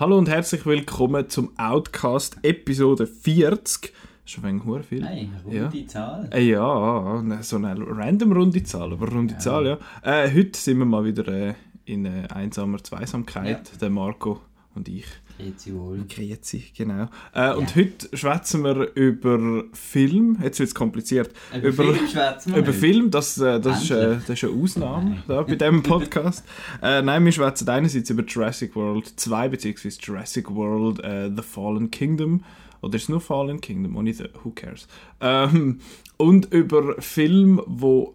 [0.00, 3.92] Hallo und herzlich willkommen zum Outcast Episode 40.
[4.24, 5.04] Schon ein wenig viel.
[5.04, 5.86] Hey, runde Ja.
[5.88, 6.30] Zahl.
[6.32, 9.40] Äh, ja, ne, so eine random runde Zahl, aber runde Ja.
[9.40, 9.78] Zahl, ja.
[10.02, 14.40] Äh, heute sind wir mal wieder äh, in äh, einsamer Zweisamkeit, der Marco
[14.76, 15.06] und ich.
[15.38, 16.04] Grüezi wohl.
[16.08, 17.06] Grüezi, genau.
[17.32, 22.52] Äh, Und heute schwätzen wir über Film, jetzt wird es kompliziert, Über, Über- Film schwätzen
[22.52, 22.78] wir über heute.
[22.78, 25.22] Film, das, äh, das, ist, äh, das ist eine Ausnahme Nein.
[25.28, 26.44] da, bei diesem Podcast.
[26.82, 31.90] äh, nein, wir schwätzen einerseits über Jurassic World 2, beziehungsweise Jurassic World äh, The Fallen
[31.90, 32.42] Kingdom.
[32.80, 33.96] Oder ist es nur Fallen Kingdom?
[33.96, 34.86] Ohne the, who cares?
[35.20, 35.78] Ähm,
[36.16, 38.14] und über Filme, wo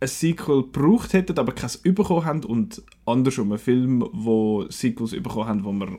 [0.00, 2.44] ein Sequel gebraucht hätten, aber keins bekommen haben.
[2.44, 5.98] Und andersrum, ein Film, wo Sequels bekommen haben, wo man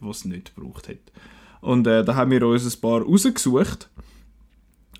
[0.00, 1.12] wo es nicht gebraucht hat.
[1.60, 3.90] Und äh, da haben wir uns ein paar rausgesucht.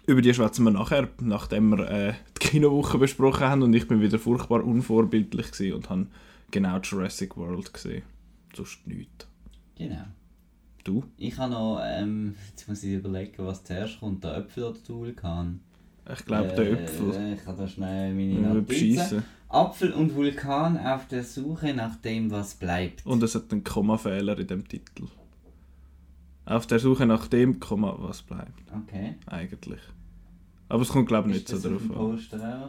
[0.07, 4.01] Über die schwätzen wir nachher, nachdem wir äh, die Kinowoche besprochen haben und ich bin
[4.01, 6.07] wieder furchtbar unvorbildlich gewesen und habe
[6.51, 8.03] genau Jurassic World gesehen.
[8.55, 9.27] Sonst nichts.
[9.77, 10.05] Genau.
[10.83, 11.05] Du?
[11.19, 14.95] Ich habe noch, ähm, jetzt muss ich überlegen, was zuerst kommt, der Äpfel oder der
[14.95, 15.61] Vulkan?
[16.13, 17.35] Ich glaube, der Äh, Äpfel.
[17.39, 19.25] Ich habe da schnell meine Äh, Notizen.
[19.51, 23.05] Apfel und Vulkan auf der Suche nach dem, was bleibt.
[23.07, 25.05] Und es hat einen Kommafehler in dem Titel.
[26.45, 29.17] Auf der Suche nach dem Komma, was bleibt, Okay.
[29.27, 29.81] eigentlich.
[30.71, 32.69] Aber es kommt, glaube ich, nicht so drauf an.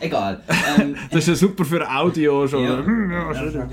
[0.00, 0.40] Egal.
[0.80, 2.62] Ähm, Das ist ja super für Audio schon.
[2.62, 2.78] ja.
[3.32, 3.60] Ja, schön.
[3.62, 3.66] Äh,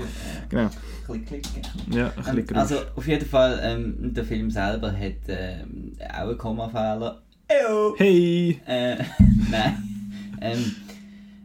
[0.48, 0.70] Genau.
[1.06, 1.42] Klick, klick.
[1.90, 6.38] Ja, bisschen Ähm, also auf jeden Fall, ähm, der Film selber hat ähm, auch einen
[6.38, 7.22] Kommafehler.
[7.48, 7.94] Eyo.
[7.96, 8.60] Hey!
[8.66, 8.96] Äh,
[9.50, 10.10] nein.
[10.40, 10.74] Ähm,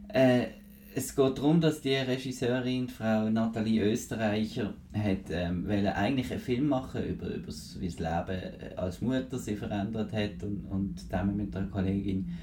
[0.08, 0.46] äh,
[0.96, 6.66] es geht darum, dass die Regisseurin, Frau Nathalie Österreicher, hat, ähm, wollte eigentlich einen Film
[6.66, 10.98] machen über, über das, wie das Leben äh, als Mutter sie verändert hat und, und
[10.98, 12.36] zusammen mit einer Kollegin.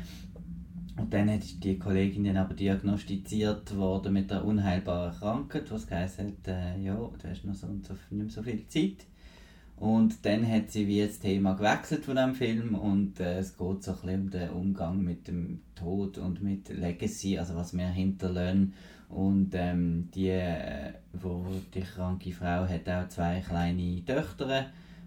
[0.95, 6.27] Und dann hat die Kollegin dann aber diagnostiziert worden mit einer unheilbaren Krankheit, was geheißen
[6.27, 9.05] hat, äh, ja, du hast noch so und so, nicht mehr so viel Zeit.
[9.79, 13.81] Und dann hat sie wie das Thema gewechselt von dem Film und äh, es geht
[13.83, 18.73] so ein um den Umgang mit dem Tod und mit Legacy, also was wir hinterlassen.
[19.07, 24.65] Und ähm, die, äh, wo die kranke Frau hat auch zwei kleine Töchter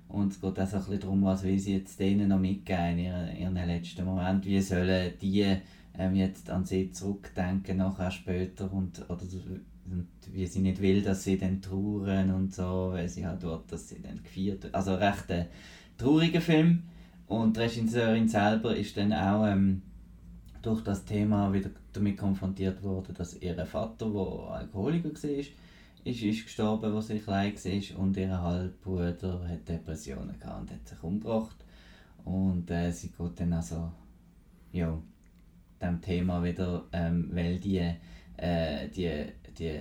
[0.08, 2.98] und es geht auch so ein bisschen darum, was will sie jetzt denen noch mitgeben
[2.98, 5.56] in ihren, ihren letzten Moment, wie sollen die
[5.98, 9.24] ähm, jetzt an sie zurückdenken, nachher später und, oder
[9.92, 13.60] und wie sie nicht will, dass sie dann trauern und so, weil sie halt will,
[13.68, 14.74] dass sie dann gefeiert wird.
[14.74, 15.46] Also recht ein
[15.96, 16.84] trauriger Film.
[17.26, 19.82] Und die Regisseurin selber ist dann auch ähm,
[20.60, 25.50] durch das Thema wieder damit konfrontiert worden, dass ihr Vater, der Alkoholiker war, ist,
[26.04, 31.02] ist gestorben, als sie klein war und ihr Halbbruder hat Depressionen gehabt und hat sich
[31.02, 31.56] umgebracht.
[32.24, 33.90] Und äh, sie geht dann also
[34.72, 34.98] ja,
[35.80, 37.92] dem Thema wieder, ähm, weil die,
[38.36, 39.24] äh, die,
[39.58, 39.80] die,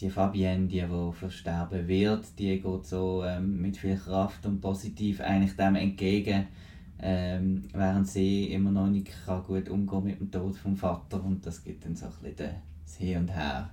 [0.00, 5.20] die Fabienne, die, die versterben wird, die geht so ähm, mit viel Kraft und positiv
[5.20, 6.46] eigentlich dem entgegen,
[7.00, 11.46] ähm, während sie immer noch nicht kann gut umgehen mit dem Tod vom Vater und
[11.46, 13.70] das gibt dann so ein bisschen das Hin und Her.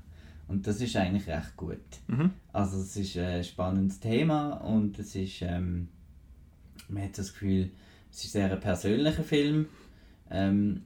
[0.48, 1.80] Und das ist eigentlich recht gut.
[2.08, 2.32] Mhm.
[2.54, 5.88] Also es ist ein spannendes Thema und es ist, ähm,
[6.88, 7.72] man hat das Gefühl,
[8.12, 9.66] es ist sehr ein persönlicher Film.
[10.30, 10.84] Ähm,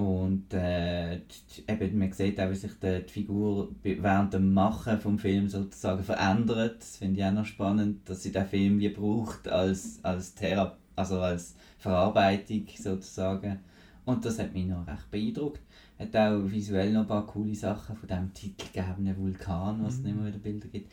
[0.00, 4.98] und äh, die- eben, man sieht auch, wie sich die, die Figur während dem Machen
[4.98, 6.80] vom Film sozusagen verändert.
[6.80, 10.76] Das finde ich auch noch spannend, dass sie den Film wie braucht als, als, Thera
[10.96, 13.58] also als Verarbeitung sozusagen.
[14.06, 15.60] Und das hat mich noch recht beeindruckt.
[15.98, 20.16] Hat auch visuell noch ein paar coole Sachen von dem titelgebenden Vulkan, was es nicht
[20.16, 20.90] mehr wieder Bilder gibt.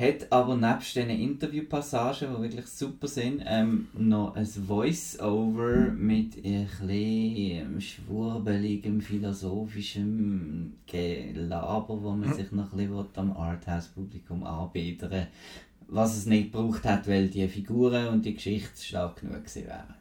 [0.00, 6.66] Hat aber nebst diesen Interviewpassagen, die wirklich super sind, ähm, noch ein Voice-Over mit ein
[6.80, 15.26] bisschen schwurbeligem, philosophischem Gelaber, wo man sich noch ein bisschen am Arthouse-Publikum anbieten.
[15.88, 19.94] Was es nicht gebraucht hat, weil die Figuren und die Geschichte stark genug gewesen wären.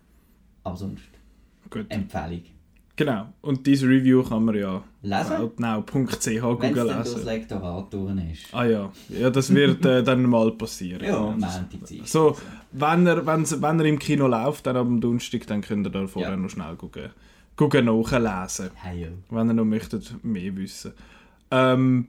[0.63, 1.09] Aber sonst,
[1.69, 1.87] Gut.
[1.89, 2.43] Empfehlung.
[2.99, 3.27] Genau.
[3.39, 5.31] Und dieses Review kann man ja Lesen?
[5.37, 7.25] outnow.ch Wenn es googeln dann durchs lesen.
[7.25, 8.53] Lektorat ist.
[8.53, 11.01] Ah ja, ja das wird äh, dann mal passieren.
[11.01, 11.19] Ja, Ja.
[11.21, 12.07] Montag, Dienstag.
[12.09, 12.35] So,
[12.73, 16.05] wenn er, wenn's, wenn er im Kino läuft, dann am Donnerstag, dann könnt ihr da
[16.07, 16.35] vorher Ja.
[16.35, 17.11] noch schnell gucken,
[17.55, 19.07] gucken nachlesen, Hey, yo.
[19.29, 20.91] wenn ihr noch möchtet mehr wissen.
[21.51, 22.05] Ähm,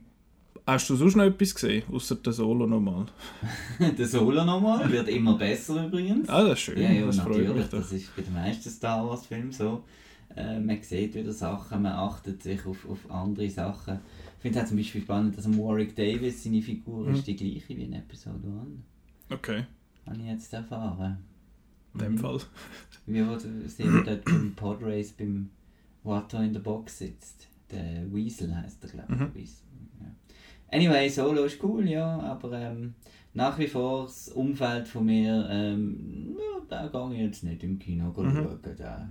[0.67, 3.07] hast du sonst noch etwas gesehen, außer der Solo nochmal?
[3.97, 6.29] Der Solo nochmal wird immer besser übrigens.
[6.29, 7.69] Ah, das ist schön, ja, ja, das freut natürlich.
[7.69, 9.85] Das ist bei den meisten Star Wars Filmen so.
[10.37, 13.99] Äh, man sieht wieder Sachen, man achtet sich auf, auf andere Sachen.
[14.37, 17.15] Ich finde es zum Beispiel spannend, dass Warwick Davis seine Figur Mhm.
[17.15, 18.47] ist die gleiche wie in Episode
[19.29, 19.39] 1.
[19.39, 19.65] Okay,
[20.07, 21.19] Habe ich jetzt erfahren.
[21.95, 22.19] in dem Mhm.
[22.19, 22.39] Fall.
[23.07, 25.51] Wie wo sehen dort beim Podrace beim
[26.05, 27.49] Water in der Box sitzt.
[27.71, 29.51] Der Weasel heißt er, glaube ich.
[29.51, 30.01] Mhm.
[30.01, 30.77] Ja.
[30.77, 32.95] Anyway, Solo ist cool, ja, aber ähm,
[33.35, 37.79] nach wie vor das Umfeld von mir, ähm, ja, da gehe ich jetzt nicht im
[37.81, 38.33] Kino Mhm.
[38.37, 38.59] schauen.
[38.79, 39.09] Da.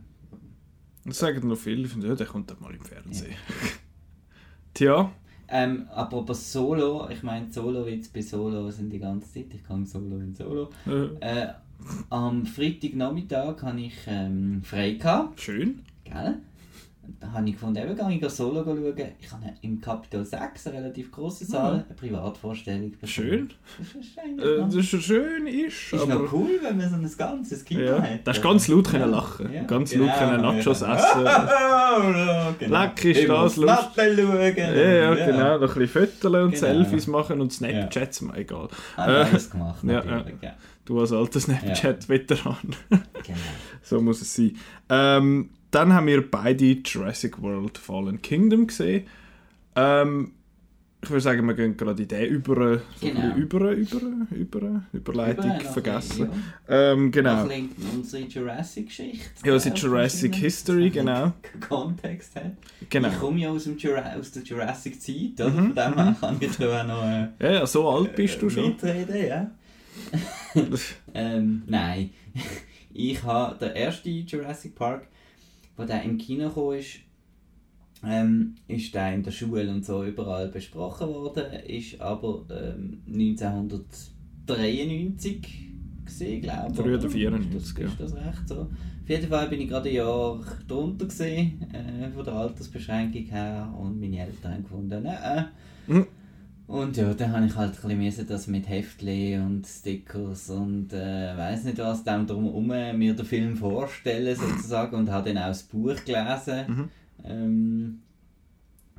[1.06, 3.36] Das sagen noch viele, ich finde, ja, der kommt dann mal im Fernsehen.
[4.74, 5.12] Tja,
[5.48, 10.20] Ähm, apropos Solo, ich meine, Solo-Witz bei Solo sind die ganze Zeit, ich kann Solo
[10.20, 10.70] in Solo.
[10.86, 11.54] äh, Äh,
[12.10, 14.94] am Freitagnachmittag hatte ich ähm, frei.
[14.94, 15.82] Gehabt, schön.
[16.04, 16.40] gell?
[17.34, 18.94] Habe ich gefunden, eben gehe ich Solo schauen.
[19.20, 23.08] Ich habe im Capitol 6, einen relativ grossen Saal, eine Privatvorstellung bekommen.
[23.10, 23.50] Schön.
[23.78, 27.66] Das ist Äh, das ist schön, ist, ist noch cool, wenn man so ein ganzes
[27.66, 28.20] Kino Ja, hat.
[28.24, 29.68] da hast du ganz laut können lachen.
[29.68, 30.96] Ganz laut können Nachos ja.
[30.96, 31.26] essen.
[32.60, 32.82] genau.
[32.84, 34.18] Leck ist Immer das lustig.
[34.18, 34.56] Schauen.
[34.58, 35.58] Ja, ja, genau.
[35.58, 36.58] Noch ein bisschen Fotos und Genau.
[36.58, 38.34] Selfies machen und Snapchats, ja.
[38.36, 38.68] egal.
[38.98, 40.04] Habe ich Äh, alles gemacht, ja.
[40.04, 40.26] Ja,
[40.86, 42.58] Du als alter Snapchat-Veteran.
[42.90, 43.38] genau.
[43.84, 44.56] so muss es sein.
[44.90, 49.06] Ähm, dann haben wir beide Jurassic World Fallen Kingdom gesehen.
[49.76, 50.32] Ähm,
[51.02, 53.34] ich würde sagen, wir gehen gerade in den über, so Genau.
[53.38, 54.02] über, über,
[54.32, 56.28] über, Überleitung noch vergessen.
[56.28, 56.92] bisschen, ja.
[56.92, 57.48] Ähm, genau.
[57.96, 59.30] unsere Jurassic-Geschichte.
[59.46, 61.32] Ja, unsere äh, Jurassic History, genau.
[61.70, 62.52] Kontext hat.
[62.90, 63.08] genau.
[63.08, 65.50] Ich komme ja aus, dem Jura aus der Jurassic-Zeit, oder?
[65.52, 67.04] Mhm, Von dem her kann ich da auch noch
[67.40, 68.68] äh, Ja, so alt bist du schon.
[68.70, 69.52] mitreden, ja.
[71.14, 72.10] ähm, nein.
[72.92, 75.08] Ich habe den ersten Jurassic Park,
[75.80, 77.00] wo der im Kino kam, ist,
[78.04, 85.68] ähm, ist der in der Schule und so überall besprochen worden, ist aber ähm, 1993
[86.06, 86.78] gesehen, glaube ich.
[86.78, 87.00] Früher oder?
[87.00, 88.62] der 94, Ist das, ist das recht so?
[88.62, 93.74] Auf jeden Fall bin ich gerade ein Jahr drunter gesehen, äh, von der Altersbeschränkung her
[93.80, 95.46] und meine Eltern haben gefunden, nein,
[95.88, 96.06] Mhm.
[96.70, 101.36] Und ja, dann habe ich halt ein bisschen das mit Heftli und Stickers und äh,
[101.36, 105.64] weiß nicht was, dem drumherum mir den Film vorstellen sozusagen und habe dann auch das
[105.64, 106.66] Buch gelesen.
[106.68, 106.90] Mhm.
[107.24, 108.00] Ähm,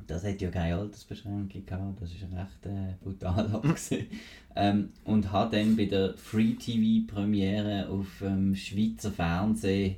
[0.05, 4.07] das hat ja keine Altersbeschränkung gehabt, das ist recht äh, brutal abgesehen.
[4.53, 9.95] Ähm, und habe dann bei der Free TV Premiere auf ähm, Schweizer Fernsehen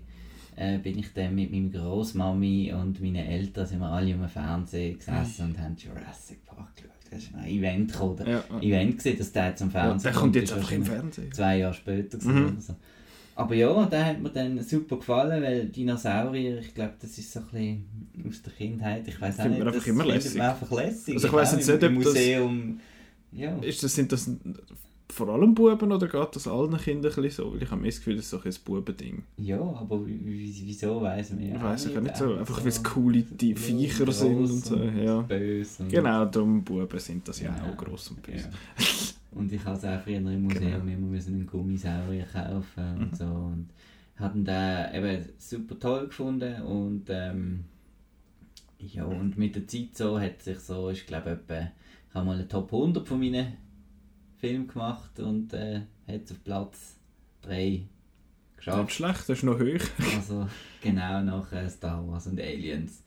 [0.56, 5.00] äh, bin ich dann mit meiner Großmami und meinen Eltern sind wir alle um Fernsehen
[5.00, 6.92] gesessen und haben Jurassic Park geschaut.
[7.14, 8.12] Das ist ein Event gekommen.
[8.14, 8.60] oder Ja, ja.
[8.62, 11.32] Event gesehen, dass der zum Ja, Fernsehen der kommt jetzt ja einfach im Fernsehen.
[11.32, 12.62] Zwei Jahre später gewesen Mhm.
[12.62, 12.76] so.
[13.36, 17.40] Aber ja, der hat mir dann super gefallen, weil Dinosaurier, ich glaube, das ist so
[17.40, 20.40] ein bisschen aus der Kindheit, ich weiß auch nicht, man einfach immer lässig.
[20.42, 21.16] einfach lässig.
[21.16, 22.80] Also ich weiss auch jetzt nicht, ob das- Museum,
[23.32, 23.58] ja.
[23.60, 24.30] Ist das, sind das
[25.14, 27.54] vor allem Buben oder geht das allen Kindern ein so?
[27.54, 29.24] Weil ich habe das Gefühl, das ist so ein Bubending.
[29.38, 32.26] Ja, aber wie- wie- wieso weiß man ja Ich weiß auch ja nicht so.
[32.34, 34.76] auch Einfach weil es coole die Ja, Viecher sind und so.
[34.78, 35.22] Ja.
[35.22, 37.74] Böse und, Genau, darum Buben sind das ja Genau.
[37.74, 38.50] auch gross und böse.
[38.50, 38.50] Ja.
[39.36, 40.94] Und ich habe es auch früher im Museum Genau.
[40.94, 43.16] immer müssen einen Gummisaurier kaufen und Mhm.
[43.16, 43.26] so.
[43.26, 43.70] Und
[44.16, 47.64] hatten den eben super toll gefunden und ähm,
[48.78, 51.62] ja, und mit der Zeit so hat sich so, ich glaube etwa,
[52.10, 53.54] ich habe mal eine Top 100 von meinen
[54.44, 56.96] Filmen gemacht und äh, hat es auf Platz
[57.44, 57.88] 3 Nicht
[58.58, 58.92] geschafft.
[58.92, 59.86] schlecht, das ist noch hoch.
[60.18, 60.50] Also
[60.82, 63.04] genau nach äh, Star Wars und Aliens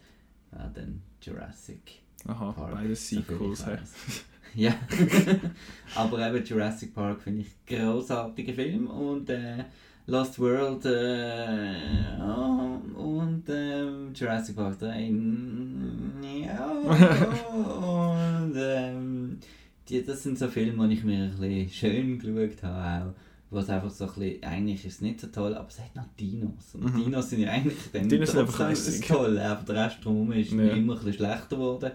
[0.50, 2.72] war dann Jurassic Aha, Park.
[2.72, 3.64] beide soviel Sequels.
[4.54, 4.74] ja.
[5.94, 9.64] Aber eben Jurassic Park finde ich großartiger Film und äh,
[10.06, 19.38] Lost World äh, ja, und ähm, Jurassic Park 3 mm, ja und ähm,
[19.88, 23.14] die, das sind so Filme, die ich mir ein bisschen schön geschaut habe auch.
[23.48, 25.94] Wo es einfach so ein bisschen, eigentlich ist es nicht so toll, aber es hat
[25.94, 26.74] noch Dinos.
[26.74, 27.04] Und Mhm.
[27.04, 28.74] Dinos sind ja eigentlich dann Dinos sind einfach
[29.06, 30.58] toll, aber der Rest drumherum ist Ja.
[30.70, 31.92] immer ein bisschen schlechter geworden.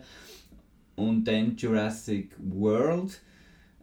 [0.96, 3.20] Und dann Jurassic World.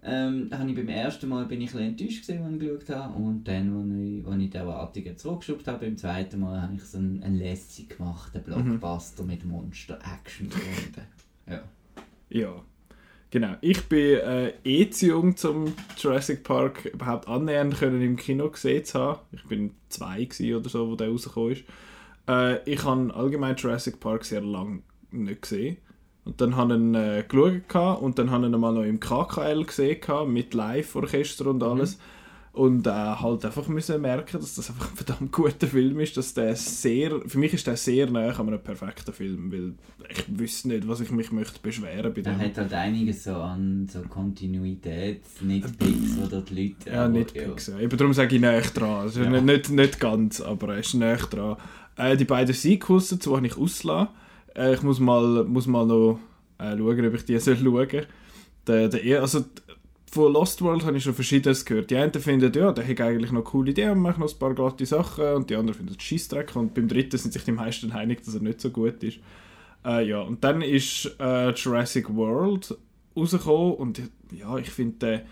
[0.03, 3.15] Ähm, habe ich beim ersten Mal bin ich ein enttäuscht gewesen, als ich geschaut habe.
[3.23, 6.99] Und dann, als ich, ich die Erwartungen zurückgeschoben habe, beim zweiten Mal habe ich so
[6.99, 8.45] einen, einen lässig gemachten Mhm.
[8.45, 11.03] Blockbuster mit Monster-Action gefunden.
[11.51, 11.63] Ja.
[12.31, 12.63] Ja.
[13.31, 13.57] Genau.
[13.61, 18.85] Ich bin äh, eh zu jung, zum Jurassic Park überhaupt annähernd können im Kino gesehen
[18.85, 19.21] zu haben.
[19.33, 21.65] Ich bin zwei oder so, wo der rausgekommen ist.
[22.27, 25.77] Äh, ich habe allgemein Jurassic Park sehr lange nicht gesehen.
[26.25, 29.01] Und dann habe ich ihn äh, geschaut und dann habe ich ihn mal noch im
[29.01, 30.01] KKL gesehen
[30.33, 31.99] mit Live-Orchester und alles.
[32.59, 36.35] Und äh, halt einfach müssen merken, dass das einfach ein verdammt guter Film ist, dass
[36.35, 39.75] der sehr, für mich ist der sehr nah an einem perfekten Film, weil
[40.11, 42.39] ich wüsste nicht, was ich mich möchte beschweren bei Er dem.
[42.41, 46.91] hat halt einiges so an so Kontinuität, Nitpicks oder die Leute.
[46.91, 47.69] Ja, Pix.
[47.69, 47.79] Ja.
[47.79, 49.03] Eben darum sage ich näher dran.
[49.03, 49.31] Also Ja.
[49.31, 51.57] nicht, nicht, nicht ganz, aber er ist näher dran.
[51.97, 54.09] Äh, die beiden Sequels dazu habe ich ausgelassen.
[54.57, 56.19] Äh, ich muss mal, muss mal noch
[56.59, 57.89] äh, schauen, ob ich die soll schauen
[58.67, 59.45] der, der, er- also,
[60.11, 61.91] Von Lost World habe ich schon Verschiedenes gehört.
[61.91, 64.55] Die einen finden, ja, der hat eigentlich noch coole Ideen und macht noch ein paar
[64.55, 65.35] glatte Sachen.
[65.35, 66.57] Und die anderen finden es Scheissdreck.
[66.57, 69.19] Und beim dritten sind sich die meisten einig, dass er nicht so gut ist.
[69.85, 72.77] Äh, ja, und dann ist äh, Jurassic World
[73.17, 75.25] rausgekommen und ja, ich finde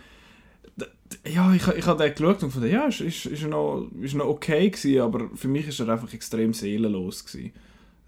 [1.27, 4.27] ja, ich, ich habe den geschaut und fand, ja, ist, ist, ist, noch, ist noch
[4.27, 7.53] okay gewesen, aber für mich ist er einfach extrem seelenlos gewesen.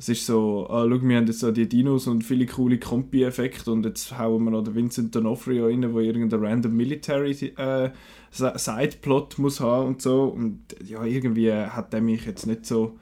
[0.01, 3.73] Es ist so, ah, schau, wir haben jetzt so die Dinos und viele coole Kompi-Effekte
[3.73, 7.91] und jetzt hauen wir noch den Vincent D'Onofrio rein, der irgendein random Military äh,
[8.31, 12.97] Sideplot muss haben und so und ja, irgendwie hat der mich jetzt nicht so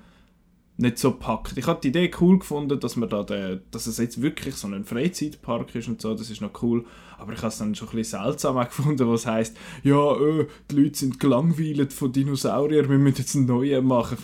[0.79, 1.57] nicht so packt.
[1.57, 4.69] Ich habe die Idee cool gefunden, dass man da den, dass es jetzt wirklich so
[4.69, 6.85] ein Freizeitpark ist und so, das ist noch cool.
[7.19, 10.77] Aber ich habe es dann schon ein bisschen seltsam gefunden, was heißt, ja, äh, die
[10.77, 14.19] Leute sind gelangweilt von Dinosauriern, wir müssen jetzt einen neuen machen.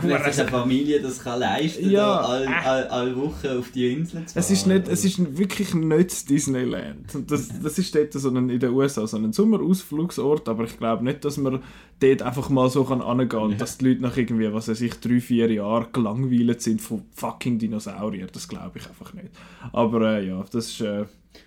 [0.00, 4.24] Vielleicht ist eine Familie das kann leisten, ja, alle, alle, alle Woche auf die Insel
[4.26, 4.44] zu fahren.
[4.44, 7.06] Es ist, nicht, es ist wirklich nicht Disneyland.
[7.26, 11.04] Das, das ist dort so ein, in den USA so ein Sommerausflugsort, aber ich glaube
[11.04, 11.62] nicht, dass man
[12.00, 13.56] dort einfach mal so kann angehen kann, ja.
[13.56, 17.58] dass die Leute nach irgendwie, was weiß ich, drei, vier Jahren gelangweilt sind von fucking
[17.58, 18.28] Dinosauriern.
[18.32, 19.28] Das glaube ich einfach nicht.
[19.72, 20.80] Aber äh, ja, das ist...
[20.80, 21.04] Äh,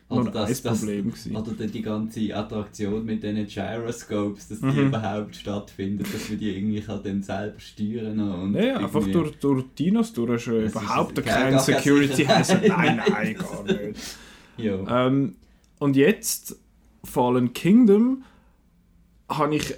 [0.09, 4.59] nur oder das, ein Problem das, Oder dann die ganze Attraktion mit diesen Gyroscopes, dass
[4.59, 4.87] die mhm.
[4.87, 9.65] überhaupt stattfindet, dass wir die irgendwie kann dann selber steuern und Ja, einfach durch, durch
[9.77, 12.67] Dinos durch schon überhaupt kein Security Hazard.
[12.67, 14.17] Nein, nein, gar nicht.
[14.89, 15.35] ähm,
[15.79, 16.59] und jetzt
[17.03, 18.23] Fallen Kingdom
[19.29, 19.75] habe ich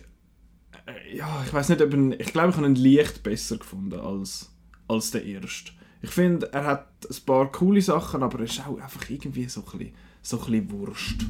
[0.86, 4.00] äh, ja, ich weiß nicht, ob ein, ich glaube, ich habe ihn leicht besser gefunden
[4.00, 4.52] als,
[4.88, 5.72] als der erste.
[6.02, 9.62] Ich finde, er hat ein paar coole Sachen, aber er ist auch einfach irgendwie so
[9.62, 11.26] ein bisschen, so ein bisschen Wurst.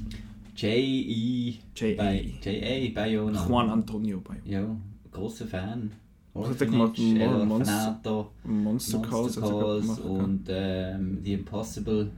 [0.56, 1.60] J.E.
[1.76, 2.90] J.A.
[2.94, 3.48] Bayona.
[3.48, 4.46] Juan Antonio Bayona.
[4.46, 4.76] Ja,
[5.12, 5.92] großer Fan.
[6.34, 6.98] Was hat er gemacht?
[6.98, 12.12] Monster, Monster, Monster Calls, Calls und ähm, The Impossible.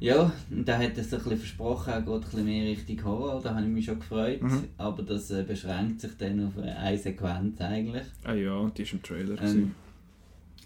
[0.00, 3.04] Ja, und da hat er sich ein bisschen versprochen, er geht ein bisschen mehr Richtung
[3.04, 4.42] Horror, da habe ich mich schon gefreut.
[4.42, 4.64] Mhm.
[4.78, 8.06] Aber das äh, beschränkt sich dann auf eine Sequenz eigentlich.
[8.24, 9.40] Ah ja, die ist im Trailer.
[9.42, 9.74] Ähm,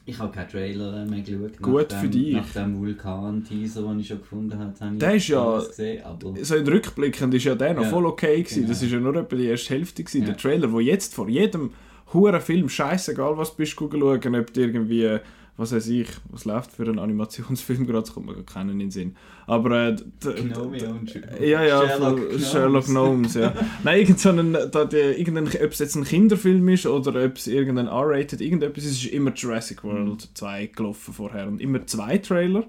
[0.07, 1.59] ich habe keinen Trailer mehr geschaut.
[1.63, 2.33] Gut dem, für dich.
[2.35, 6.05] Nach dem Vulkan-Teaser, den ich schon gefunden habe, habe der ist ja, gesehen.
[6.05, 8.63] Aber so in Rückblickend ist ja der noch ja, voll okay gewesen.
[8.63, 8.69] Genau.
[8.69, 10.21] Das ist ja nur etwa die erste Hälfte gewesen.
[10.21, 10.27] Ja.
[10.27, 11.71] Der Trailer, wo jetzt vor jedem
[12.13, 15.19] huren Film, scheißegal was bist du schauen, ob du irgendwie
[15.57, 18.91] was weiß ich, was läuft für einen Animationsfilm gerade, kommt mir gar keinen in den
[18.91, 19.17] Sinn.
[19.47, 19.97] Aber äh,
[21.49, 22.51] ja, ja, Sherlock, Gnomes.
[22.51, 23.55] Sherlock Gnomes, ja.
[23.85, 27.37] Nein, irgend so einen, da, die, irgendein, ob es jetzt ein Kinderfilm ist oder ob
[27.37, 32.19] es irgendein R-rated, irgendetwas ist, ist immer Jurassic World 2 gelaufen vorher und immer zwei
[32.19, 32.65] Trailer.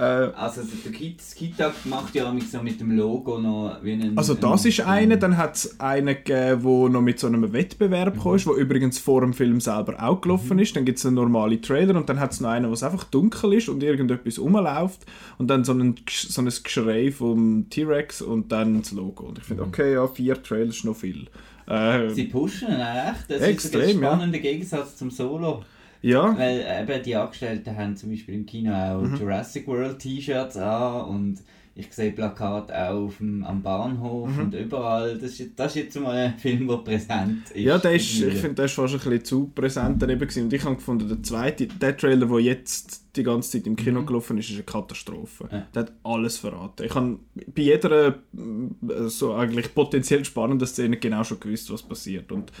[0.00, 4.16] Äh, also der Kita macht ja so mit dem Logo noch wie einen...
[4.16, 8.16] Also das ist einer, dann hat es einen gegeben, der noch mit so einem Wettbewerb
[8.16, 8.22] mhm.
[8.22, 10.62] kam, der übrigens vor dem Film selber auch gelaufen mhm.
[10.62, 10.74] ist.
[10.74, 13.52] Dann gibt es einen normalen Trailer und dann hat es noch einen, was einfach dunkel
[13.52, 15.04] ist und irgendetwas rumläuft
[15.36, 19.24] und dann so ein, so ein Geschrei vom T-Rex und dann das Logo.
[19.24, 19.68] Und ich finde, mhm.
[19.68, 21.26] okay, ja, vier Trailers ist noch viel.
[21.66, 24.42] Äh, Sie pushen echt, das extrem, ist ein spannender ja.
[24.42, 25.62] Gegensatz zum Solo.
[26.02, 26.36] Ja.
[26.36, 29.16] Weil eben die Angestellten haben zum Beispiel im Kino auch mhm.
[29.16, 31.38] Jurassic World T-Shirts an und
[31.74, 34.40] ich sehe Plakate auch auf dem, am Bahnhof mhm.
[34.40, 35.18] und überall.
[35.18, 37.64] Das ist, das ist jetzt mal ein Film, der präsent ist.
[37.64, 40.44] Ja, der ist, ich finde, der ist fast ein bisschen zu präsent daneben gewesen.
[40.44, 44.02] Und ich habe gefunden, der zweite, der Trailer, der jetzt die ganze Zeit im Kino
[44.02, 44.06] mhm.
[44.06, 45.48] gelaufen ist, ist eine Katastrophe.
[45.50, 45.66] Ja.
[45.74, 46.84] Der hat alles verraten.
[46.84, 47.18] Ich habe
[47.54, 48.12] bei jeder äh,
[49.06, 52.30] so eigentlich potenziell spannenden Szene genau schon gewusst, was passiert.
[52.32, 52.52] Und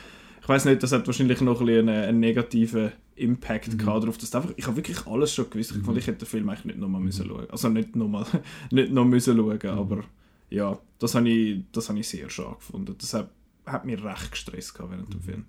[0.50, 3.78] weiß nicht, das hat wahrscheinlich noch ein einen, einen negativen Impact mhm.
[3.78, 5.74] gehabt darauf, dass einfach, ich habe wirklich alles schon gewusst.
[5.74, 7.30] Ich fand, ich hätte den Film eigentlich nicht nochmal müssen mhm.
[7.30, 7.50] schauen.
[7.50, 8.26] Also nicht nochmal,
[8.70, 9.68] nicht noch müssen schauen, mhm.
[9.68, 10.04] aber
[10.50, 12.94] ja, das habe ich, das habe ich sehr schade gefunden.
[12.98, 13.30] Das hat,
[13.64, 15.24] hat mich recht gestresst gehabt während dem mhm.
[15.24, 15.44] Film.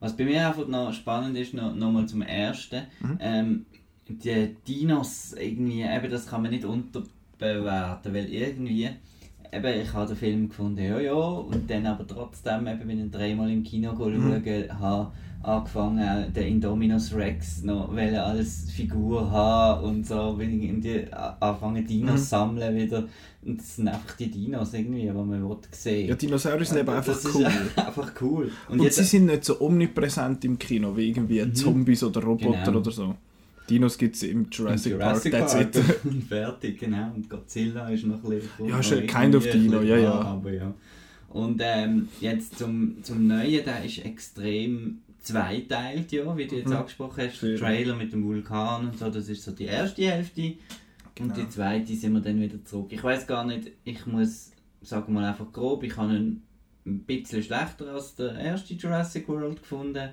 [0.00, 3.18] Was bei mir einfach noch spannend ist, noch, noch mal zum ersten, mhm.
[3.20, 3.66] ähm,
[4.06, 8.90] die Dinos irgendwie, eben das kann man nicht unterbewerten, weil irgendwie
[9.56, 13.10] eben, ich habe den Film gefunden, ja, ja, und dann aber trotzdem, eben, wenn ich
[13.10, 14.78] dreimal im Kino schauen mhm.
[14.80, 15.12] habe
[15.44, 22.20] angefangen, den Indominus Rex noch als Figur haben und so, wenn ich die anfangen Dinos
[22.20, 22.24] mhm.
[22.24, 23.04] sammeln wieder.
[23.44, 26.08] Und das sind einfach die Dinos irgendwie, die man will sehen.
[26.08, 27.44] Ja, Dinosaurier sind eben einfach das cool.
[27.76, 28.50] einfach cool.
[28.70, 31.54] Und, und sie sind nicht so omnipräsent im Kino wie irgendwie mhm.
[31.54, 32.78] Zombies oder Roboter genau.
[32.78, 33.14] oder so.
[33.68, 35.88] Dinos gibt es im Jurassic, Im Jurassic Park, that's Park.
[35.88, 36.04] it.
[36.04, 37.12] und fertig, genau.
[37.14, 38.68] Und Godzilla ist noch ein bisschen...
[38.68, 40.12] Ja, schon kind of Dino, ja, ja.
[40.12, 40.74] Aber ja.
[41.30, 46.76] Und ähm, jetzt zum, zum Neuen, der ist extrem zweiteilt, ja, wie du jetzt mhm.
[46.76, 47.42] angesprochen hast.
[47.42, 50.54] Der Trailer mit dem Vulkan und so, das ist so die erste Hälfte.
[51.14, 51.34] Genau.
[51.34, 52.88] Und die zweite sind wir dann wieder zurück.
[52.90, 54.52] Ich weiß gar nicht, ich muss,
[54.82, 56.42] sagen wir mal einfach grob, ich habe ihn
[56.86, 60.10] ein bisschen schlechter als der erste Jurassic World gefunden.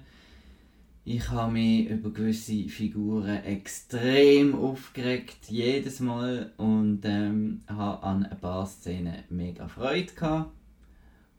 [1.03, 8.39] Ich habe mich über gewisse Figuren extrem aufgeregt, jedes Mal, und ähm, habe an ein
[8.39, 10.51] paar Szenen mega Freude gehabt.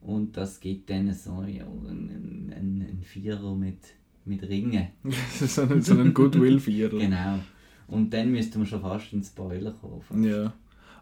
[0.00, 3.78] Und das gibt dann so ja, einen, einen, einen Vierer mit,
[4.25, 4.88] mit Ringen.
[5.40, 6.99] so einen, so einen Goodwill-Vierer.
[6.99, 7.38] genau.
[7.87, 10.25] Und dann müsste man schon fast einen Spoiler kaufen.
[10.25, 10.52] Ja.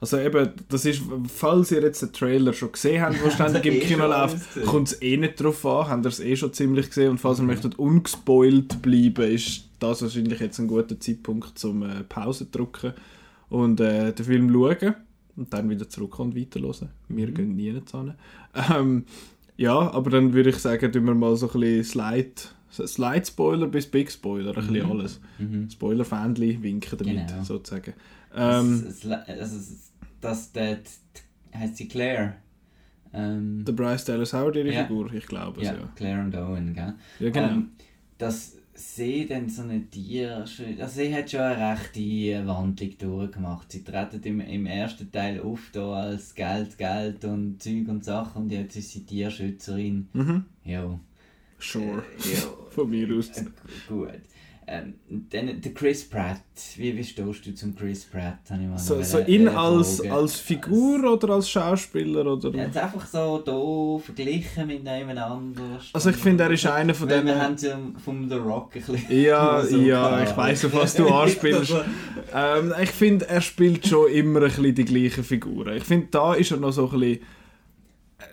[0.00, 3.74] Also eben, das ist, falls ihr jetzt den Trailer schon gesehen habt, der ständig im
[3.74, 6.86] eh Kino läuft, kommt es eh nicht drauf an, habt ihr es eh schon ziemlich
[6.88, 7.44] gesehen und falls Mhm.
[7.44, 12.94] ihr möchtet ungespoilt bleiben, ist das wahrscheinlich jetzt ein guter Zeitpunkt zum äh, Pause drücken
[13.50, 14.94] und äh, den Film schauen
[15.36, 16.88] und dann wieder zurückkommen und weiterhören.
[17.08, 17.34] Wir Mhm.
[17.34, 17.82] gehen nie hin.
[18.74, 19.04] Ähm,
[19.58, 22.30] ja, aber dann würde ich sagen, tun wir mal so ein bisschen Slide,
[22.72, 24.92] Slide-Spoiler bis Big Spoiler, ein bisschen Mhm.
[24.92, 25.20] alles.
[25.38, 25.68] Mhm.
[25.70, 27.42] Spoiler-Fähnchen winken damit, Genau.
[27.44, 27.92] sozusagen.
[28.34, 29.56] Ähm, das, das, also,
[30.20, 31.00] das, das,
[31.54, 32.36] heißt sie Claire.
[33.12, 34.84] Ähm, der Bryce Dallas Howard, ihre Ja.
[34.84, 35.92] Figur, ich glaube es, ja, ja.
[35.96, 36.94] Claire und Owen, gell?
[37.18, 37.48] Ja, genau.
[37.48, 37.70] Ähm,
[38.18, 40.38] dass sie dann so eine Tier...
[40.38, 43.72] Also sie hat schon eine rechte Wandlung durchgemacht.
[43.72, 48.42] Sie treten im, im ersten Teil auf da als Geld, Geld und Zeug und Sachen
[48.42, 50.08] und jetzt ist sie Tierschützerin.
[50.12, 50.44] mhm.
[50.64, 50.98] Ja.
[51.58, 52.02] Sure.
[52.24, 52.40] Äh, ja.
[52.70, 53.28] Von mir aus.
[53.30, 53.44] Äh,
[53.88, 54.20] gut.
[54.72, 54.94] Ähm,
[55.30, 56.42] dann der Chris Pratt.
[56.76, 58.38] Wie, wie stehst du zum Chris Pratt?
[58.76, 62.24] So, so ihn als, als Figur oder als Schauspieler?
[62.24, 62.50] Oder?
[62.50, 65.78] Jetzt einfach so hier verglichen mit jemand anderem.
[65.92, 67.42] Also ich finde, er ist einer von Weil wir denen...
[67.42, 69.20] haben ja vom The Rock ein bisschen...
[69.20, 71.74] Ja, so ja, ich weiss, auf was du anspielst.
[72.32, 75.78] ähm, ich finde, er spielt schon immer ein bisschen die gleichen Figuren.
[75.78, 77.20] Ich finde, da ist er noch so ein bisschen...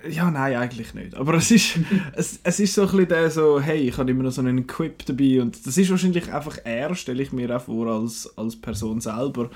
[0.03, 1.15] äh, Ja, nein, eigentlich nicht.
[1.15, 1.79] Aber es ist,
[2.13, 4.67] es, es ist so ein bisschen der so, hey, ich habe immer noch so einen
[4.67, 8.55] Quip dabei und das ist wahrscheinlich einfach er, stelle ich mir auch vor, als, als
[8.55, 9.49] Person selber.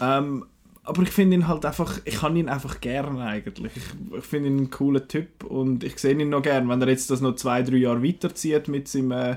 [0.00, 0.44] Ähm,
[0.82, 3.72] aber ich finde ihn halt einfach, ich kann ihn einfach gerne eigentlich.
[3.76, 6.88] Ich, ich finde ihn einen coolen Typ und ich sehe ihn noch gern, wenn er
[6.88, 9.36] jetzt das noch zwei, drei Jahre weiterzieht mit seinem äh,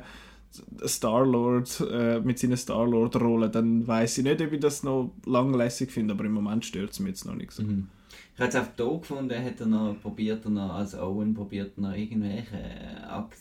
[0.85, 6.13] Star-Lord, äh, mit seiner Star-Lord-Rolle, dann weiß ich nicht, ob ich das noch langlässig finde,
[6.13, 7.63] aber im Moment stört es mich jetzt noch nicht so.
[7.63, 7.87] Mhm.
[8.35, 11.73] Ich habe es auch hier gefunden, hat er noch probiert, er noch, als Owen probiert
[11.77, 13.37] er noch irgendwelche äh, Ak-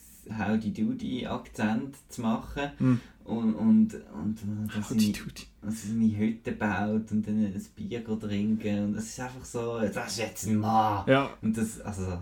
[0.87, 2.71] Howdy-Doody-Akzent zu machen.
[2.79, 3.01] Mhm.
[3.25, 8.05] Und, und, und äh, dass seine, dass er seine Hütte baut und dann ein Bier
[8.05, 8.85] trinken.
[8.85, 11.05] Und es ist einfach so, das ist jetzt ein Mann.
[11.07, 12.19] Ja, Und das, also,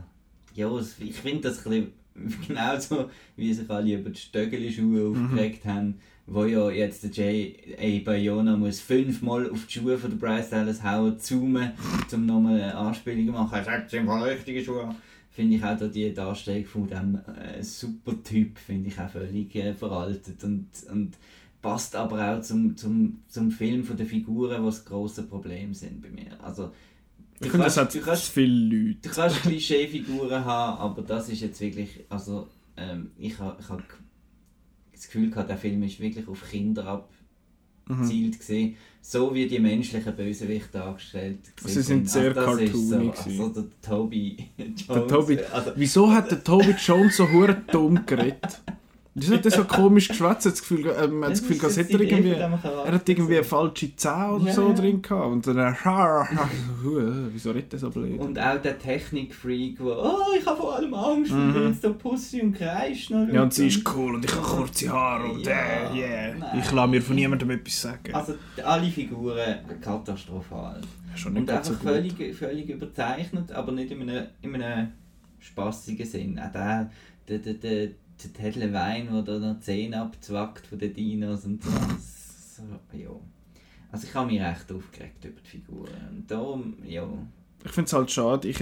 [0.55, 1.71] ja, ich finde das ein
[2.15, 5.25] bisschen genauso, wie sich alle über die Stöckeli-Schuhe Mhm.
[5.27, 5.95] aufgeregt haben,
[6.31, 8.05] wo ja jetzt der J.A.
[8.05, 11.73] Bayona muss fünfmal auf die Schuhe von der Bryce Dallas Howard zoomen,
[12.13, 13.53] um nochmal eine Anspielung zu machen.
[13.53, 14.95] Er sagt, sind voll richtige Schuhe.
[15.31, 19.75] Finde ich auch da die Darstellung von dem äh, Supertyp, finde ich auch völlig äh,
[19.75, 21.17] veraltet und, und
[21.61, 26.11] passt aber auch zum, zum, zum Film von den Figuren, was große Probleme sind bei
[26.11, 26.39] mir.
[26.43, 26.71] Also,
[27.41, 29.09] ich finde, das hat du kannst viele Leute.
[29.09, 33.83] Du kannst Klischeefiguren haben, aber das ist jetzt wirklich, also ähm, ich habe ich hab
[35.01, 37.07] das Gefühl gehabt, der Film ist wirklich auf Kinder
[37.87, 37.97] Mhm.
[37.97, 43.65] abgezielt gesehen, so wie die menschlichen Bösewichte dargestellt Sie sind sehr ist so, also der
[43.83, 48.63] Toby Jones, Der Toby, also, wieso hat der Toby Jones so hure dumm geredet?
[49.15, 50.47] Wieso hat er so komisch geschwätzt?
[50.47, 52.31] Hat das Gefühl, äh, man hat das Gefühl, das ist er irgendwie...
[52.31, 54.75] Er hat irgendwie eine falsche Zähne oder Ja, so ja.
[54.75, 55.27] drin gehabt.
[55.27, 56.29] Und dann er,
[57.33, 58.21] wieso redet er so blöd?
[58.21, 61.39] und auch der Technikfreak, der oh, ich habe vor allem Angst, Mhm.
[61.41, 64.33] und bin jetzt der Pussy und kreischt noch Ja, und sie ist cool und ich
[64.33, 65.55] habe kurze Haare und Ja,
[65.93, 66.35] äh, yeah.
[66.39, 66.61] nein.
[66.61, 68.15] Ich lasse mir von niemandem etwas sagen.
[68.15, 70.81] Also alle Figuren katastrophal.
[71.17, 74.93] Schon nicht Und einfach so völlig, völlig überzeichnet, aber nicht in einem, in einem
[75.41, 76.39] spassigen Sinn.
[76.39, 76.91] Auch der,
[77.29, 77.89] der, der, der,
[78.25, 81.71] der Ted Levine, der da noch Zähne abzwackt von den Dinos und so.
[81.71, 83.11] So ja.
[83.93, 86.09] Also ich habe mich recht aufgeregt über die Figuren.
[86.11, 87.09] Und darum, ja.
[87.65, 88.49] Ich finde es halt schade.
[88.49, 88.61] Ich,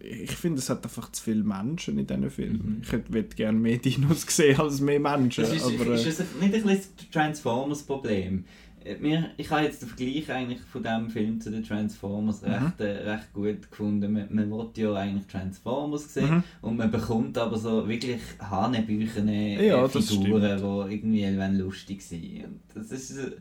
[0.00, 2.76] ich finde, es hat einfach zu viele Menschen in diesen Filmen.
[2.76, 2.82] Mhm.
[2.82, 5.44] Ich hätte gerne mehr Dinos sehen als mehr Menschen.
[5.44, 8.44] Das ist, aber, ist äh, es nicht ein bisschen das Transformers-Problem.
[8.84, 12.48] Äh, Mir, ich habe jetzt den Vergleich eigentlich von diesem Film zu den Transformers Mhm.
[12.48, 14.12] recht, äh, recht gut gefunden.
[14.12, 16.44] Man, man will ja eigentlich Transformers sehen Mhm.
[16.62, 21.24] und man bekommt aber so wirklich hanebüchene äh, Ja, das Figuren, die irgendwie
[21.58, 22.44] lustig sind.
[22.44, 23.32] Und das ist, äh,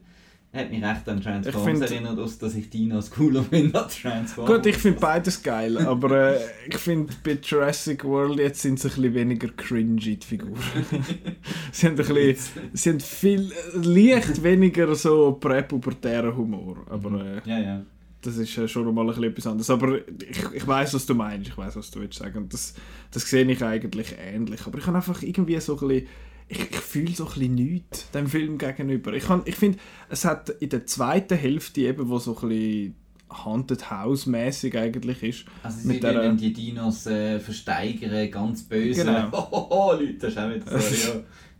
[0.54, 4.56] hat mich recht an Transformers find- erinnert, aus dass ich Dinos cooler finde als Transformers.
[4.58, 8.90] Gut, ich finde beides geil, aber äh, ich finde bei Jurassic World jetzt sind sie
[8.90, 10.56] ein bisschen weniger cringy, die Figuren.
[11.72, 12.36] sie, haben ein bisschen,
[12.74, 17.82] sie haben viel, leicht weniger so präpubertären Humor, aber äh, Ja, ja.
[18.22, 19.70] das ist äh, schon mal ein bisschen etwas anderes.
[19.70, 22.74] Aber ich, ich weiß, was du meinst, ich weiß, was du willst sagen und das,
[23.12, 24.66] das sehe ich eigentlich ähnlich.
[24.66, 26.08] Aber ich habe einfach irgendwie so ein bisschen
[26.52, 29.14] ich, ich fühle so ein bisschen nichts dem Film gegenüber.
[29.14, 29.78] Ich, kann- ich finde,
[30.10, 32.96] es hat in der zweiten Hälfte eben, wo so ein bisschen
[33.32, 39.06] Haunted House mäßig eigentlich ist, Also sie Mit der- die Dinos äh, versteigern, ganz böse.
[39.06, 39.32] Genau.
[39.32, 41.16] Hohoho, Leute, das ist auch wieder so, ja.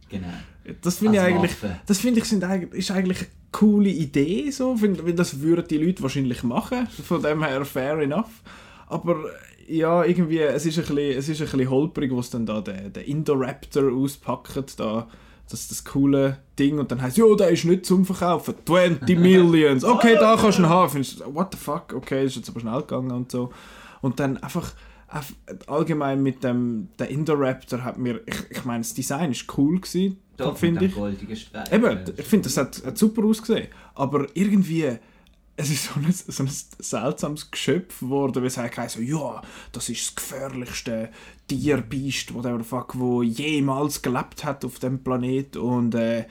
[0.10, 0.74] Genau.
[0.82, 1.80] das finde ich Als eigentlich, Waffe.
[1.86, 5.78] das finde ich sind eigentlich, ist eigentlich eine coole Idee so, weil das würden die
[5.78, 8.42] Leute wahrscheinlich machen, von dem her fair enough.
[8.88, 9.24] Aber
[9.72, 12.90] ja, irgendwie, es ist ein bisschen, es ist ein bisschen holprig, was dann da der,
[12.90, 15.08] der Indoraptor auspackt, da
[15.50, 19.84] das, das coole Ding und dann heißt ja, der ist nicht zum Verkaufen, 20 Millions,
[19.84, 20.90] okay, da kannst du ihn haben.
[20.90, 23.52] Findest what the fuck, okay, ist jetzt aber schnell gegangen und so.
[24.02, 24.74] Und dann einfach,
[25.68, 30.18] allgemein mit dem der Indoraptor hat mir, ich, ich meine, das Design ist cool gewesen,
[30.56, 30.96] finde ich.
[31.72, 33.68] Eben, ich finde, das hat, hat super ausgesehen.
[33.94, 34.98] Aber irgendwie,
[35.58, 39.90] es ist so ein, so ein seltsames Geschöpf geworden, weil es halt so, ja, das
[39.90, 41.10] ist das gefährlichste
[41.48, 46.22] Tierbiest, whatever fuck, wo jemals gelebt hat auf dem Planet und äh,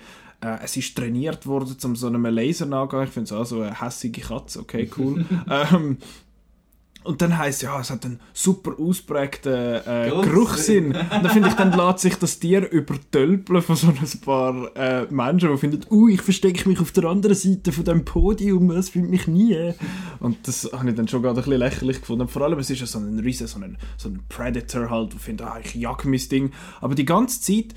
[0.40, 3.04] äh, es ist trainiert worden, um so einem Laser nachzugehen.
[3.04, 5.24] Ich finde es auch so eine hässige Katze, okay, cool.
[5.50, 5.98] ähm,
[7.02, 10.86] und dann heisst ja, es hat einen super ausprägten äh, Geruchssinn.
[10.94, 15.06] Und dann finde ich, dann lässt sich das Tier übertölpeln von so ein paar äh,
[15.10, 18.90] Menschen, die finden, uh, ich verstecke mich auf der anderen Seite von dem Podium, es
[18.90, 19.72] findet mich nie.
[20.18, 22.28] Und das habe ich dann schon gerade ein bisschen lächerlich gefunden.
[22.28, 25.20] Vor allem, es ist ja so ein riesen, so ein, so ein Predator halt, der
[25.20, 26.52] findet, ah, ich jag mein Ding.
[26.82, 27.74] Aber die ganze Zeit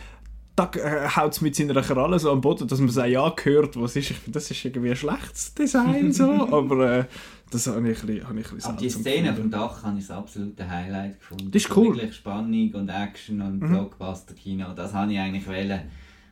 [0.56, 3.34] da äh, haut es mit seiner Kralle so am Boden, dass man es auch ja
[3.44, 4.12] hört, was ist.
[4.12, 7.06] Ich finde, das ist irgendwie ein schlechtes Design so, aber äh,
[7.54, 9.42] das habe ich ein bisschen, habe ich ein bisschen Aber die Szene gefunden.
[9.42, 11.52] vom Dach habe ich das absolute Highlight gefunden.
[11.52, 11.96] Das ist cool.
[11.96, 13.70] Wirklich Spannung und Action und Mhm.
[13.70, 15.82] Blockbuster-Kino, das habe ich eigentlich wollen.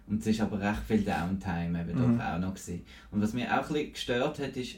[0.07, 2.17] Und es ist aber recht viel Downtime eben Mhm.
[2.17, 2.81] doch auch noch gewesen.
[3.12, 4.75] Und was mich auch ein bisschen gestört hat, ist,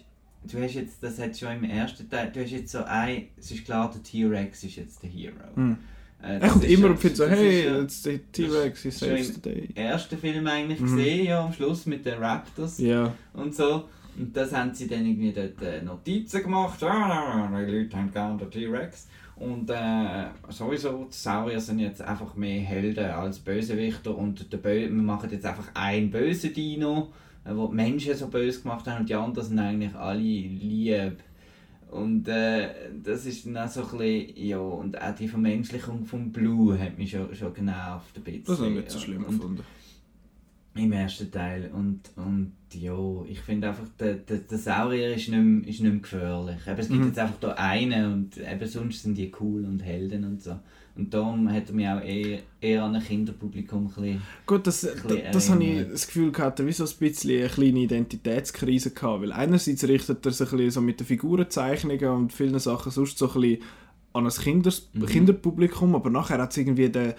[0.51, 3.49] du hast jetzt, das hat schon im ersten Teil, du hast jetzt so ein, es
[3.51, 5.33] ist klar, der T-Rex ist jetzt der Hero.
[5.55, 5.77] Mhm.
[6.21, 9.41] Äh, Er kommt immer und findet so, hey, jetzt der T-Rex, he saves im- the
[9.41, 9.69] day.
[9.75, 10.85] ersten Film eigentlich Mhm.
[10.95, 13.89] gesehen, ja, am Schluss mit den Raptors Ja, und so.
[14.17, 16.83] Und das haben sie dann irgendwie dort äh, Notizen gemacht.
[16.83, 19.07] Ah, die Leute haben gerne den T-Rex.
[19.35, 24.15] Und äh, sowieso, die Saurier sind jetzt einfach mehr Helden als Bösewichter.
[24.15, 27.11] Und der Bö wir machen jetzt einfach einen bösen Dino,
[27.43, 29.01] äh, wo die Menschen so böse gemacht haben.
[29.01, 31.17] Und die anderen sind eigentlich alle lieb.
[31.89, 32.69] Und äh,
[33.03, 36.97] das ist dann auch so ein bisschen, ja, und auch die Vermenschlichung vom Blue hat
[36.97, 38.43] mich schon, schon genervt ein bisschen.
[38.45, 39.63] das habe ich nicht so schlimm Und- gefunden.
[40.75, 41.69] Im ersten Teil.
[41.73, 45.91] Und, und ja, ich finde einfach, der, der, der Saurier ist nicht, mehr, ist nicht
[45.91, 46.57] mehr gefährlich.
[46.67, 47.07] Eben, es gibt Mhm.
[47.07, 50.57] jetzt einfach da einen und eben sonst sind die cool und Helden und so.
[50.95, 54.21] Und darum hat er mich auch eher, eher an ein Kinderpublikum ein bisschen...
[54.45, 57.39] Gut, das, bisschen das, das habe ich das Gefühl gehabt, er wie so ein bisschen
[57.39, 62.09] eine kleine Identitätskrise gehabt, weil einerseits richtet er sich ein bisschen so mit den Figurenzeichnungen
[62.09, 63.61] und vielen Sachen sonst so ein bisschen
[64.13, 65.05] an ein Kinders Mhm.
[65.07, 67.13] Kinderpublikum, aber nachher hat es irgendwie den,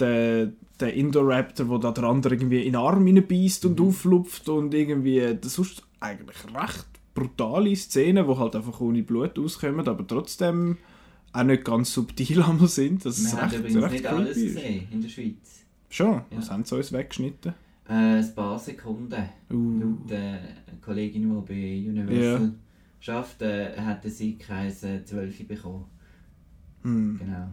[0.00, 3.86] den, den Indoraptor, wo da der andere irgendwie in den Arm hineinbeißt und Mhm.
[3.88, 9.86] auflupft und irgendwie, das sonst eigentlich recht brutale Szenen, die halt einfach ohne Blut auskommen,
[9.88, 10.76] aber trotzdem
[11.32, 13.04] auch nicht ganz subtil einmal sind.
[13.04, 14.54] Das Wir ist haben recht, übrigens recht nicht alles ist.
[14.54, 15.64] gesehen in der Schweiz.
[15.90, 17.54] Schon, was haben sie uns weggeschnitten?
[17.88, 19.28] Äh, ein paar Sekunden.
[19.50, 19.80] Uh.
[19.80, 20.38] Laut äh,
[20.84, 22.52] Kollegin, die bei Universal
[23.00, 25.86] schafft, äh, hat der Siegkreis äh, 12 bekommen.
[26.82, 27.18] Hm.
[27.18, 27.48] Genau.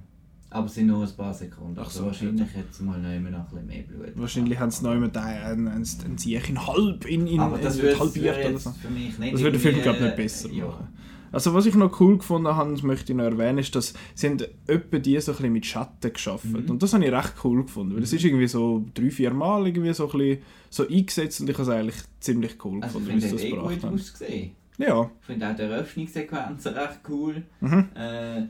[0.50, 1.78] Aber es sind nur ein paar Sekunden.
[1.80, 4.12] Ach also so, wahrscheinlich jetzt mal noch immer noch ein bisschen mehr Blut.
[4.16, 8.00] Wahrscheinlich haben sie noch jemand einen, einen, einen Sieg halb in, in, Aber das würde
[8.00, 8.72] halbiert so.
[8.72, 10.66] für mich nicht Das würde den Film, glaube ich, nicht äh, besser ja.
[10.66, 10.88] machen.
[11.32, 14.28] Also was ich noch cool gefunden habe, das möchte ich noch erwähnen, ist, dass sie
[14.30, 16.70] haben etwa die so ein bisschen mit Schatten geschaffen Mhm.
[16.70, 19.68] Und das habe ich recht cool gefunden, weil es ist irgendwie so drei, vier Mal
[19.68, 23.18] irgendwie so ein bisschen so eingesetzt und ich habe es eigentlich ziemlich cool Also gefunden,
[23.18, 23.96] wie sie es das hat eh gebracht gut haben.
[23.96, 24.52] ausgesehen.
[24.78, 27.44] Ja, Ich finde auch die Eröffnungssequenzen recht cool.
[27.60, 27.90] mhm.
[27.96, 28.44] Äh,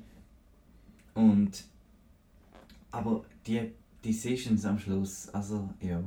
[1.15, 1.51] und
[2.95, 3.62] aber die
[4.03, 6.01] Decisions am Schluss, also ja.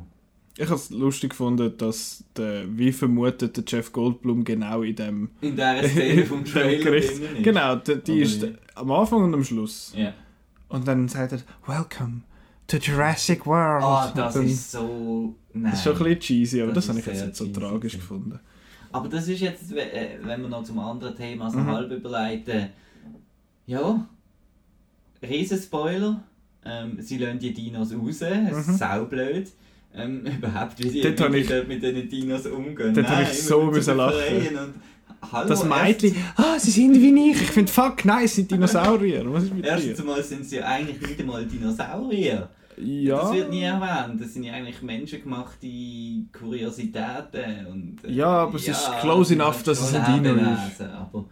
[0.57, 5.31] ich habe es lustig gefunden, dass der, wie vermutet der Jeff Goldblum genau in dem
[5.41, 7.21] In dieser Szene vom Trailer ist.
[7.43, 8.49] Genau, die, die ist ja.
[8.77, 9.93] am Anfang und am Schluss.
[9.97, 10.13] Ja.
[10.69, 12.23] Und dann sagt er, Welcome
[12.67, 13.83] to Jurassic World.
[13.83, 15.35] Ah, das dann, ist so...
[15.53, 15.71] Nein.
[15.73, 17.93] das ist schon ein bisschen cheesy, aber Das das, habe ich jetzt nicht so tragisch
[17.95, 18.01] gewesen.
[18.01, 18.41] gefunden.
[18.93, 21.67] Aber das ist jetzt, äh, wenn wir noch zum anderen Thema so Mhm.
[21.67, 22.69] halb überleiten.
[23.67, 24.07] Ja,
[25.23, 26.23] riesen Spoiler.
[26.65, 28.73] Ähm, sie lassen die Dinos raus, es Mhm.
[28.73, 29.49] ist saublöd.
[29.95, 32.93] Ähm, überhaupt, wie sie die ich- mit diesen Dinos umgehen.
[32.95, 34.75] Dort habe ich so müssen lachen.
[35.33, 37.41] hallo, Das Mädchen, ah, sie sind wie ich.
[37.43, 39.25] Ich finde, fuck, nein, es sind Dinosaurier.
[39.33, 40.03] Was ist mit Erst, erstens dir?
[40.03, 42.49] einmal sind sie ja eigentlich nicht einmal Dinosaurier.
[42.81, 44.21] Ja, Das wird nie erwähnt.
[44.21, 45.67] Das sind ja eigentlich menschengemachte
[46.33, 47.67] Kuriositäten.
[47.67, 51.25] Und, äh, Ja, aber es ist close enough, dass es ein Dino Lebewesen, Aber,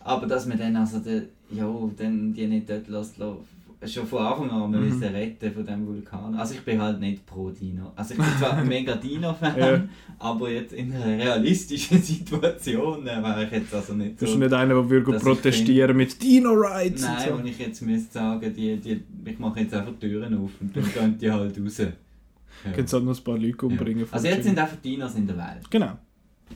[0.00, 3.38] aber dass man dann also den, ja, dann die nicht dort lässt, lässt,
[3.84, 4.84] schon von Anfang an Mhm.
[4.88, 6.34] müssen retten von dem Vulkan.
[6.34, 7.92] Also ich bin halt nicht pro Dino.
[7.96, 9.82] Also ich bin zwar ein mega Dino-Fan, Ja.
[10.18, 14.38] aber jetzt in einer realistischen Situation äh, wäre ich jetzt also nicht du bist so...
[14.38, 17.50] nicht einer, der würde protestieren mit Dino-Rides Nein, und wenn so.
[17.50, 21.18] ich jetzt müsste sagen, die, die, ich mache jetzt einfach Türen auf und dann gehen
[21.18, 21.78] die halt raus.
[21.78, 22.72] Ja.
[22.74, 24.00] Kannst halt noch ein paar Leute umbringen.
[24.00, 24.06] Ja.
[24.10, 25.70] Also jetzt sind einfach Dinos in der Welt.
[25.70, 25.98] Genau.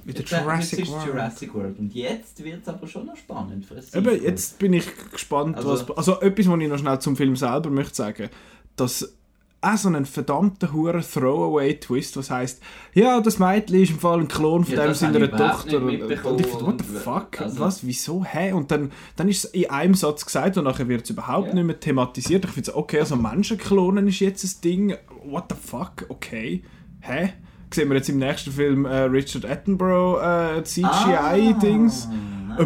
[0.04, 1.06] Mit der Jetzt, Jurassic jetzt ist World.
[1.06, 1.78] Jurassic World.
[1.78, 5.70] Und jetzt wird es aber schon noch spannend für Eben, jetzt bin ich gespannt, Also-
[5.88, 5.90] was...
[5.96, 8.28] Also etwas, was ich noch schnell zum Film selber möchte sagen,
[8.76, 9.14] dass
[9.62, 12.62] auch so einen verdammten huren Throwaway-Twist, was heisst,
[12.94, 15.76] ja, das Mädchen ist im Fall ein Klon von Ja, dem seiner Tochter.
[15.78, 17.40] Und, mitbekommen und ich finde, what the fuck?
[17.42, 18.52] also- was, wieso, hä?
[18.52, 21.54] Und dann, dann ist es in einem Satz gesagt und nachher wird es überhaupt Ja.
[21.54, 22.44] nicht mehr thematisiert.
[22.46, 24.96] Ich finde so, okay, also Menschenklonen ist jetzt ein Ding.
[25.24, 26.06] What the fuck?
[26.08, 26.62] Okay.
[27.00, 27.34] Hä?
[27.72, 32.08] Sehen wir jetzt im nächsten Film äh, Richard Attenborough äh, CGI-Dings?
[32.52, 32.64] Ah?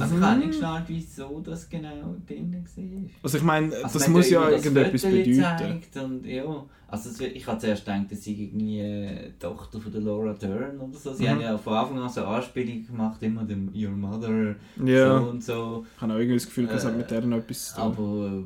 [0.00, 3.10] Also ich habe nicht geschnallt, wieso das genau drin war.
[3.22, 5.82] Also ich meine, Also das muss ja irgendetwas bedeuten.
[6.02, 6.44] Und, ja,
[6.90, 10.32] also es ich habe zuerst gedacht, das sei irgendwie äh, die Tochter von der Laura
[10.32, 11.12] Dern oder so.
[11.12, 11.28] Sie Mhm.
[11.28, 15.20] haben ja von Anfang an so Anspielungen gemacht, immer dem Your Mother Ja.
[15.20, 15.84] so und so.
[15.96, 17.84] Ich habe auch irgendwie das Gefühl, das hat Äh, mit der noch etwas zu tun.
[17.84, 18.44] Aber äh,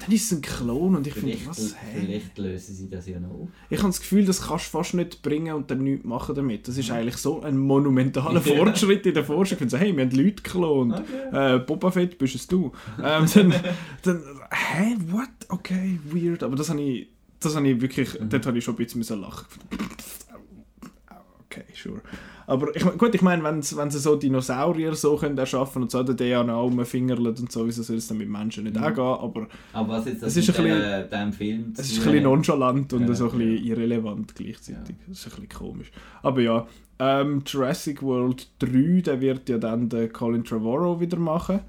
[0.00, 2.00] Dann ist es ein Klon und ich finde, was, hä?
[2.00, 3.48] vielleicht lösen sie das ja noch.
[3.70, 6.66] Ich habe das Gefühl, das kannst du fast nicht bringen und dann nichts machen damit.
[6.68, 8.40] Das ist eigentlich so ein monumentaler.
[8.42, 9.54] Fortschritt in der Forschung.
[9.54, 10.94] Ich finde so, hey, wir haben Leute geklont.
[11.32, 11.56] Okay.
[11.56, 12.72] Äh, Boba Fett bist es du.
[13.02, 13.54] Ähm, dann,
[14.02, 15.28] dann, hä, what?
[15.48, 16.42] Okay, weird.
[16.42, 17.08] Aber das habe ich,
[17.44, 18.28] das habe ich wirklich, Mhm.
[18.28, 19.46] dort habe ich schon ein bisschen müssen lachen.
[21.46, 22.00] Okay, sure.
[22.46, 26.16] Aber ich, gut, ich meine, wenn sie so Dinosaurier so können erschaffen und so der
[26.16, 28.82] DNA rumfingerlet und so, wieso soll es dann mit Menschen nicht Mhm.
[28.82, 29.04] auch gehen?
[29.04, 32.22] Aber Aber was jetzt das Es ist ein der- dem Film es ist ein bisschen
[32.24, 33.70] nonchalant und Ja, so ein bisschen ja.
[33.74, 34.96] irrelevant gleichzeitig.
[35.08, 35.92] Das ist ein bisschen komisch.
[36.22, 36.66] Aber ja,
[36.98, 41.60] ähm, Jurassic World 3, der wird ja dann der Colin Trevorrow wieder machen.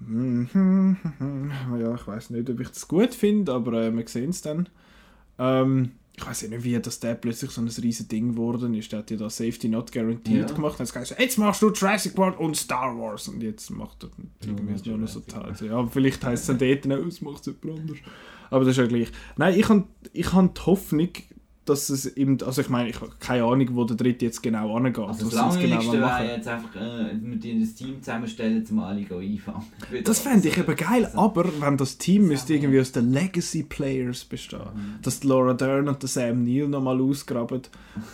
[0.00, 0.96] Mhm,
[1.78, 4.68] Ja, ich weiß nicht, ob ich das gut finde, aber äh, wir sehen es dann.
[5.38, 8.92] Ähm, ich weiß nicht, wie dass der plötzlich so ein riesen Ding geworden ist.
[8.92, 10.54] Der hat ja da Safety Not Guaranteed Ja.
[10.54, 10.78] gemacht.
[10.78, 13.26] Er gesagt, jetzt machst du Jurassic World und Star Wars.
[13.26, 14.10] Und jetzt macht er
[14.46, 15.52] irgendwie Nur noch so Teil.
[15.60, 17.98] Ja, vielleicht heisst es dann dort es macht es jemand anders.
[18.50, 19.08] Aber das ist ja gleich.
[19.36, 21.08] Nein, ich habe ich hab die Hoffnung,
[21.64, 24.76] dass es eben, also ich meine, ich habe keine Ahnung, wo der dritte jetzt genau
[24.76, 24.98] angeht.
[24.98, 29.00] Also das Langweiligste machen wäre jetzt einfach, äh, mit ihnen das Team zusammenstellen, zum alle
[29.00, 29.62] einfangen.
[30.04, 33.62] Das fände ich eben geil, Also- aber wenn das Team müsste irgendwie aus den Legacy
[33.62, 34.60] Players bestehen.
[34.74, 35.02] Mhm.
[35.02, 37.62] Dass Laura Dern und der Sam Neill nochmal ausgraben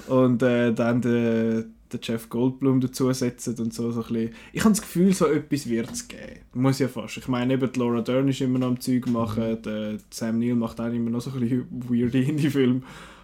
[0.08, 4.30] und äh, dann der, der Jeff Goldblum dazusetzen und so, so ein bisschen.
[4.52, 6.40] Ich habe das Gefühl, so etwas wird es geben.
[6.54, 7.16] Muss ja fast.
[7.16, 10.80] Ich meine, eben Laura Dern ist immer noch am Zeug machen, der Sam Neill macht
[10.80, 12.82] auch immer noch so ein bisschen weirde Indie-Filme.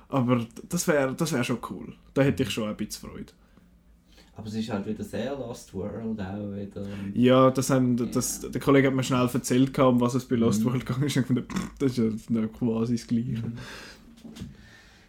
[0.09, 1.95] Aber das wäre das wär schon cool.
[2.15, 3.33] Da hätte ich schon ein bisschen Freude.
[4.37, 6.87] Aber es ist halt wieder sehr Lost World auch wieder.
[7.15, 10.61] Ja, das haben, das, der Kollege hat mir schnell erzählt, um was es bei Lost
[10.61, 10.67] Mhm.
[10.67, 11.17] World gegangen ist.
[11.17, 13.43] Und ich pff, das ist ja quasi das Gleiche.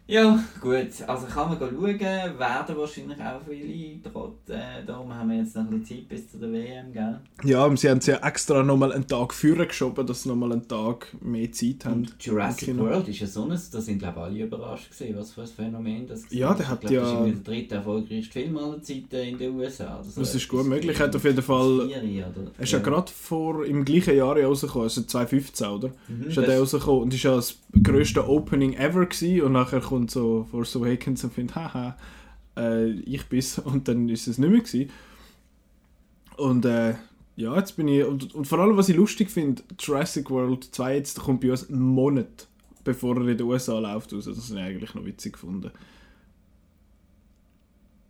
[0.09, 0.87] Ja, gut.
[1.05, 4.49] Also kann man schauen, werden wahrscheinlich auch viele trotz.
[4.49, 7.19] Äh, darum haben wir jetzt noch ein bisschen Zeit bis zu der WM, gell?
[7.43, 10.53] Ja, und sie haben es ja extra nochmal einen Tag früher geschoben, dass sie nochmal
[10.53, 11.93] einen Tag mehr Zeit haben.
[12.03, 12.83] Und Jurassic Kino.
[12.85, 15.47] World ist ja so ein, da sind glaube ich alle überrascht gewesen, was für ein
[15.47, 16.55] Phänomen das Ja, war.
[16.55, 19.55] der Ich hat glaub, Das ist ja- der dritte erfolgreichste Film aller Zeiten in den
[19.55, 19.95] USA.
[19.99, 20.97] oder so Das ist gut möglich.
[20.97, 21.89] Er hat auf jeden Fall.
[21.91, 25.89] Er ist ja gerade vor im gleichen Jahr ja rausgekommen, also 2015, oder?
[26.07, 29.51] Mhm, Ist ja das- der rausgekommen und ist ja das grösste Opening ever gewesen und
[29.51, 31.97] nachher kommt so Force Awakens und findet, haha,
[32.55, 34.89] äh, ich bin's und dann ist es nicht mehr gewesen.
[36.37, 36.95] Und äh,
[37.35, 40.95] ja, jetzt bin ich, und, und vor allem was ich lustig finde, Jurassic World 2
[40.95, 42.47] jetzt, kommt bei uns einen Monat,
[42.83, 44.25] bevor er in den USA läuft, raus.
[44.25, 45.71] das habe ich eigentlich noch witzig gefunden.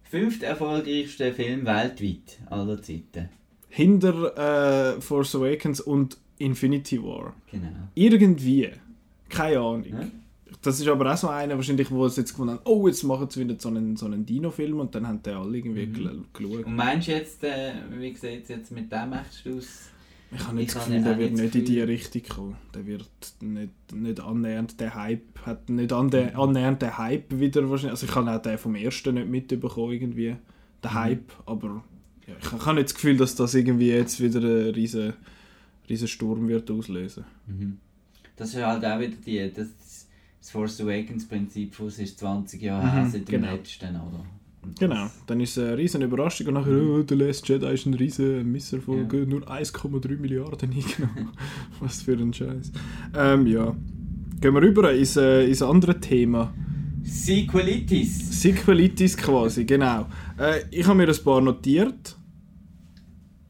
[0.04, 3.30] Fünfte erfolgreichste Film weltweit aller Zeiten.
[3.70, 7.34] Hinter äh, Force Awakens und Infinity War.
[7.52, 7.68] Genau.
[7.96, 8.70] Irgendwie.
[9.28, 9.84] Keine Ahnung.
[9.84, 10.08] Ja.
[10.62, 13.30] Das ist aber auch so einer, wahrscheinlich, wo sie jetzt gefunden haben, oh, jetzt machen
[13.30, 16.26] sie wieder so einen, so einen Dino-Film und dann haben die alle irgendwie Mhm.
[16.34, 16.66] geschaut.
[16.66, 19.90] Und meinst du jetzt, äh, wie sieht es jetzt mit dem echt aus?
[20.30, 22.56] Ich habe nicht Ich das Gefühl, der wird nicht in die Richtung kommen.
[22.76, 23.08] Der wird
[23.40, 27.92] nicht, nicht annähernd den Hype, hat nicht ande- annähernd den Hype wieder wahrscheinlich.
[27.92, 30.36] Also ich habe auch den vom ersten nicht mitbekommen irgendwie,
[30.84, 30.94] den Mhm.
[30.94, 31.84] Hype, aber
[32.28, 35.14] ja, ich, ich habe nicht das Gefühl, dass das irgendwie jetzt wieder einen riesen,
[35.88, 37.24] riesen Sturm wird auslösen.
[37.46, 37.78] Mhm.
[38.36, 39.68] Das ist halt auch wieder die, das,
[40.40, 43.54] das Force Awakens Prinzip, von ist 20 Jahre Mhm, her seit dem genau.
[43.54, 44.26] letzten, oder?
[44.80, 46.92] Genau, dann ist es eine riesen Überraschung und nachher, Mhm.
[47.00, 49.26] oh, der Last Jedi ist ein riesen Misserfolg, Ja.
[49.26, 51.30] nur 1,3 Milliarden eingenommen.
[51.80, 52.72] Was für ein Scheiß.
[53.16, 53.76] Ähm, ja.
[54.42, 56.54] Gehen wir rüber ins, äh, ins andere Thema.
[57.04, 58.42] Sequelitis.
[58.42, 60.08] Sequelitis quasi, genau.
[60.38, 62.16] Äh, ich habe mir ein paar notiert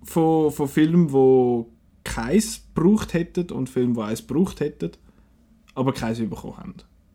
[0.03, 1.65] von, von Filmen, die
[2.03, 4.91] keins gebraucht hätten und Filmen, die eins gebraucht hätten,
[5.77, 6.73] aber keins bekommen haben.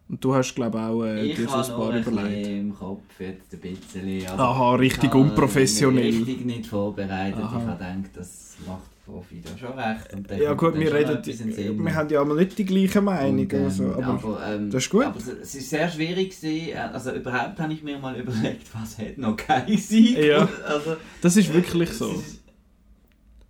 [0.09, 2.46] Und du hast, glaube ich, auch äh, ich dir so ein paar überlegt.
[2.46, 4.27] im Kopf jetzt ein bisschen.
[4.29, 6.12] Also, Aha, richtig ich habe unprofessionell.
[6.12, 7.38] mich richtig nicht vorbereitet.
[7.40, 7.59] Aha.
[7.59, 10.40] Ich habe gedacht, das macht Profi da schon recht.
[10.40, 13.85] Ja gut, wir reden, wir haben ja mal nicht die gleiche Meinung, Und, ähm, also,
[13.94, 15.05] aber, aber, ähm, das ist gut.
[15.07, 16.77] Aber es, es ist sehr schwierig gewesen.
[16.77, 20.18] Also überhaupt habe ich mir mal überlegt, was hätte noch kein Sieg.
[20.18, 20.46] Ja.
[20.66, 22.11] Also, das ist wirklich es so.
[22.12, 22.42] ist-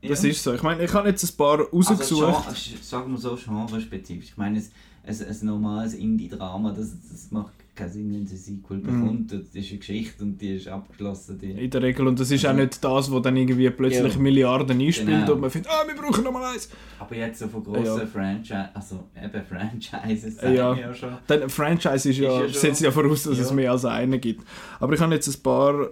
[0.09, 0.31] Das Ja.
[0.31, 0.55] ist so.
[0.55, 2.45] Ich meine, ich habe jetzt ein paar Also, rausgesucht.
[2.45, 4.31] Genre, sagen wir so, genre-spezifisch.
[4.31, 4.65] Ich meine, ein,
[5.05, 8.83] ein, ein normales Indie-Drama, das, das macht keinen Sinn, wenn es ein Sequel Mhm.
[8.83, 9.33] bekommt.
[9.33, 11.39] Das ist eine Geschichte und die ist abgeschlossen.
[11.39, 12.07] Die, in der Regel.
[12.07, 14.21] Und das ist auch nicht das, wo dann irgendwie plötzlich Ja.
[14.21, 15.33] Milliarden einspielt Genau.
[15.33, 16.69] und man findet, ah, wir brauchen nochmal eins.
[17.01, 18.07] aber jetzt so von grossen Ja.
[18.07, 20.55] Franchise, also eben Franchises, Ja.
[20.55, 21.17] sagen wir ja schon.
[21.27, 23.55] Dann Franchise ist ja, Ist ja setzt ja voraus, dass es Ja.
[23.57, 24.45] mehr als einen gibt.
[24.79, 25.89] Aber ich habe jetzt ein paar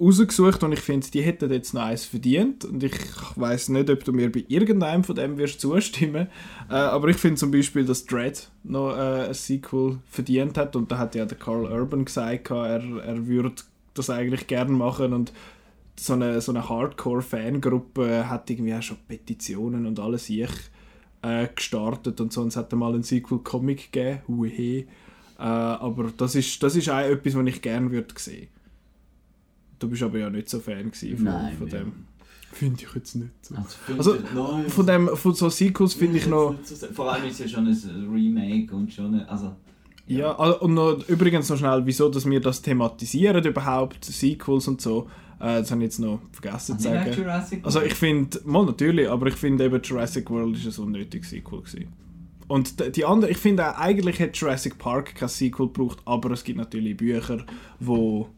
[0.00, 2.64] rausgesucht und ich finde, die hätten jetzt noch eins verdient.
[2.64, 2.96] Und ich
[3.36, 6.28] weiß nicht, ob du mir bei irgendeinem von dem wirst zustimmen.
[6.68, 10.76] Äh, aber ich finde zum Beispiel, dass Dread noch äh, ein Sequel verdient hat.
[10.76, 13.54] Und da hat ja der Carl Urban gesagt, er, er würde
[13.94, 15.12] das eigentlich gerne machen.
[15.12, 15.32] Und
[15.98, 20.50] so eine, so eine Hardcore-Fangruppe hat irgendwie auch schon Petitionen und alles ich
[21.22, 22.40] äh, gestartet und so.
[22.40, 24.86] Und es hat mal einen Sequel-Comic gegeben, Huehe.
[25.38, 28.48] Äh, aber das ist, das ist auch etwas, was ich gerne würde sehen.
[29.84, 31.78] Du bist aber ja nicht so Fan von, Nein, von ja.
[31.78, 31.92] dem.
[32.52, 33.54] Finde ich jetzt nicht so.
[33.54, 36.54] Also, Also, nein, Von, dem, von so Sequels finde ich noch...
[36.62, 39.54] So- Vor allem ist es ja schon ein Remake und schon eine, also...
[40.06, 44.80] Ja, ah, und noch, übrigens noch schnell, wieso dass wir das thematisieren überhaupt, Sequels und
[44.80, 45.08] so.
[45.40, 47.12] Äh, das habe ich jetzt noch vergessen zu sagen.
[47.12, 51.30] Jurassic Also ich finde, mal natürlich, aber ich finde eben Jurassic World ist ein unnötiges
[51.30, 51.88] Sequel gewesen.
[52.46, 56.30] Und d- die andere, ich finde auch, eigentlich hätte Jurassic Park kein Sequel gebraucht, aber
[56.30, 57.44] es gibt natürlich Bücher,
[57.80, 58.28] wo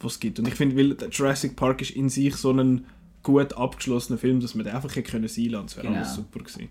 [0.00, 0.38] wo es gibt.
[0.38, 2.84] Und ich finde, weil Jurassic Park ist in sich so ein
[3.22, 5.66] gut abgeschlossener Film, dass man den einfach hätte können sein lassen.
[5.66, 5.98] Das wäre Genau.
[5.98, 6.68] alles super gewesen.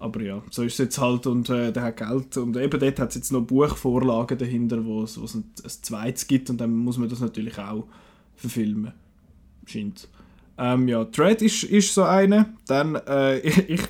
[0.00, 2.98] Aber ja, so ist es jetzt halt und äh, der hat Geld und eben dort
[2.98, 6.60] hat es jetzt noch Buchvorlagen dahinter, wo es, wo es ein, ein zweites gibt und
[6.60, 7.86] dann muss man das natürlich auch
[8.34, 8.92] verfilmen.
[9.64, 10.08] Scheint.
[10.58, 12.52] Ähm, ja, Dread ist, ist so eine.
[12.66, 13.82] Dann, äh, ich,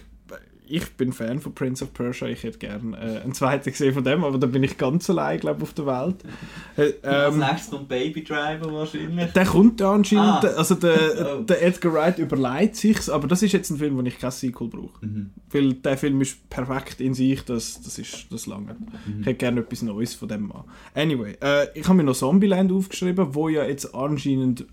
[0.74, 2.28] ich bin Fan von Prince of Persia.
[2.28, 5.38] Ich hätte gerne äh, einen zweiten gesehen von dem, aber da bin ich ganz allein,
[5.38, 6.16] glaube auf der Welt.
[6.76, 9.32] Äh, Als ähm, nächstes kommt Baby Driver wahrscheinlich.
[9.32, 10.54] der kommt ja anscheinend, Ah.
[10.56, 11.42] also der, Oh.
[11.42, 14.68] der Edgar Wright überlegt sich's, aber das ist jetzt ein Film, wo ich kein Sequel
[14.68, 15.04] brauche.
[15.04, 15.30] Mhm.
[15.50, 18.74] Weil der Film ist perfekt in sich, das, das ist das lange.
[19.06, 19.20] Mhm.
[19.20, 20.64] Ich hätte gerne etwas Neues von dem machen.
[20.94, 24.64] Anyway, äh, ich habe mir noch Zombieland aufgeschrieben, wo ja jetzt anscheinend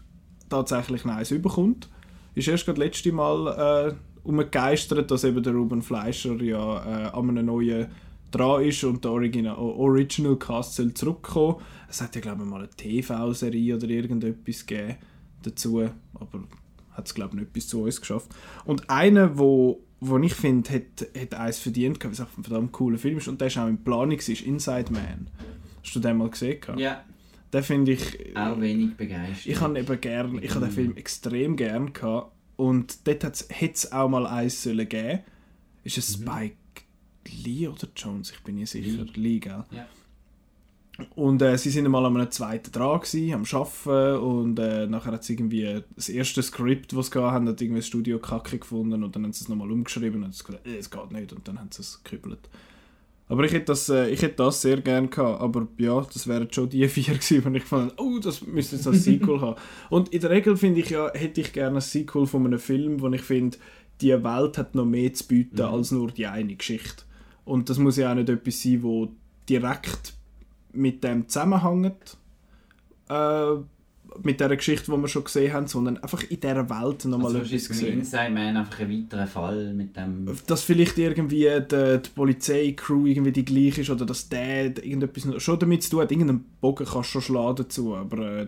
[0.49, 1.89] tatsächlich eins überkommt.
[2.35, 7.09] Ist erst gerade das letzte Mal äh, umgegeistert, dass eben der Ruben Fleischer ja äh,
[7.11, 7.87] an einem neuen
[8.31, 11.55] dran ist und der Original, Original Cast soll zurückkommen.
[11.89, 14.97] Es hat ja glaube ich mal eine TV-Serie oder irgendetwas gegeben
[15.41, 16.43] dazu, aber
[16.91, 18.29] hat es glaube ich nicht bis zu uns geschafft.
[18.65, 22.71] Und einer, wo, wo ich finde, hat, hat eins verdient, weil es einfach ein verdammt
[22.71, 25.29] cooler Film ist und der ist auch in Planung, ist Inside Man.
[25.83, 26.59] Hast du den mal gesehen?
[26.77, 27.03] Ja,
[27.53, 28.37] Den finde ich...
[28.37, 29.47] auch wenig begeistert.
[29.47, 33.91] Ich habe eben gern, ich habe den Film extrem gern gehabt und dort hätte es
[33.93, 35.19] auch mal eins sollen geben.
[35.85, 36.57] Ist es Spike
[37.45, 38.31] Lee oder Jones?
[38.31, 39.05] Ich bin nicht sicher.
[39.13, 39.21] Lee.
[39.21, 39.63] Lee, gell?
[39.71, 39.87] Ja.
[41.15, 45.13] Und äh, sie sind mal an einem zweiten dran gewesen, am Arbeiten und äh, nachher
[45.13, 49.05] hat es irgendwie das erste Skript, das sie haben, hat irgendwie das Studio kacke gefunden
[49.05, 51.47] und dann haben sie es nochmal umgeschrieben und es gesagt, äh, es geht nicht und
[51.47, 52.49] dann haben sie es gekübelt.
[53.29, 56.51] Aber ich hätte das, äh, ich hätte das sehr gerne gehabt, aber ja, das wären
[56.51, 59.55] schon die vier gewesen, wenn ich fand, oh, das müsste jetzt als Sequel haben.
[59.89, 62.99] Und in der Regel finde ich ja, hätte ich gerne ein Sequel von einem Film,
[62.99, 63.57] wo ich finde,
[64.01, 65.73] die Welt hat noch mehr zu bieten Mhm.
[65.73, 67.03] als nur die eine Geschichte.
[67.45, 69.09] Und das muss ja auch nicht etwas sein, wo
[69.47, 70.13] direkt
[70.73, 72.17] mit dem zusammenhängt,
[73.09, 73.55] äh,
[74.23, 77.39] mit der Geschichte, die wir schon gesehen haben, sondern einfach in dieser Welt nochmal also,
[77.39, 77.99] etwas gesehen.
[77.99, 80.27] Inside Man einfach ein weiterer Fall mit dem...
[80.47, 85.59] Dass vielleicht irgendwie die, die Polizeicrew irgendwie die gleiche ist oder dass der irgendetwas schon
[85.59, 88.47] damit zu tun hat, irgendeinen Bogen kannst du schon schlagen dazu, aber äh,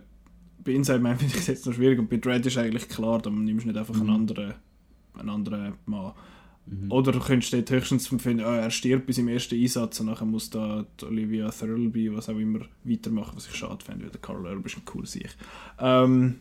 [0.63, 3.21] bei Inside Man finde ich es jetzt noch schwierig und bei Dread ist eigentlich klar,
[3.21, 4.13] da nimmst du nicht einfach einen Mhm.
[4.13, 4.53] anderen,
[5.17, 6.13] einen anderen Mann.
[6.65, 6.91] Mhm.
[6.91, 10.25] Oder du könntest dort höchstens finden, oh, er stirbt bei seinem ersten Einsatz und nachher
[10.25, 14.45] muss da Olivia Thirlby, was auch immer, weitermachen, was ich schade finde, weil der Carl
[14.45, 15.35] Urban ist ein cooler Sieg.
[15.79, 16.39] Ähm,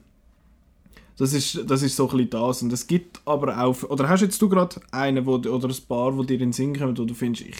[1.16, 2.62] das ist, das ist so ein bisschen das.
[2.62, 6.12] Und es gibt aber auch, oder hast jetzt du gerade einen, wo, oder ein paar,
[6.12, 7.56] die dir in den Sinn kommen, wo du findest, ich,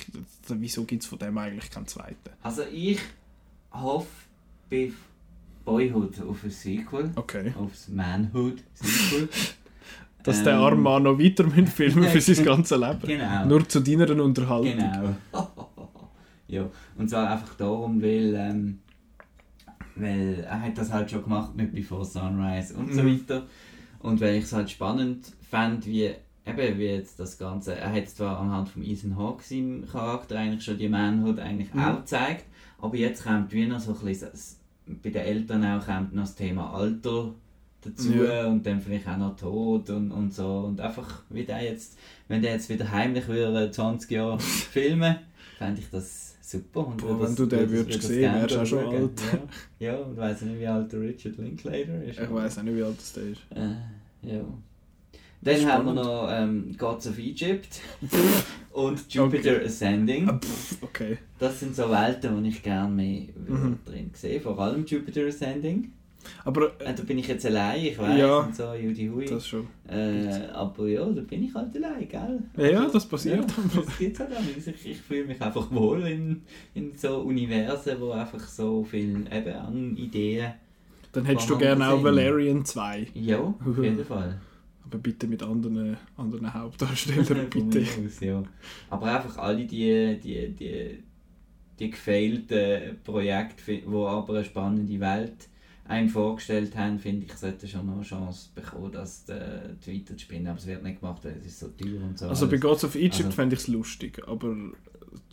[0.48, 2.30] wieso gibt es von dem eigentlich keinen zweiten?
[2.42, 2.98] Also ich
[3.72, 4.06] hoffe
[4.70, 4.92] bei
[5.64, 7.52] Boyhood auf ein Sequel, Okay.
[7.58, 9.28] aufs Manhood-Sequel.
[10.22, 13.00] Dass der Ähm, arme Mann noch weiter mit filmen für sein ganzes Leben.
[13.02, 13.44] Genau.
[13.46, 14.76] Nur zu deiner Unterhaltung.
[14.76, 15.14] Genau.
[16.48, 18.78] ja, und zwar einfach darum, weil, ähm,
[19.96, 23.20] weil er hat das halt schon gemacht mit Before Sunrise und so Mhm.
[23.20, 23.46] weiter.
[24.00, 26.04] Und weil ich es halt spannend fand, wie,
[26.46, 30.64] eben, wie jetzt das Ganze, er hat zwar anhand von Ethan Hawke seinem Charakter eigentlich
[30.64, 31.80] schon die Manhood eigentlich Mhm.
[31.84, 32.44] auch gezeigt,
[32.80, 34.30] aber jetzt kommt wie noch so ein bisschen,
[35.02, 37.34] bei den Eltern auch kommt noch das Thema Alter
[37.82, 38.46] dazu Ja.
[38.46, 42.42] und dann vielleicht auch noch Tod und, und so und einfach wie der jetzt, wenn
[42.42, 45.16] der jetzt wieder heimlich würde 20 Jahre filmen,
[45.58, 46.86] fände ich das super.
[46.86, 48.60] Und Boah, würde wenn das- du den würde das- würdest würde das sehen, wärst du
[48.60, 48.94] auch schon schauen.
[49.02, 49.20] alt.
[49.78, 52.18] Ja, ja und weiss nicht, wie alt der Richard Linklater ist.
[52.20, 53.40] Ich weiß auch nicht, wie alt das der ist.
[53.54, 54.40] Äh, ja.
[55.42, 55.94] Dann haben wir Spannend.
[55.96, 57.80] noch ähm, Gods of Egypt
[58.72, 60.28] und Jupiter Ascending.
[60.28, 60.38] Ah,
[60.82, 61.16] okay.
[61.38, 63.78] Das sind so Welten, die ich gerne mehr Mhm.
[63.86, 64.38] drin sehe.
[64.38, 65.92] Vor allem Jupiter Ascending.
[66.44, 68.38] Aber äh, Äh, da bin ich jetzt allein, ich weiß, Ja.
[68.40, 69.24] und so, Judy Hui.
[69.26, 69.66] das schon.
[69.88, 72.70] Äh, aber ja, da bin ich halt allein, gell?
[72.72, 74.40] Ja, das passiert Ja, das gibt halt auch.
[74.56, 76.42] Ich, ich fühle mich einfach wohl in,
[76.74, 80.52] in so Universen, wo einfach so viel eben an Ideen.
[81.12, 82.02] Dann hättest du gerne auch.
[82.02, 83.08] Valerian 2.
[83.14, 84.38] Ja, auf jeden Fall.
[84.84, 87.80] Aber bitte mit anderen, anderen Hauptdarstellern, bitte.
[87.80, 88.42] aus, ja.
[88.90, 91.02] Aber einfach alle die, die, die,
[91.78, 95.48] die gefehlten Projekte, die aber eine spannende Welt
[95.86, 100.18] einem vorgestellt haben, finde ich, sollten schon noch eine Chance bekommen, das äh, weiter zu
[100.20, 100.46] spinnen.
[100.48, 102.28] Aber es wird nicht gemacht, weil es ist so teuer und so.
[102.28, 102.60] Also bei alles.
[102.62, 104.54] Gods of Egypt Also- fände ich es lustig, aber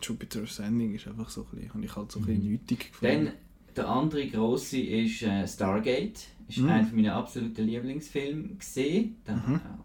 [0.02, 2.52] Jupiter Ascending ist einfach so ein bisschen, habe ich halt so ein bisschen Mhm.
[2.52, 3.34] nötig Dann gefunden.
[3.76, 6.20] der andere grosse ist äh, Stargate.
[6.50, 6.70] Ist Mhm.
[6.70, 9.18] einer meiner absoluten Lieblingsfilme gesehen.
[9.28, 9.54] Den Mhm.
[9.64, 9.84] habe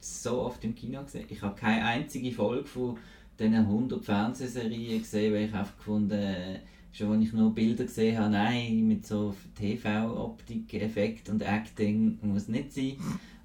[0.00, 1.24] so oft im Kino gesehen.
[1.30, 2.98] Ich habe keine einzige Folge von
[3.38, 6.60] diesen 100 Fernsehserien gesehen, weil ich einfach gefunden äh,
[6.96, 12.48] schon als ich nur Bilder gesehen habe, nein, mit so TV-Optik, Effekt und Acting muss
[12.48, 12.92] nicht sein.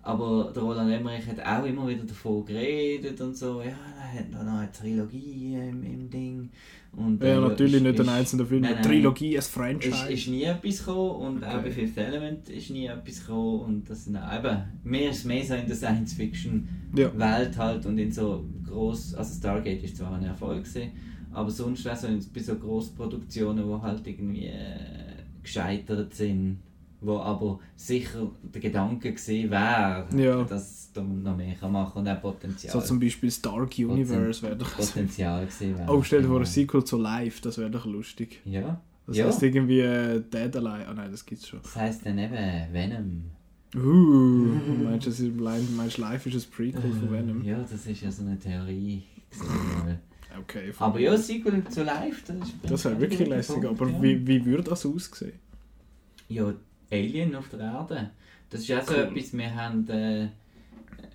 [0.04, 3.68] Aber der Roland Emmerich hat auch immer wieder davon geredet und so, ja,
[4.02, 6.50] er hat noch eine Trilogie im, im Ding.
[6.94, 8.90] Und, Ja, äh, natürlich ist- nicht ein ist- einzelner Film, Nein, eine nein.
[8.90, 10.12] Trilogie, ein ist, Franchise.
[10.12, 11.62] ist nie etwas gekommen und auch Okay.
[11.66, 15.44] bei Fifth Element ist nie etwas gekommen und das sind auch eben, mehr ist mehr
[15.46, 17.64] so in der Science-Fiction-Welt Ja.
[17.64, 20.92] halt und in so groß, also Stargate ist zwar ein Erfolg gewesen,
[21.34, 26.60] aber sonst auch so in, bei so Großproduktionen, die halt irgendwie äh, gescheitert sind,
[27.02, 30.44] wo aber sicher der Gedanke gesehen wäre, Ja.
[30.44, 34.56] dass da noch mehr kann machen und auch Potenzial, So zum Beispiel Dark Universe wäre
[34.58, 34.76] doch...
[34.76, 35.90] Potenzial gesehen wäre.
[35.92, 36.46] Oh, stell dir vor, ein.
[36.46, 38.42] Sequel zu Live, das wäre doch lustig.
[38.46, 39.26] Ja, Das Ja.
[39.28, 40.88] heißt irgendwie äh, Dead Alive.
[40.88, 41.60] Ah nein, das gibt's schon.
[41.64, 42.36] das heisst dann eben
[42.72, 43.24] Venom.
[43.74, 43.80] Uh,
[44.84, 47.42] meinst du, das ist blind, meinst du, Live ist ein Prequel von Venom?
[47.44, 49.04] Ja, das ist ja so eine Theorie.
[50.40, 54.02] Okay, aber ja, Sequel zu Live, das ist Das wäre wirklich lässig, aber ja.
[54.02, 55.34] wie, wie würde das aussehen?
[56.30, 56.54] Ja,
[56.90, 58.12] Alien auf der Erde.
[58.50, 59.00] Das ist auch so Cool.
[59.02, 60.28] etwas, wir haben äh,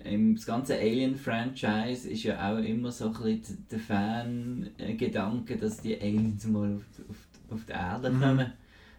[0.03, 5.99] im das ganze Alien-Franchise ist ja auch immer so ein bisschen der Fan-Gedanke, dass die
[5.99, 7.17] Aliens mal auf, auf,
[7.49, 8.51] auf die Erde Mhm.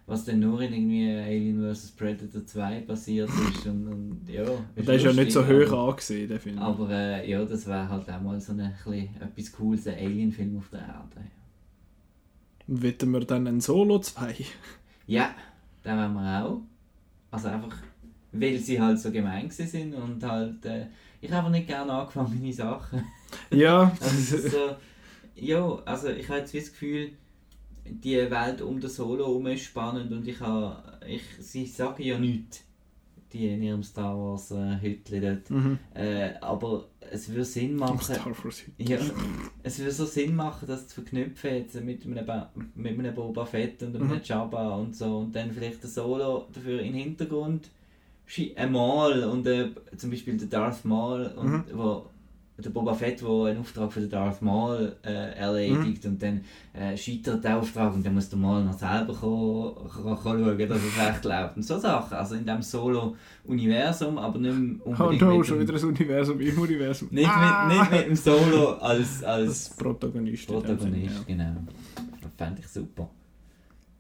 [0.08, 1.90] Was dann nur in irgendwie Alien vs.
[1.90, 3.66] Predator 2 passiert ist.
[3.66, 4.42] Und, und ja,
[4.74, 6.58] Der ist ja nicht so hoch angesehen, der Film.
[6.58, 10.56] Aber äh, ja, das wäre halt auch mal so ein bisschen etwas Cooles, ein Alien-Film
[10.56, 11.26] auf der Erde.
[12.68, 14.34] Wetten wir dann ein Solo 2?
[15.06, 15.34] Ja,
[15.84, 16.62] den wollen wir auch.
[17.30, 17.76] Also einfach,
[18.32, 20.86] weil sie halt so gemein sind und halt, äh,
[21.20, 23.04] ich habe einfach nicht gerne angefangene Sachen.
[23.50, 24.76] ja, Also ist so,
[25.34, 27.10] ja, also ich habe jetzt das Gefühl,
[27.90, 32.18] die Welt um den Solo herum ist spannend und ich habe, ich, sie sagen ja
[32.18, 32.64] nichts,
[33.32, 35.50] die in ihrem Star Wars äh, Hütchen dort.
[35.50, 35.78] mhm.
[35.94, 38.62] Äh, aber es würde Sinn machen, Star Wars.
[38.78, 38.98] Ja,
[39.62, 43.44] es würde so Sinn machen, das zu verknüpfen jetzt mit einem, ba mit einem Boba
[43.44, 44.20] Fett und einem Mhm.
[44.24, 47.70] Jabba und so und dann vielleicht ein Solo dafür den Hintergrund
[48.56, 51.64] einmal und äh, zum Beispiel der Darth Maul und Mhm.
[51.72, 52.06] wo
[52.64, 56.10] der Boba Fett, wo einen Auftrag für den Darth Maul äh, erledigt Mhm.
[56.10, 56.40] und dann
[56.74, 61.24] äh, scheitert der Auftrag und dann muss der Maul noch selber schauen, dass es recht
[61.24, 65.46] läuft und so Sachen, also in diesem Solo-Universum, aber nicht mehr Oh unbedingt no, mit
[65.46, 67.08] schon wieder ein Universum im Universum.
[67.12, 67.66] nicht, Ah!
[67.68, 70.46] mit, nicht mit dem Solo als, als Protagonist.
[70.48, 71.52] Protagonist, Sinn, genau.
[71.96, 73.08] Das fände ich super.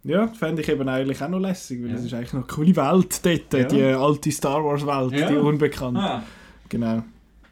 [0.04, 1.94] Ja, ja fände ich eben eigentlich auch noch lässig, weil Ja.
[1.96, 3.68] das ist eigentlich noch eine coole Welt dort, Ja.
[3.68, 5.28] die alte Star Wars Welt, Ja.
[5.30, 6.00] die unbekannte.
[6.00, 6.22] Ah,
[6.68, 7.02] Genau.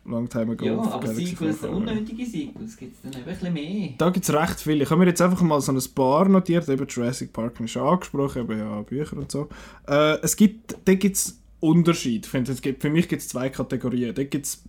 [0.07, 0.65] Long time ago.
[0.65, 3.91] ja, aber Sequels, unnötige Sequels, gibt es dann eben ein bisschen mehr.
[3.99, 4.85] Da gibt es recht viele.
[4.85, 6.69] Ich habe mir jetzt einfach mal so ein paar notiert.
[6.69, 9.49] Eben Jurassic Park ist schon angesprochen, eben ja Bücher und so.
[9.89, 12.33] Äh, es gibt, da gibt es Unterschied.
[12.33, 14.15] Es gibt, für mich gibt es zwei Kategorien.
[14.15, 14.63] Da gibt es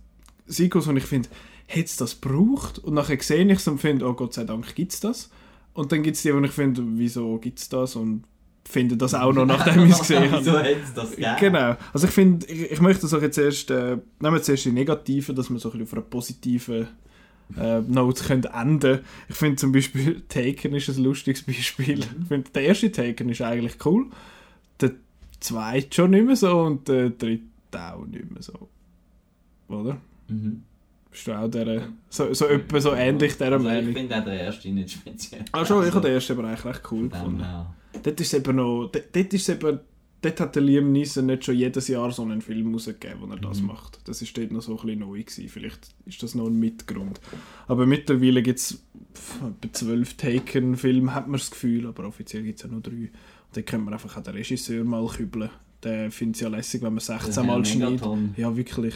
[0.46, 1.28] Sequels, wo ich finde,
[1.66, 2.78] hätte es das gebraucht?
[2.78, 5.30] Und nachher sehe ich es und finde, oh Gott sei Dank gibt es das.
[5.74, 7.94] Und dann gibt es die, wo ich finde, wieso gibt es das?
[7.94, 8.24] Und
[8.68, 10.44] finde das auch noch, nachdem ich es gesehen habe.
[10.44, 11.36] Wieso hätte das gegeben?
[11.40, 11.76] Genau.
[11.92, 14.72] Also ich finde, ich, ich möchte das auch jetzt erst, äh, nehmen wir zuerst die
[14.72, 16.88] Negativen, dass wir so ein bisschen auf einer positiven
[17.56, 22.00] äh, Note können enden Ich finde zum Beispiel Taken ist ein lustiges Beispiel.
[22.00, 24.06] Ich finde, der erste Taken ist eigentlich cool,
[24.80, 24.92] der
[25.40, 27.42] zweite schon nicht mehr so und der dritte
[27.72, 28.68] auch nicht mehr so.
[29.68, 29.98] Oder?
[30.28, 30.62] Mhm.
[31.10, 33.92] Bist du auch der, so, so, etwa so ähnlich dieser also Ich Meinung?
[33.94, 35.44] finde auch den ersten nicht speziell.
[35.52, 37.42] Ah schon, ich habe den ersten aber eigentlich recht cool gefunden.
[37.42, 37.74] her.
[38.02, 39.80] Dort ist eben noch, dort, dort ist eben,
[40.22, 43.38] dort hat der Liam Neeson nicht schon jedes Jahr so einen Film rausgegeben, wo er
[43.38, 43.66] das Mhm.
[43.68, 44.00] macht.
[44.04, 45.48] Das ist dort noch so ein bisschen neu gewesen.
[45.48, 47.20] Vielleicht ist das noch ein Mitgrund.
[47.66, 48.82] Aber mittlerweile gibt es
[49.36, 52.92] etwa zwölf Taken-Filme, hat man das Gefühl, aber offiziell gibt es ja nur drei.
[52.92, 53.10] Und
[53.56, 55.50] dann können wir einfach auch den Regisseur mal kübeln.
[55.82, 58.02] der findet es ja lässig, wenn man 16 Der Mal schneidet.
[58.36, 58.94] Ja, wirklich.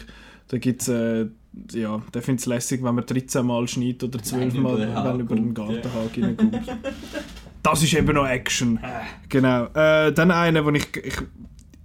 [0.49, 1.27] Da gibt's, äh,
[1.71, 4.93] ja, der findet es lässig, wenn man 13 Mal schneidet oder 12 Mal, über den
[4.93, 5.53] Hag wenn über den ja.
[5.53, 6.59] Gartenhag hineinkommt.
[7.63, 8.79] Das ist eben noch Action.
[8.81, 9.01] Ah.
[9.29, 9.65] Genau.
[9.73, 11.15] Äh, dann einer, wo ich, ich,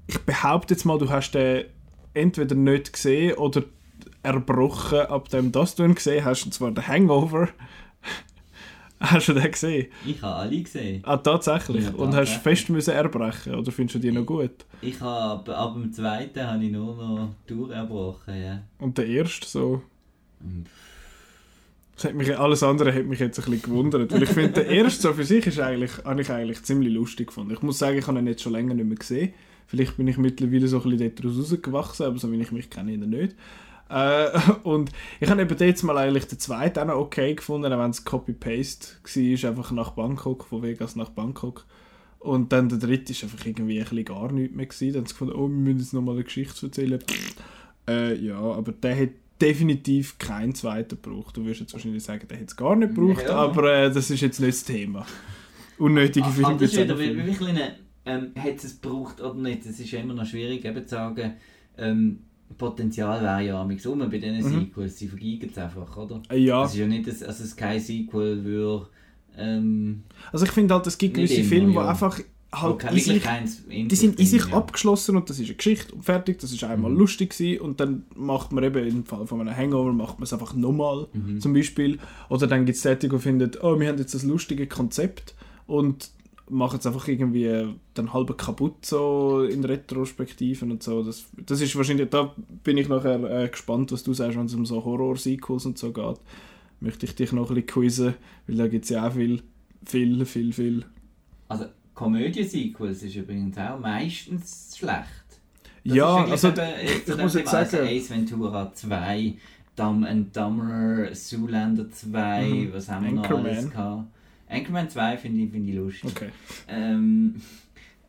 [0.09, 1.67] ich behaupte jetzt mal, du hast den
[2.15, 3.63] entweder nicht gesehen oder
[4.23, 7.49] erbrochen, ab dem das du ihn gesehen hast, und zwar der Hangover.
[9.01, 9.87] hast du den gesehen?
[10.05, 11.03] Ich habe alle gesehen.
[11.05, 11.85] Ah, tatsächlich?
[11.85, 14.67] Ja, und hast fest müssen erbrechen oder findest du die noch gut?
[14.81, 18.63] Ich habe ab dem zweiten habe ich nur noch durchgebrochen, ja.
[18.79, 19.83] Und der erste so...
[20.41, 20.65] Mm.
[21.99, 24.69] Das hat mich, alles andere hat mich jetzt ein bisschen gewundert, weil ich finde, der
[24.69, 27.53] erste so für sich ist eigentlich, habe ich eigentlich ziemlich lustig gefunden.
[27.53, 29.33] Ich muss sagen, ich habe ihn jetzt schon länger nicht mehr gesehen.
[29.67, 32.93] Vielleicht bin ich mittlerweile so ein bisschen daraus rausgewachsen, aber so wie ich mich kenne,
[32.93, 33.35] ihn nicht.
[33.89, 34.29] Äh,
[34.63, 37.91] und ich habe eben jetzt mal eigentlich den zweiten auch noch okay gefunden, auch wenn
[37.91, 41.67] es Copy-Paste war, einfach nach Bangkok, von Vegas nach Bangkok.
[42.21, 44.93] Und dann der dritte ist einfach irgendwie ein bisschen gar nichts mehr gewesen.
[44.93, 47.03] Dann haben sie gefunden, oh, wir müssen jetzt nochmal eine Geschichte erzählen.
[47.89, 49.11] Äh, ja, aber der hat
[49.41, 51.37] definitiv keinen zweiten gebraucht.
[51.37, 53.37] Du wirst jetzt wahrscheinlich sagen, der hat es gar nicht gebraucht, Ja.
[53.37, 55.07] aber äh, das ist jetzt nicht das Thema.
[55.79, 57.23] Unnötige Ah, das ist wieder Filme.
[57.23, 57.71] wie, wie ein kleiner,
[58.05, 59.65] ähm, hat es gebraucht oder nicht?
[59.65, 61.35] Es ist ja immer noch schwierig eben zu sagen,
[61.77, 62.19] ähm,
[62.57, 64.61] Potenzial wäre ja am um bei diesen Mhm.
[64.67, 66.23] Sequels, sie vergeigen es einfach, oder?
[66.31, 68.87] Äh, Ja, Es ist ja nicht, dass, also es kein Sequel würde,
[69.37, 71.89] ähm, also ich finde halt, es gibt gewisse immer, Filme, die ja.
[71.89, 73.23] einfach wo halt in sich
[73.89, 74.57] die sind in sich ja.
[74.57, 76.99] abgeschlossen und das ist eine Geschichte und fertig, das ist einmal Mhm.
[76.99, 80.33] lustig gewesen und dann macht man eben im Fall von einem Hangover macht man es
[80.33, 81.41] einfach nochmal Mhm.
[81.41, 81.99] zum Beispiel
[82.31, 85.35] oder dann gibt es Leute, die finden, oh, wir haben jetzt das lustige Konzept
[85.67, 86.11] und
[86.51, 91.03] machen es einfach irgendwie dann halb kaputt so in Retrospektiven und so.
[91.03, 92.35] Das, das ist wahrscheinlich, da
[92.65, 95.93] bin ich nachher äh, gespannt, was du sagst, wenn es um so Horror-Sequels und so
[95.93, 96.17] geht.
[96.81, 98.15] Möchte ich dich noch ein bisschen quizzen,
[98.47, 99.43] weil da gibt es ja auch viel,
[99.85, 100.85] viel, viel, viel.
[101.49, 101.67] Also
[101.99, 105.05] Komödie-Sequels ist übrigens auch meistens schlecht.
[105.85, 109.35] Das ja, also eben, ich zu muss jetzt also sagen- Ace Ventura 2,
[109.75, 112.73] Dumb and Dumber, Zoolander 2, Mhm.
[112.73, 113.47] was haben wir noch Anchorman.
[113.51, 114.05] alles gehabt?
[114.49, 116.11] Anchorman 2 finde ich, find ich lustig.
[116.11, 116.29] okay.
[116.69, 117.35] Ähm,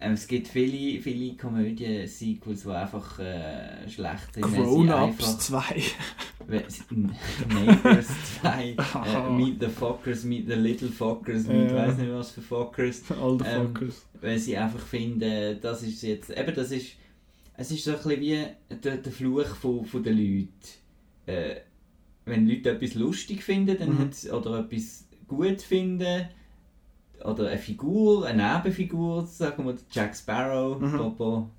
[0.01, 4.43] ähm, es gibt viele, viele Komödien-Sequels, die einfach äh, schlecht sind.
[4.45, 4.93] Grown-Ups
[5.27, 5.63] einfach- 2.
[6.47, 6.83] weil sie-
[7.47, 8.07] Neighbors
[8.41, 9.27] 2, Ah.
[9.27, 11.53] äh, Meet the Fuckers, Meet the Little Fuckers, Ja.
[11.53, 14.05] Meet weiß nicht was für Fuckers All the Ähm, fuckers.
[14.21, 16.93] weil sie einfach finden, das ist jetzt, eben das ist,
[17.57, 18.45] es ist so ein bisschen wie
[18.83, 20.49] der, der Fluch von, von den Leuten.
[21.25, 21.55] Äh,
[22.25, 24.33] wenn Leute etwas lustig finden dann Mhm.
[24.33, 26.29] oder etwas gut finden,
[27.23, 30.97] oder eine Figur, eine Nebenfigur, sagen wir Jack Sparrow, Mhm.
[30.97, 31.49] Popo,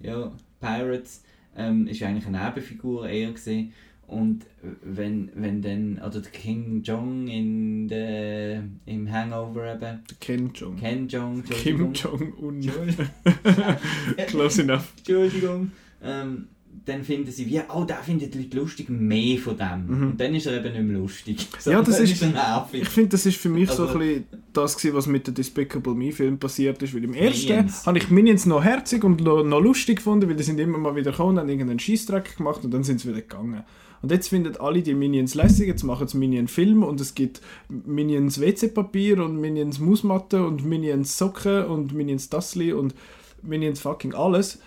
[0.00, 1.22] ja, Pirates,
[1.56, 3.72] ähm, ist eigentlich eine Nebenfigur eher gesehen.
[4.06, 4.46] Und
[4.82, 10.76] wenn, wenn dann, oder der King Jong in der, im Hangover eben, Ken Jong.
[10.76, 11.92] Ken Jong, Kim.
[11.92, 12.60] Jong-un.
[14.28, 14.94] Close enough.
[14.96, 15.72] Entschuldigung.
[16.02, 16.48] Ähm,
[16.84, 19.86] dann finden sie, wie, oh, da finden die Leute lustig, mehr von dem.
[19.86, 20.06] Mhm.
[20.10, 21.46] Und dann ist er eben nicht mehr lustig.
[21.64, 22.82] Ja, das ist- nervig.
[22.82, 25.34] Ich finde, das ist für mich so Also- ein bisschen das, gewesen, was mit den
[25.34, 26.94] Despicable Me-Film passiert ist.
[26.94, 27.86] Weil im ersten Minions.
[27.86, 31.10] habe ich Minions noch herzig und noch lustig gefunden, weil die sind immer mal wieder
[31.10, 33.62] gekommen und haben irgendeinen Scheißdreck gemacht und dann sind sie wieder gegangen.
[34.00, 38.40] Und jetzt finden alle die Minions lässig, jetzt machen sie Minion-Film und es gibt Minions
[38.40, 42.94] WC-Papier und Minions Mausmatte und Minions Socken und Minions Tassli und
[43.42, 44.60] Minions fucking alles.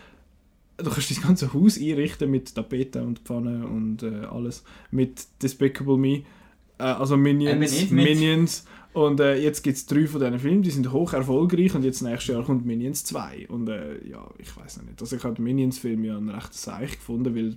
[0.84, 4.64] Du kannst das ganze Haus einrichten mit Tapeten und Pfannen und äh, alles.
[4.92, 6.24] Mit Despicable Me.
[6.80, 8.66] Äh, also Minions, mit- Minions.
[8.94, 12.02] Und äh, jetzt gibt es drei von diesen Filmen, die sind hoch erfolgreich und jetzt
[12.02, 13.48] nächstes Jahr kommt Minions 2.
[13.48, 15.00] Und äh, ja, ich weiß noch nicht.
[15.02, 17.56] Also ich habe Minions-Film ja einen recht seich gefunden, weil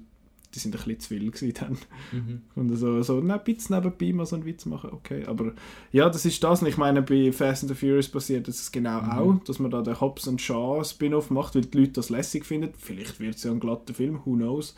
[0.55, 1.79] die sind ein bisschen zu viel gewesen dann.
[2.13, 2.43] Mhm.
[2.55, 5.25] Und so, so ein bisschen nebenbei mal so einen Witz machen, okay.
[5.27, 5.53] Aber
[5.93, 6.63] ja, das ist das.
[6.63, 9.11] Und ich meine, bei Fast and the Furious passiert das genau Mhm.
[9.11, 12.45] auch, dass man da den Hobbs und Shaw Spin-off macht, weil die Leute das lässig
[12.47, 12.71] finden.
[12.79, 14.75] Vielleicht wird es ja ein glatter Film, who knows.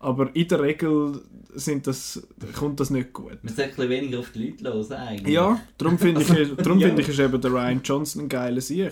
[0.00, 1.20] Aber in der Regel
[1.54, 2.26] sind das,
[2.58, 3.38] kommt das nicht gut.
[3.44, 5.32] Man sollte ein bisschen weniger auf die Leute hören eigentlich.
[5.32, 6.88] Ja, darum finde ich, darum Ja.
[6.88, 8.90] finde ich, ist eben der Ryan Johnson ein geiler Sieg.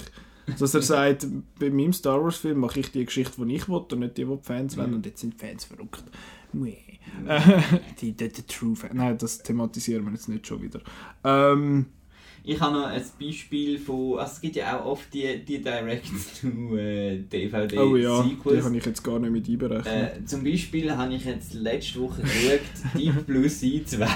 [0.59, 1.27] Dass er sagt,
[1.59, 4.25] bei meinem Star Wars Film mache ich die Geschichte, die ich will und nicht die,
[4.25, 4.91] die die Fans wollen.
[4.91, 4.97] Mhm.
[4.97, 6.05] Und jetzt sind die Fans verrückt.
[7.27, 7.41] Äh,
[8.01, 8.95] die, die, die True Fans.
[8.95, 10.81] Nein, das thematisieren wir jetzt nicht schon wieder.
[11.25, 11.87] Ähm,
[12.43, 17.73] Ich habe noch ein Beispiel von, also es gibt ja auch oft die, die Direct-to-DVD-Sequels.
[17.79, 19.87] oh ja, die habe ich jetzt gar nicht mit einberechnet.
[19.87, 22.61] Äh, zum Beispiel habe ich jetzt letzte Woche geschaut,
[22.95, 24.09] Deep Blue Sea 2.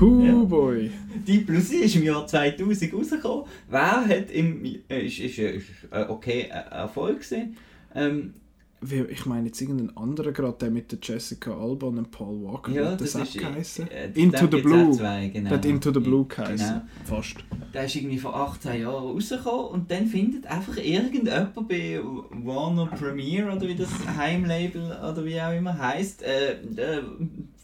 [0.00, 0.90] Hu boy.
[1.26, 3.44] Deep Blue Sea ist im Jahr 2000 rausgekommen.
[3.68, 4.64] Wer hat im...
[4.88, 7.54] Äh, ist, ist, ist äh, okay äh, Erfolg gewesen.
[7.94, 8.32] Ähm,
[8.80, 12.72] wie, ich meine jetzt irgendeinen anderen gerade, der mit der Jessica Alba und Paul Walker,
[12.72, 13.38] Ja, hat das das ist...
[13.38, 13.90] geheißen?
[13.90, 14.92] äh, Into the Blue.
[14.92, 15.48] Zwei, genau.
[15.48, 16.66] Der hat Into the Blue geheißen.
[16.66, 16.82] Genau.
[17.04, 17.36] Fast.
[17.72, 22.00] Der ist irgendwie vor 18 Jahren rausgekommen und dann findet einfach irgendjemand bei
[22.30, 27.02] Warner Premiere oder wie das Heimlabel oder wie auch immer heisst, äh, äh,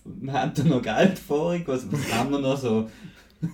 [0.05, 2.89] wir haben da noch Geld was, was haben wir noch so?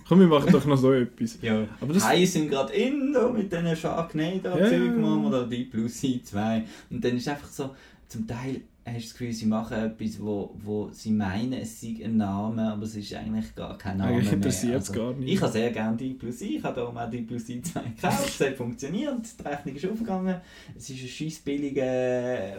[0.07, 1.37] Komm, wir machen doch noch so etwas.
[1.41, 5.63] Ja, Aber das- Hai sind gerade in da mit diesen Sharknado-Zeug ja, machen oder die
[5.65, 7.75] Plus Sea 2 und dann ist einfach so,
[8.07, 11.97] zum Teil hast du das Gefühl, sie machen etwas, wo, wo sie meinen, es sei
[12.03, 15.31] ein Name, aber es ist eigentlich gar kein Name Eigentlich interessiert es Also, gar nicht.
[15.33, 17.81] Ich habe sehr gerne die Plus I, ich habe darum auch die Plus I 2
[17.81, 20.35] gekauft, es hat funktioniert, die Rechnung ist aufgegangen,
[20.75, 21.83] es ist ein scheiß billiger,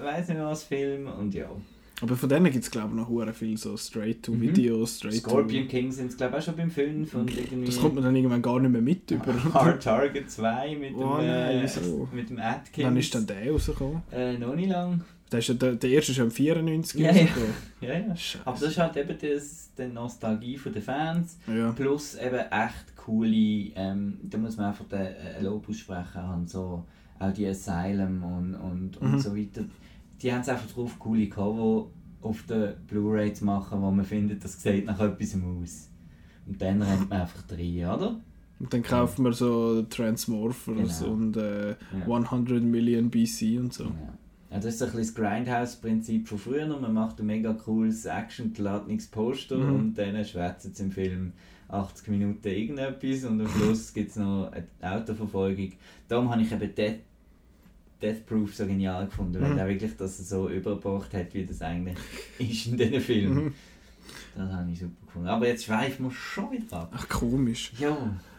[0.03, 1.09] weiß nicht was, Film.
[1.09, 1.49] Und ja.
[2.03, 5.93] Aber von denen gibt es glaube ich noch hure viel so Straight-to-Video, Straight Scorpion King
[5.93, 7.61] sind es glaube ich auch schon beim Film von irgendwie...
[7.61, 7.67] to...
[7.67, 9.35] Das kommt man dann irgendwann gar nicht mehr mit über.
[9.55, 12.09] Hard Target 2 mit Oh dem, äh, wieso?
[12.13, 12.87] mit dem Atkins.
[12.87, 14.03] Wann ist dann der rausgekommen?
[14.13, 15.03] Äh, noch nicht lang.
[15.31, 17.21] Der, ist ja, der, der erste ist ja im 94 Ja, ja.
[17.21, 17.55] rausgekommen.
[17.81, 18.15] Ja, ja.
[18.45, 21.39] Aber das ist halt eben das, die Nostalgie der Fans.
[21.47, 21.73] Ja.
[21.73, 26.85] Plus eben echt coole, ähm, da muss man einfach den äh, Lob aussprechen, haben so
[27.19, 29.19] auch die Asylum und, und, und Mhm.
[29.19, 29.65] so weiter.
[30.23, 31.89] Die haben es einfach drauf, coole Cover
[32.23, 35.89] auf der Blu-ray zu machen, wo man findet, das sieht nach etwas aus.
[36.47, 38.21] Und dann rennt man einfach rein, oder?
[38.59, 41.13] Und dann kaufen wir so Transmorphers Genau.
[41.13, 41.77] und äh, Ja.
[42.07, 43.85] 100 Million BC und so.
[43.85, 43.91] Ja.
[44.51, 46.67] Ja, das ist so ein bisschen das Grindhouse-Prinzip von früher.
[46.67, 46.81] noch.
[46.81, 49.75] Man macht ein mega cooles action-geladeniges Poster Mhm.
[49.75, 51.33] und dann schwätzen sie im Film
[51.69, 54.67] 80 Minuten irgendetwas und am Schluss gibt es noch eine
[54.97, 55.71] Autoverfolgung.
[56.09, 56.99] Darum habe ich eben Death,
[58.03, 59.59] Death Proof so genial gefunden, weil Mhm.
[59.59, 61.97] er wirklich das so übergebracht hat, wie das eigentlich
[62.39, 63.45] ist in diesen Filmen.
[63.45, 63.55] Mhm.
[64.37, 65.29] Das habe ich super gefunden.
[65.29, 66.93] Aber jetzt schweifen wir schon wieder ab.
[66.97, 67.73] Ach, komisch.
[67.79, 67.97] Ja.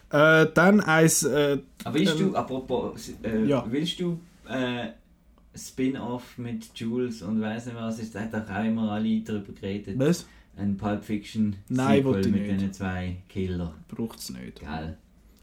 [0.09, 1.23] Äh, dann eins.
[1.23, 3.65] Äh, Aber willst Ähm, du, apropos, äh, ja.
[3.69, 4.87] willst du äh,
[5.55, 9.97] Spin-off mit Jules und weiss nicht was, ist, da hat auch immer alle darüber geredet.
[9.99, 10.25] was?
[10.57, 12.51] Ein Pulp Fiction Nein, Sequel mit nicht.
[12.51, 13.73] diesen zwei Killer.
[13.87, 14.59] Braucht es nicht.
[14.61, 14.97] Geil.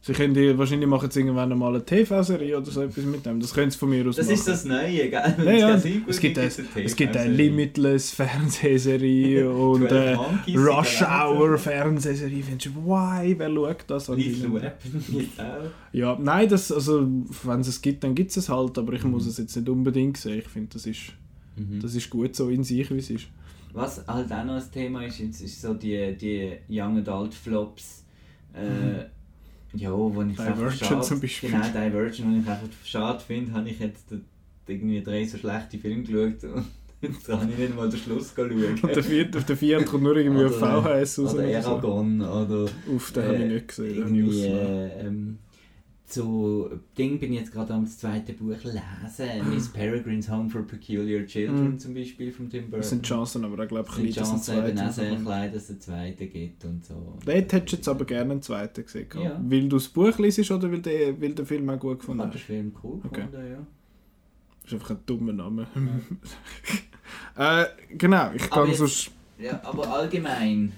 [0.09, 3.41] Sie können die, wahrscheinlich machen sie irgendwann mal eine TV-Serie oder so etwas mit dem.
[3.41, 4.35] Das können sie von mir aus Das machen.
[4.39, 5.35] ist das Neue, gell?
[5.45, 5.75] Ja, ja.
[6.07, 6.51] Es gibt, ein,
[6.83, 7.31] es gibt eine.
[7.31, 11.59] Limitless Fernsehserie und 12 äh, Rush Hour.
[11.59, 12.43] Fernsehserie.
[12.43, 14.17] Findest du, why, wer schaut das an?
[14.19, 15.03] Lethal Weapon
[15.39, 15.71] auch.
[15.93, 17.07] Ja, nein, das, also,
[17.43, 19.11] wenn es es gibt, dann gibt es es halt, aber ich Mhm.
[19.11, 20.39] muss es jetzt nicht unbedingt sehen.
[20.39, 21.13] Ich finde, das ist,
[21.57, 21.81] Mhm.
[21.83, 23.27] das ist gut so in sich, wie es ist.
[23.75, 28.05] Was halt auch noch ein Thema ist, ist so die, die Young Adult Flops.
[28.55, 29.05] Äh,
[29.75, 31.51] ja, wo ich einfach Divergent schade, zum Beispiel.
[31.51, 34.07] Genau, Divergent, wo ich einfach schade finde, habe ich jetzt
[34.67, 36.65] irgendwie drei so schlechte Filme geschaut und
[37.01, 38.51] jetzt habe ich nicht mal den Schluss schauen.
[38.83, 41.35] Und der vierte, auf der vierten kommt nur irgendwie auf Oder- VHS raus.
[41.35, 41.59] Oder.
[41.67, 43.95] Aragon oder Uff, den habe ich äh, nicht gesehen.
[43.95, 45.39] den habe ich äh, ähm,
[46.09, 48.81] zu Ding bin ich jetzt gerade am zweiten Buch lesen,
[49.55, 51.79] Miss Peregrine's Home for Peculiar Children Mhm.
[51.79, 52.79] zum Beispiel von Tim Burton.
[52.81, 55.53] Das sind Chancen, aber ich glaube, sind dass ein Chancen eben auch zweiter sehr klein,
[55.53, 56.95] dass es einen zweiten gibt und so.
[57.25, 59.07] Dort hättest du jetzt aber gerne einen zweiten gesehen.
[59.23, 59.39] Ja.
[59.45, 62.21] Weil du das Buch liest oder weil du weil den Film auch gut Ich gefunden
[62.23, 62.47] fand den hast?
[62.47, 63.25] Film cool Okay.
[63.27, 63.67] gefunden, ja.
[64.63, 65.67] Das ist einfach ein dummer Name.
[67.37, 67.65] äh,
[67.97, 70.73] genau, ich kann sonst Ja, aber allgemein,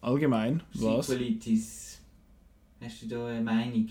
[0.00, 1.06] allgemein, was?
[1.06, 1.98] Sequelitis,
[2.80, 3.88] hast du da eine Meinung?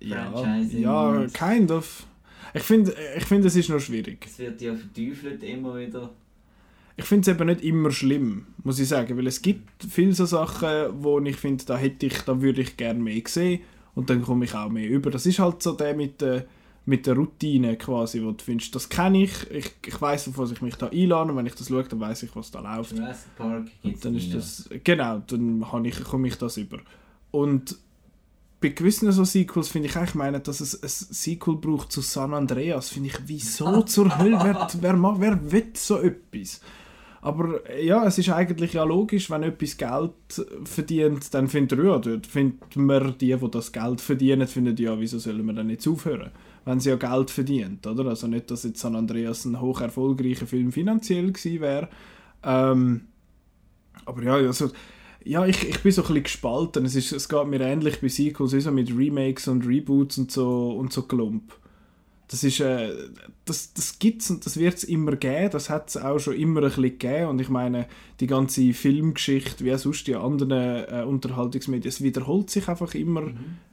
[0.00, 2.06] Ja, Franchising ja, kind of.
[2.54, 4.26] Ich finde, ich find, es ist noch schwierig.
[4.26, 6.10] Es wird ja verteufelt immer wieder.
[6.96, 10.26] Ich finde es eben nicht immer schlimm, muss ich sagen, weil es gibt viele so
[10.26, 13.60] Sachen, wo ich finde, da hätte ich, da würde ich gerne mehr sehen
[13.94, 15.10] und dann komme ich auch mehr über.
[15.10, 16.44] Das ist halt so der mit der,
[16.84, 20.50] mit der Routine quasi, wo du findest, das kenne ich, ich, ich weiß auf was
[20.50, 22.92] ich mich da einlade und wenn ich das schaue, dann weiß ich, was da läuft.
[22.92, 26.80] Jurassic Park gibt Und dann ist das, genau, dann ich, komme ich das über.
[27.30, 27.78] Und
[28.60, 32.34] bei gewissen so Sequels finde ich eigentlich meine, dass es ein Sequel braucht zu San
[32.34, 32.90] Andreas.
[32.90, 36.60] Finde ich, wieso zur Hölle, wer, wer, wer will so etwas?
[37.22, 42.26] Aber ja, es ist eigentlich ja logisch, wenn etwas Geld verdient, dann findet ja, dort
[42.26, 46.30] findet man die, die das Geld verdienen, finden ja, wieso sollen wir dann jetzt aufhören,
[46.64, 48.06] wenn sie ja Geld verdient, oder?
[48.06, 51.90] Also nicht, dass jetzt San Andreas ein hoch erfolgreicher Film finanziell gewesen wäre,
[52.42, 53.02] ähm,
[54.06, 54.70] aber ja, also,
[55.24, 56.84] ja ich, ich bin so ein bisschen gespalten.
[56.84, 60.30] Es, ist, es geht mir ähnlich bei Sequels, wie so mit Remakes und Reboots und
[60.30, 61.52] so, und so Klump.
[62.28, 62.92] Das ist, äh,
[63.44, 66.60] das, das gibt's und das wird es immer geben, das hat es auch schon immer
[66.60, 67.28] ein bisschen gegeben.
[67.30, 67.86] Und ich meine,
[68.20, 73.32] die ganze Filmgeschichte, wie auch sonst die anderen äh, Unterhaltungsmedien, es wiederholt sich einfach immer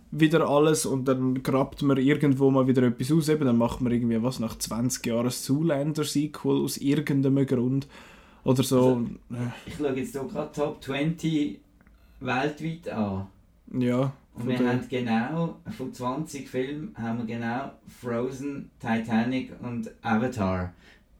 [0.09, 0.87] wieder alles.
[0.87, 4.39] Und dann grabt man irgendwo mal wieder etwas aus, eben, dann macht man irgendwie was
[4.39, 7.87] nach 20 Jahren ein Zoolander-Sequel aus irgendeinem Grund
[8.47, 9.01] oder so.
[9.65, 11.59] Ich schaue jetzt hier gerade Top 20
[12.21, 13.27] weltweit an.
[13.77, 17.71] ja, Und wir haben genau, von 20 Filmen haben wir genau
[18.01, 20.73] Frozen, Titanic und Avatar,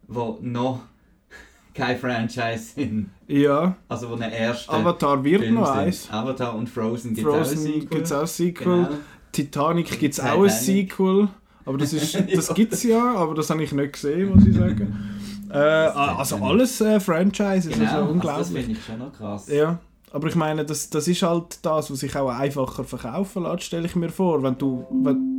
[0.07, 0.83] wo noch
[1.73, 3.09] kein Franchise sind.
[3.27, 6.09] Ja, Also wo eine erste Avatar wird Film noch eins.
[6.09, 7.87] Avatar und Frozen gibt es auch ein Frozen Sequel.
[7.89, 8.65] gibt es auch ein Sequel.
[8.85, 8.89] Genau.
[9.33, 10.49] Titanic gibt es auch ein.
[10.49, 11.27] Sequel.
[11.65, 14.55] Aber das, ist, das gibt es ja, aber das habe ich nicht gesehen, muss ich
[14.55, 14.97] sagen.
[15.49, 18.65] Äh, also alles äh, Franchises, Genau, also also das unglaublich.
[18.65, 19.47] finde ich schon noch krass.
[19.47, 19.79] Ja,
[20.11, 23.85] aber ich meine, das, das ist halt das, was sich auch einfacher verkaufen lässt, stelle
[23.85, 24.43] ich mir vor.
[24.43, 24.85] Wenn du.
[24.91, 25.35] Wenn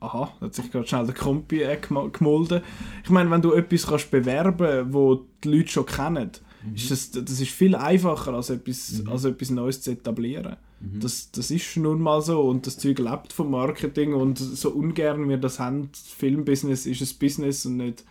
[0.00, 2.60] Aha, da hat sich gerade schnell der Kompi äh, gem- gemolden.
[3.04, 6.30] Ich meine, wenn du etwas kannst bewerben wo die Leute schon kennen,
[6.74, 10.56] ist das, das ist viel einfacher, als etwas, als etwas Neues zu etablieren.
[10.80, 15.28] Das, das ist nun mal so und das Zeug lebt vom Marketing und so ungern
[15.28, 18.04] wir das haben, Filmbusiness ist ein Business und nicht,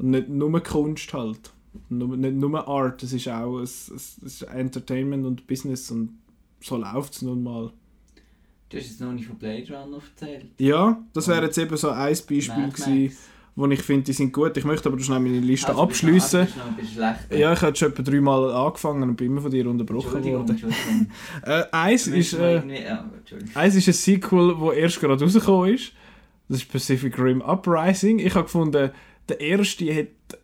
[0.00, 1.50] und nicht nur Kunst halt.
[1.88, 6.18] Nur, nicht nur Art, es ist auch es es ist Entertainment und Business und
[6.60, 7.70] so läuft es nun mal.
[8.68, 10.46] Du hast jetzt noch nicht von Blade Runner erzählt.
[10.58, 13.16] Ja, das wäre jetzt eben so ein Beispiel Mad gewesen,
[13.56, 14.56] wo ich finde, die sind gut.
[14.56, 16.46] Ich möchte aber schnell meine Liste Also, schlechter.
[17.36, 20.50] Ja, ich habe schon etwa dreimal angefangen und bin immer von dir unterbrochen Entschuldigung, worden.
[20.50, 21.10] Entschuldigung.
[21.42, 22.32] Äh, eins ist...
[22.34, 23.56] Äh, ja, Entschuldigung.
[23.56, 25.92] Eins ist ein Sequel, das erst gerade rausgekommen ist.
[26.48, 28.18] Das ist Pacific Rim Uprising.
[28.18, 28.90] Ich habe gefunden,
[29.30, 30.38] der erste hätte,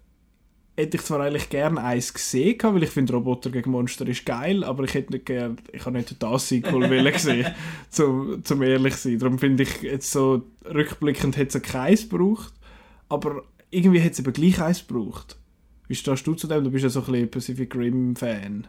[0.76, 4.62] hätte ich zwar eigentlich gerne eins gesehen, weil ich finde Roboter gegen Monster ist geil,
[4.64, 7.52] aber ich hätte nicht gern, ich habe nicht das Sequel wollen gesehen,
[7.90, 9.18] zum, zum ehrlich zu sein.
[9.18, 12.54] Darum finde ich jetzt so rückblickend hätte es keins gebraucht,
[13.08, 15.36] aber irgendwie hätte es eben gleich eins gebraucht.
[15.88, 16.64] Wie stehst du zu dem?
[16.64, 18.66] Du bist ja so ein bisschen Pacific Rim Fan.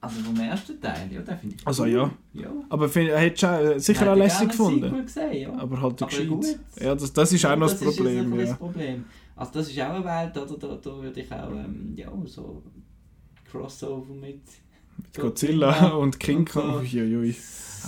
[0.00, 1.88] Also vom ersten Teil, ja, den finde ich Also cool.
[1.90, 2.10] ja.
[2.34, 2.50] ja.
[2.68, 5.04] Aber find, hättest du auch sicher auch lässig gefunden.
[5.04, 5.52] Gesehen, ja.
[5.58, 6.40] Aber halt Aber gut.
[6.42, 6.58] gescheites.
[6.80, 8.30] Ja, das, das ist auch noch das Das ist Problem.
[8.30, 8.46] bisschen Ja.
[8.46, 9.04] das Problem.
[9.34, 10.56] Also das ist auch eine Welt, oder?
[10.58, 12.62] Da, da würde ich auch ähm, ja, so
[13.50, 14.42] Crossover mit
[15.16, 16.60] Godzilla und King und so.
[16.60, 16.80] Kong.
[16.80, 17.34] Uiuiui.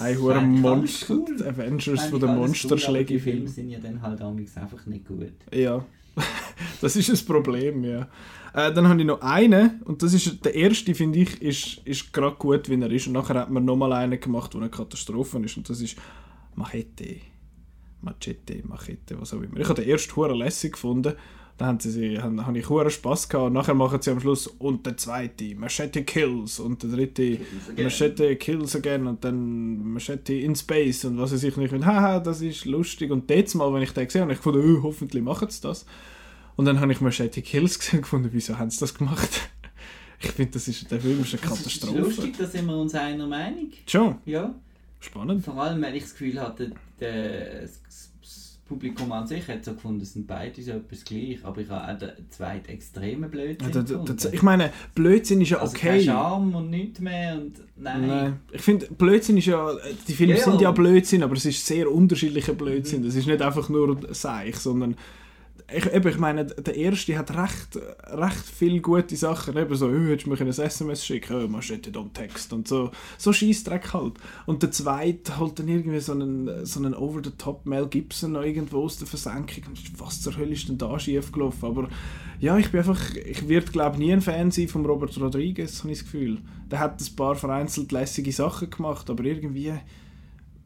[0.00, 1.14] Ein hoher Monster.
[1.14, 1.42] cool.
[1.46, 3.06] Avengers von den Monsterschlägen.
[3.16, 5.32] Die Filme sind ja dann halt einfach nicht gut.
[5.52, 5.84] Ja,
[6.80, 8.08] das ist ein Problem, ja.
[8.53, 12.12] Äh, dann habe ich noch einen, und das ist der erste, finde ich, ist, ist
[12.12, 13.07] gerade gut, wie er ist.
[13.07, 15.96] Und nachher hat man nochmal einen gemacht, der eine Katastrophe ist, und das ist
[16.55, 17.16] Machete.
[18.03, 19.59] Machete, Machete, was auch immer.
[19.59, 21.14] Ich habe den ersten hure lässig gefunden.
[21.59, 23.48] Da haben sie, haben, habe ich hure Spass gehabt.
[23.48, 27.38] Und nachher machen sie am Schluss und der zweite Machete Kills und der dritte
[27.76, 31.74] Machete Kills Again und dann Machete in Space und was weiß ich nicht.
[31.74, 33.11] Und haha, das ist lustig.
[33.11, 35.61] Und jetzt mal, wenn ich den gesehen habe, habe ich gefunden, oh, hoffentlich machen sie
[35.61, 35.84] das.
[36.57, 39.28] Und dann habe ich Machete Kills gesehen und gefunden, wieso haben sie das gemacht?
[40.22, 41.98] Ich finde, das ist, der Film ist eine Das ist Katastrophe.
[41.98, 43.70] lustig, da sind wir uns einer Meinung.
[43.86, 44.55] Schon, Ja.
[45.01, 45.42] spannend.
[45.42, 47.80] Vor allem, weil ich das Gefühl hatte, das,
[48.70, 51.38] Publikum an sich hat so gefunden, es sind beide so etwas gleich.
[51.42, 54.16] Aber ich habe auch den zweiten extremen Blödsinn Ja, gefunden.
[54.16, 56.05] der, ich meine, Blödsinn ist ja also kein okay.
[56.05, 58.07] Charme und nichts mehr und nein.
[58.07, 58.40] Nein.
[58.53, 59.72] Ich finde, Blödsinn ist ja.
[60.07, 63.03] Die Filme Ja, sind ja Blödsinn, aber es ist sehr unterschiedlicher Blödsinn.
[63.03, 64.96] Das ist nicht einfach nur Seich, sondern.
[65.72, 69.56] Ich, eben, ich meine, der erste hat recht, recht viele gute Sachen.
[69.56, 72.90] Eben so, oh, hättest du mir ein SMS schicken oh, Machete don't text und so.
[73.18, 74.14] So Scheissdreck halt.
[74.46, 78.84] Und der zweite halt dann irgendwie so einen, so einen over-the-top Mel Gibson noch irgendwo
[78.84, 79.64] aus der Versenkung.
[79.68, 81.66] Und Was zur Hölle ist denn da schief gelaufen?
[81.66, 81.88] Aber
[82.40, 85.92] ja, ich bin einfach, ich werde glaube nie ein Fan sein von Robert Rodriguez, habe
[85.92, 86.38] ich das Gefühl.
[86.70, 89.74] Der hat ein paar vereinzelt lässige Sachen gemacht, aber irgendwie,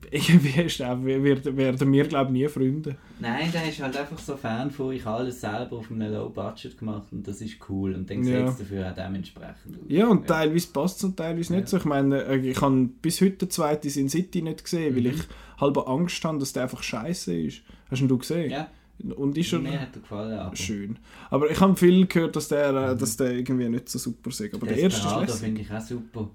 [0.11, 2.96] irgendwie ist er, wird, werden wir glaube nie Freunde.
[3.20, 6.28] Nein, der ist halt einfach so Fan von, ich habe alles selber auf einem Low
[6.30, 7.94] Budget gemacht und das ist cool.
[7.94, 8.48] Und dann sieht Ja.
[8.48, 9.82] es dafür auch dementsprechend aus.
[9.88, 11.66] Ja, und teilweise passt es und teilweise nicht Ja.
[11.66, 11.76] so.
[11.78, 15.09] Ich meine, äh, ich habe bis heute den zweiten Sin City nicht gesehen, weil Mhm.
[15.18, 17.62] ich halber Angst habe, dass der einfach scheiße ist.
[17.90, 18.50] Hast ihn du gesehen?
[18.50, 18.68] Ja,
[19.16, 20.38] Und ist er mir hat er gefallen.
[20.38, 20.98] Aber schön.
[21.30, 24.55] Aber ich habe viel gehört, dass der, äh, dass der irgendwie nicht so super ist.
[24.55, 26.30] Aber der erste ist Desperado finde ich auch super.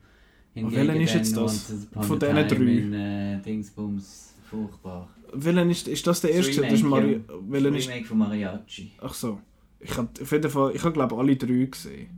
[0.55, 1.73] Welchen ist jetzt das?
[2.01, 2.55] Von diesen drei?
[2.55, 5.09] In, äh, Dingsbums, furchtbar.
[5.33, 6.61] Welchen ist, ist das der erste?
[6.61, 7.33] Das ist Remake, Mari ja.
[7.47, 8.91] welchen ist Remake von Mariachi.
[9.01, 9.39] Ach so.
[9.79, 12.09] Ich habe auf jeden Fall, ich habe glaube alle drei gesehen.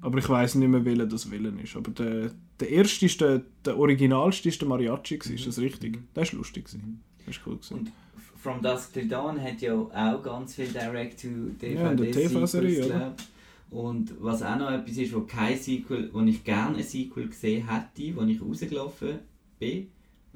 [0.00, 1.74] Aber ich weiß nicht mehr, welcher das Willen ist.
[1.74, 2.30] Aber der,
[2.60, 5.98] der erste ist der, der originalste ist der Mariachi gewesen, ist das richtig?
[6.14, 7.02] Der ist lustig gewesen.
[7.24, 7.78] Das ist cool gewesen.
[7.78, 7.92] Und
[8.36, 11.28] From Dusk Till Dawn hat ja auch ganz viel direct to
[11.66, 13.12] Ja, TV-Serie.
[13.70, 17.68] Und was auch noch etwas ist, wo kein Sequel, wo ich gerne ein Sequel gesehen
[17.68, 19.18] hätte, wo ich rausgelaufen
[19.58, 19.88] bin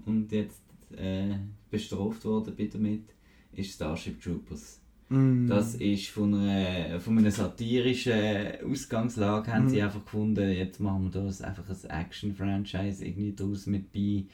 [0.05, 0.61] und jetzt
[0.97, 1.37] äh,
[1.71, 3.05] bestraft worden bin damit,
[3.53, 4.81] ist Starship Troopers.
[5.09, 5.47] Mm.
[5.47, 8.13] Das ist von einer, von einer satirischen
[8.69, 9.69] Ausgangslage, haben Mhm.
[9.69, 14.25] sie einfach gefunden, jetzt machen wir das einfach ein Action-Franchise irgendwie draus mit bei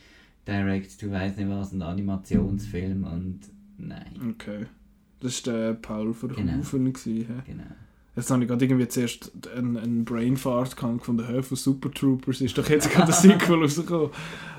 [0.46, 3.40] Direct to weiss nicht was, ein Animationsfilm und
[3.78, 4.66] nein, Okay.
[5.20, 6.46] Das war der Paul Verhoeven.
[6.46, 7.42] Genau.
[7.46, 7.64] genau.
[8.16, 12.40] Jetzt habe ich gerade irgendwie zuerst einen, einen Brainfart von der Höhe von Super Troopers.
[12.40, 14.10] Ist doch jetzt gerade ein Sequel rausgekommen.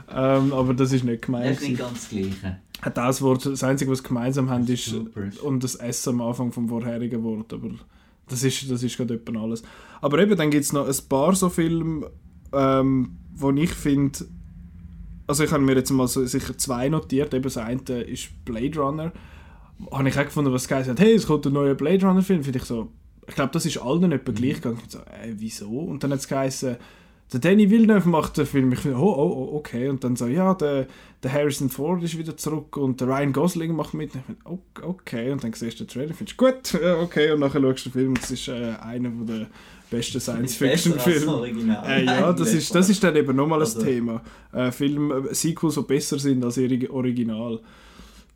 [0.09, 1.55] Ähm, aber das ist nicht gemeint.
[1.55, 2.59] Das ist nicht ganz das Gleiche.
[2.93, 5.39] Das Wort, das Einzige, was gemeinsam haben, ist Troopers.
[5.39, 7.51] und das S am Anfang vom vorherigen Wort.
[7.51, 7.71] Aber
[8.29, 9.63] das ist, das ist gerade etwa alles.
[10.01, 12.11] Aber eben, dann gibt es noch ein paar so Filme,
[12.53, 14.19] ähm, wo ich finde,
[15.25, 17.33] also ich habe mir jetzt mal so sicher zwei notiert.
[17.33, 19.11] Eben das eine ist Blade Runner.
[19.91, 22.43] Habe ich auch gefunden, was gesagt hat, hey, es kommt ein neuer Blade Runner Film.
[22.43, 22.91] Finde ich so,
[23.27, 24.79] ich glaube, das ist allen etwa gleich gegangen.
[24.85, 25.69] Ich so, äh, wieso?
[25.69, 26.77] Und dann hat es geheißen,
[27.33, 28.71] der Danny Villeneuve macht den Film.
[28.71, 29.89] Ich finde, oh, oh, oh, okay.
[29.89, 30.87] Und dann so, ja, der,
[31.23, 34.13] der Harrison Ford ist wieder zurück und der Ryan Gosling macht mit.
[34.13, 35.31] Und ich finde, oh, okay.
[35.31, 37.31] Und dann siehst du den Trailer, findest gut, okay.
[37.31, 39.47] Und nachher schaust du den Film und es ist äh, einer der
[39.89, 41.83] besten Science-Fiction-Filme.
[41.85, 44.21] Äh, ja, das ist, das ist dann eben nochmal ein Also- Thema.
[44.53, 47.59] Äh, Film, äh, Sequels, die besser sind als ihr Original.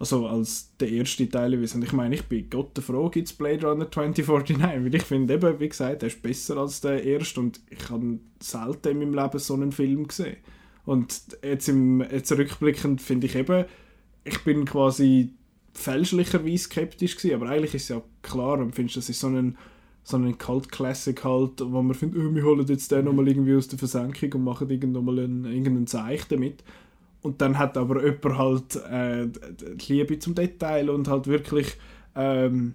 [0.02, 1.54] Also als der erste Teil.
[1.54, 4.60] Und ich meine, ich bin Gott der Frau, gibt es Blade Runner 2049?
[4.60, 8.18] Weil ich finde eben, wie gesagt, der ist besser als der erste und ich habe
[8.40, 10.38] selten in meinem Leben so einen Film gesehen.
[10.86, 13.66] Und jetzt, im, jetzt rückblickend finde ich eben,
[14.24, 15.36] ich bin quasi
[15.76, 19.56] fälschlicherweise skeptisch gewesen, aber eigentlich ist es ja klar und findest, das ist so ein
[20.04, 23.68] so ein Cult-Classic halt, wo man findet, oh, wir holen jetzt den nochmal irgendwie aus
[23.68, 26.64] der Versenkung und machen irgendwann mal einen, irgendeinen Zeich damit.
[27.22, 29.28] Und dann hat aber jemand halt äh,
[29.76, 31.78] die Liebe zum Detail und halt wirklich
[32.16, 32.74] ähm,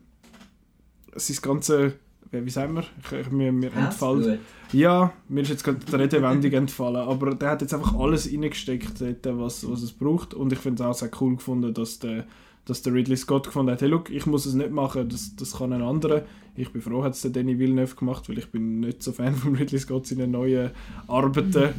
[1.14, 1.94] sein ganze,
[2.30, 3.72] wie wie sagen wir, ich, ich, mir, mir.
[3.72, 4.38] Herzblut.
[4.72, 9.00] Ja, mir ist jetzt gerade die Redewendung entfallen, aber der hat jetzt einfach alles reingesteckt,
[9.00, 12.24] dort, was, was es braucht und ich finde es auch sehr cool gefunden, dass der,
[12.64, 15.58] dass der Ridley Scott gefunden hat, hey look, ich muss es nicht machen, das, das
[15.58, 16.24] kann ein anderer.
[16.56, 19.34] Ich bin froh, hat es der Danny Villeneuve gemacht, weil ich bin nicht so Fan
[19.36, 20.70] von Ridley Scott seinen neuen
[21.06, 21.74] Arbeiten.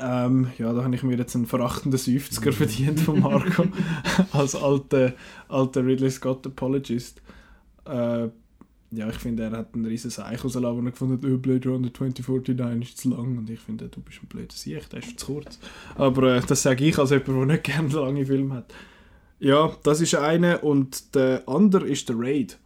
[0.00, 3.64] Ähm, ja, da habe ich mir jetzt einen verachtenden 50er verdient von Marco
[4.32, 5.14] als alter,
[5.48, 7.22] alter Ridley Scott Apologist.
[7.84, 8.28] Äh,
[8.92, 11.68] ja, ich finde, er hat einen riesen Seich rausgelassen, und er gefunden hat, oh, Blade
[11.68, 13.36] Runner 2049 ist zu lang.
[13.36, 15.58] Und ich finde, du bist ein blöder Sieg, der ist zu kurz.
[15.96, 18.72] Aber äh, das sage ich als jemand, der nicht gerne lange Filme hat.
[19.38, 20.60] Ja, das ist eine.
[20.60, 22.58] Und der andere ist der Raid.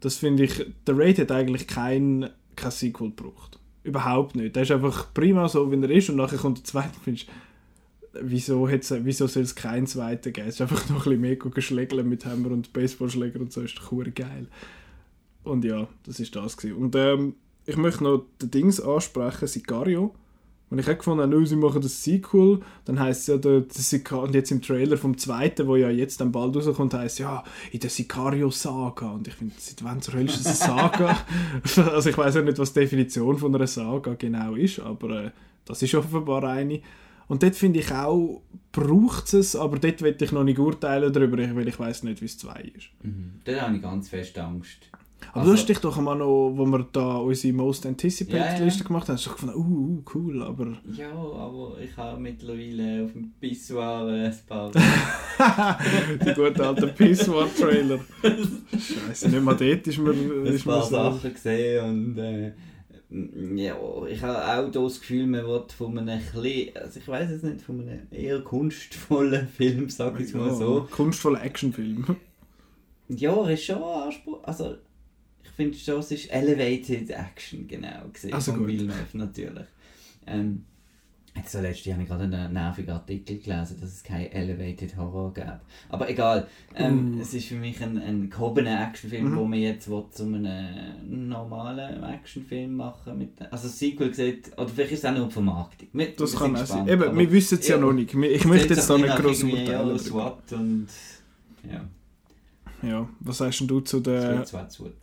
[0.00, 3.55] Das finde ich, der Raid hat eigentlich kein, kein Sequel gebraucht.
[3.86, 4.56] Überhaupt nicht.
[4.56, 6.10] Der ist einfach prima so, wie er ist.
[6.10, 7.28] Und nachher kommt der zweite und findest,
[8.20, 10.48] wieso, wieso soll es keinen zweiten geben?
[10.48, 13.60] Es ist einfach noch ein bisschen mehr geschlägeln mit Hammer und Baseballschläger und so.
[13.60, 14.48] Ist doch geil.
[15.44, 16.76] Und ja, das ist das gewesen.
[16.76, 17.34] Und ähm,
[17.64, 20.12] ich möchte noch den Dings ansprechen, Sicario.
[20.68, 24.18] Und ich habe gefunden, oh, sie machen das Sequel, dann heisst es ja, der, der
[24.18, 27.78] und jetzt im Trailer vom zweiten, wo ja jetzt dann bald rauskommt, heisst ja, in
[27.78, 29.12] der Sicario-Saga.
[29.12, 31.18] Und ich finde, seit wann zur Hölle ist das eine Saga?
[31.92, 35.30] also ich weiß ja nicht, was die Definition von einer Saga genau ist, aber äh,
[35.64, 36.80] das ist offenbar eine.
[37.28, 38.42] Und dort finde ich auch,
[38.72, 42.26] braucht es, aber dort will ich noch nicht urteilen darüber, weil ich weiß nicht, wie
[42.26, 42.88] es zwei ist.
[43.02, 43.40] Mhm.
[43.44, 44.90] Da habe ich ganz fest Angst.
[45.32, 48.58] Aber Also- du hast dich doch einmal noch, wo wir da unsere Most Anticipated Ja,
[48.58, 48.64] ja.
[48.64, 50.76] Liste gemacht haben, hast du doch gefunden, uh, uh, cool, aber...
[50.96, 54.70] Ja, aber ich habe mittlerweile auf dem Pissoir ein paar...
[56.24, 58.00] Die gute alte Pissoir-Trailer.
[58.72, 60.82] Scheiße, nicht mal dort ist mir, ein paar.
[60.82, 62.52] Sachen gesehen und äh,
[63.54, 63.76] ja,
[64.10, 67.62] ich habe auch das Gefühl, man wird von einem bisschen, also ich weiß es nicht,
[67.62, 70.88] von einem eher kunstvollen Film, sag ich mal so.
[70.90, 72.04] Kunstvoller Actionfilm.
[73.08, 74.74] Ja, er ist schon Anspruch, also
[75.56, 78.66] finde schon, es ist Elevated Action, genau, gesehen Also von.
[78.66, 79.66] Villeneuve natürlich.
[80.26, 80.64] Ähm,
[81.34, 85.32] jetzt so letztens habe ich gerade einen nervigen Artikel gelesen, dass es kein Elevated Horror
[85.34, 85.60] gab.
[85.88, 87.20] Aber egal, ähm, Uh.
[87.20, 89.36] es ist für mich ein, ein gehobener Actionfilm, Mhm.
[89.36, 94.68] wo man jetzt will, zu einem normalen Actionfilm machen mit, also das Sequel sieht, oder
[94.68, 95.88] vielleicht ist es auch nur Vermarktung.
[95.92, 96.88] Wir, Das wir kann auch sein.
[96.88, 98.14] Eben, wir wissen es ja, ja, noch nicht.
[98.14, 99.68] Ich möchte jetzt ein nicht groß urteilen.
[99.90, 99.98] Ja.
[99.98, 100.86] SWAT und
[101.70, 101.84] ja,
[102.82, 104.42] Ja, was sagst denn du zu den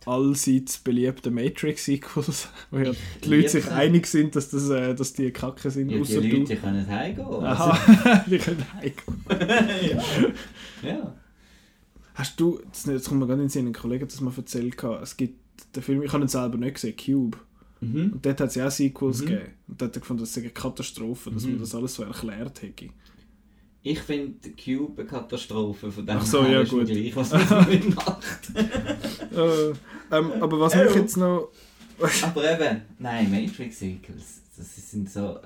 [0.06, 2.48] allseits beliebten Matrix-Sequels?
[2.70, 2.92] Wo ja
[3.24, 6.54] die Leute sich einig sind, dass, das, äh, dass die Kacke sind, Ja, die Leute
[6.54, 6.60] du.
[6.60, 7.26] können heimgehen.
[7.26, 9.98] Also, Aha, die können heimgehen.
[10.82, 10.88] ja.
[10.88, 11.14] ja.
[12.14, 14.32] Hast du, das jetzt kommt mir gerade in den Sinn, ein Kollege hat das mal
[14.36, 15.40] erzählt, es gibt
[15.74, 17.38] den Film, ich habe ihn selber nicht gesehen, Cube.
[17.80, 18.12] Mhm.
[18.12, 19.26] Und dort hat es ja auch Sequels Mhm.
[19.26, 19.48] gegeben.
[19.66, 21.50] Und dort hat er gefunden, das sei eine Katastrophe, dass Mhm.
[21.50, 22.86] man das alles so erklärt hätte.
[23.86, 26.86] Ich finde Cube eine Katastrophe, von dem Ach so, ja, gut.
[26.86, 28.50] gleich, was man damit macht.
[28.56, 29.68] äh,
[30.10, 31.50] ähm, aber was mich jetzt noch...
[32.22, 35.38] Aber eben, nein, Matrix Sequels, das sind so,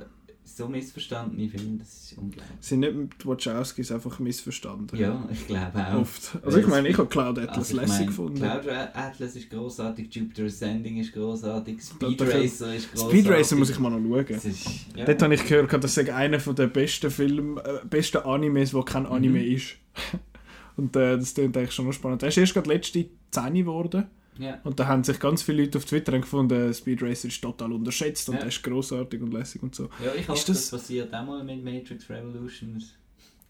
[0.58, 2.56] so missverstandene Filme, das ist unglaublich.
[2.60, 4.98] sind nicht mit Wachowskis einfach missverstanden.
[4.98, 6.00] Ja, ich glaube auch.
[6.02, 6.38] Oft.
[6.44, 8.38] Also ich meine, ich habe Cloud Atlas Also lässig gefunden.
[8.38, 13.20] Cloud Atlas ist großartig, Jupiter Ascending ist großartig, Speed Racer ist großartig.
[13.20, 14.26] Speed Racer muss ich mal noch schauen.
[14.28, 15.04] Das ist, ja.
[15.04, 19.06] Dort habe ich gehört, das sei einer der besten Filme, äh, besten Animes, wo kein
[19.06, 19.56] Anime Mhm.
[19.56, 19.76] ist.
[20.76, 22.22] Und äh, das klingt eigentlich schon noch spannend.
[22.22, 24.06] Der ist erst gerade letzte 10 geworden.
[24.38, 24.58] Ja.
[24.64, 28.28] Und da haben sich ganz viele Leute auf Twitter gefunden, Speed Racer ist total unterschätzt
[28.28, 28.40] und Ja.
[28.40, 29.84] der ist grossartig und lässig und so.
[30.04, 32.94] Ja, ich hoffe, Ist das, das- passiert auch mal mit Matrix Revolutions.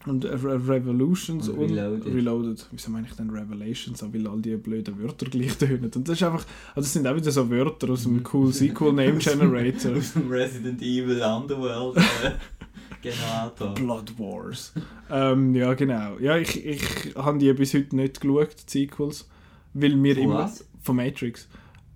[0.06, 2.06] Und äh, Re Revolutions Und und, Reloaded.
[2.06, 2.66] Reloaded.
[2.70, 4.00] Wieso meine ich denn Revelations?
[4.02, 5.90] Auch weil all die blöden Wörter gleich tönen.
[5.92, 8.92] Und das ist einfach, also das sind auch wieder so Wörter aus dem cool Sequel
[8.92, 9.96] Name Generator.
[9.96, 12.30] Aus dem Resident Evil Underworld äh,
[13.02, 13.74] Generator.
[13.74, 14.72] Blood Wars.
[15.10, 16.16] ähm, ja, genau.
[16.20, 19.28] Ja, ich, ich habe die bis heute nicht geschaut, die Sequels.
[19.74, 20.52] Weil mir Von immer.
[20.88, 21.46] Von Matrix.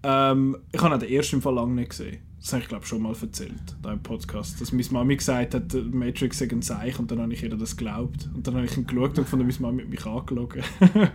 [0.02, 2.18] Ähm, ich habe den ersten Fall lange nicht gesehen.
[2.38, 4.60] Das habe ich glaube schon mal erzählt, da im Podcast.
[4.60, 7.74] Dass meine Mami gesagt hat, Matrix sei ein Zeichen und dann habe ich ihr das
[7.74, 8.28] geglaubt.
[8.34, 10.62] Und dann habe ich ihn geschaut und gefunden, meine Mami hat mich angelogen.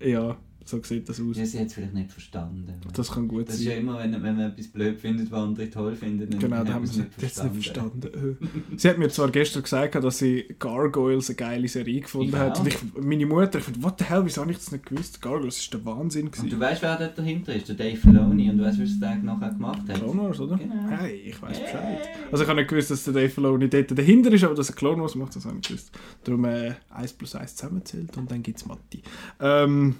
[0.00, 0.36] ja,
[0.68, 1.36] so sieht das aus.
[1.38, 2.66] Ja, sie hat es vielleicht nicht verstanden.
[2.92, 3.80] Das kann gut Das ist ja sein.
[3.82, 6.74] immer, wenn, wenn man etwas blöd findet, was andere toll finden, dann Genau, hat da
[6.74, 8.36] haben wir es jetzt nicht verstanden.
[8.76, 12.56] sie hat mir zwar gestern gesagt, dass sie Gargoyles eine geile Serie gefunden Ich hat.
[12.56, 12.60] auch.
[12.60, 15.22] Und ich, meine Mutter, ich fand, what the hell, wieso habe ich das nicht gewusst?
[15.22, 16.26] Gargoyles ist der Wahnsinn.
[16.26, 16.60] Und du Gewesen.
[16.60, 17.68] weißt, wer dort dahinter ist?
[17.68, 18.50] Der Dave Filoni.
[18.50, 19.96] Und du weißt, was der nachher gemacht hat?
[19.98, 20.56] Clone Wars, oder?
[20.58, 20.74] Genau.
[20.98, 21.64] Hey, ich weiß Hey.
[21.64, 22.08] Bescheid.
[22.32, 24.74] Also ich habe nicht gewusst, dass der Dave Filoni dort dahinter ist, aber dass er
[24.74, 25.92] Clone Wars macht, das habe ich nicht gewusst.
[26.24, 29.02] Darum äh, 1 plus 1 zusammenzählt und dann gibt es Matti.
[29.40, 29.94] Ähm,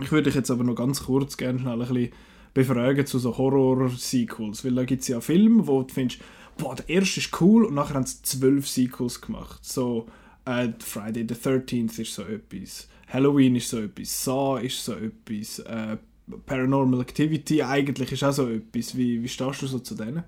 [0.00, 2.12] ich würde dich jetzt aber noch ganz kurz gerne schnell ein bisschen
[2.54, 6.20] befragen zu so Horror-Sequels, weil da gibt es ja Filme, wo du findest,
[6.56, 9.64] boah, der erste ist cool und nachher haben sie zwölf Sequels gemacht.
[9.64, 10.06] So
[10.44, 15.58] äh, Friday the 13th ist so etwas, Halloween ist so etwas, Saw ist so etwas,
[15.60, 15.96] äh,
[16.44, 18.96] Paranormal Activity eigentlich ist auch so etwas.
[18.96, 20.24] Wie, wie stehst du so zu denen?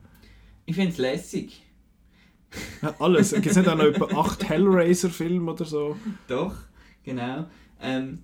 [0.64, 1.62] Ich finde es lässig.
[2.80, 3.32] Ja, alles.
[3.32, 5.96] Es nicht auch noch etwa acht Hellraiser-Filme oder so?
[6.28, 6.54] Doch,
[7.04, 7.46] genau.
[7.78, 8.20] Ähm,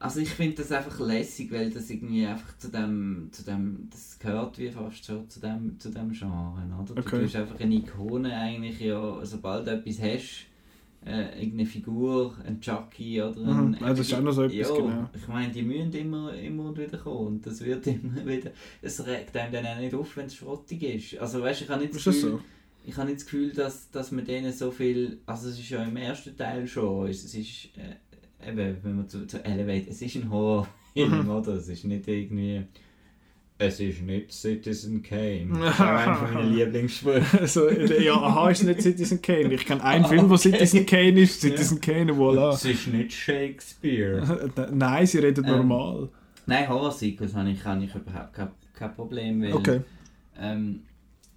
[0.00, 4.18] also ich finde das einfach lässig, weil das irgendwie einfach zu dem, zu dem, das
[4.18, 6.94] gehört wie fast schon zu dem, zu dem Genre, oder?
[6.94, 7.20] Du Okay.
[7.20, 10.46] bist einfach eine Ikone eigentlich, ja, sobald du etwas hast,
[11.04, 13.68] äh, irgendeine Figur, ein Chucky oder ein...
[13.68, 13.76] Mhm.
[13.78, 15.10] Ja, das ist auch noch so etwas, ja, genau.
[15.14, 19.06] ich meine, die müssen immer, immer und wieder kommen und das wird immer wieder, es
[19.06, 21.18] regt einem dann auch nicht auf, wenn es schrottig ist.
[21.20, 22.40] Also weißt, ich habe nicht das das Gefühl, so?
[22.86, 25.18] ich habe nicht das Gefühl, dass, dass man denen so viel.
[25.26, 27.08] Also, es ist ja im ersten Teil schon.
[27.08, 27.66] Es es ist.
[27.76, 27.96] Äh,
[28.46, 29.90] eben, wenn man zu, zu Elevate.
[29.90, 30.70] Es ist ein Horrorfilm,
[31.24, 31.30] Mhm.
[31.30, 31.54] oder?
[31.54, 32.62] Es ist nicht irgendwie.
[33.62, 35.48] Es ist nicht Citizen Kane.
[35.60, 37.40] Das ist einer von meinen Lieblingssprüchen.
[37.40, 37.68] Also,
[38.00, 39.52] ja, aha, ist nicht Citizen Kane.
[39.52, 40.50] Ich kenne einen Film, wo Okay.
[40.50, 41.40] Citizen Kane ist.
[41.42, 42.54] Citizen Kane, voilà.
[42.54, 44.50] Es ist nicht Shakespeare.
[44.72, 46.08] Nein, sie reden Ähm, normal.
[46.46, 49.42] Nein, Horror-Sequels habe ich, habe ich überhaupt kein, kein Problem.
[49.42, 49.80] Weil, Okay.
[50.40, 50.80] Ähm,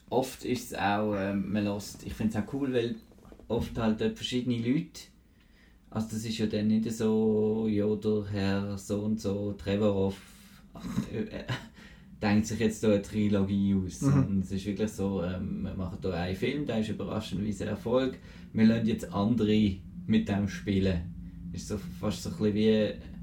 [0.09, 2.95] oft ist es auch, ähm, man lässt, ich finde es auch cool, weil
[3.49, 5.01] oft halt verschiedene Leute,
[5.93, 10.19] also das ist ja dann nicht so, ja, der Herr so und so, Trevorov,
[11.11, 11.43] äh,
[12.21, 14.01] denkt sich jetzt da eine Trilogie aus.
[14.01, 14.23] Mhm.
[14.25, 17.69] Und es ist wirklich so, ähm, wir machen hier einen Film, der ist überraschenderweise ein
[17.69, 18.17] Erfolg,
[18.53, 19.75] wir lassen jetzt andere
[20.07, 21.01] mit dem spielen.
[21.51, 23.13] Ist so fast so ein bisschen wie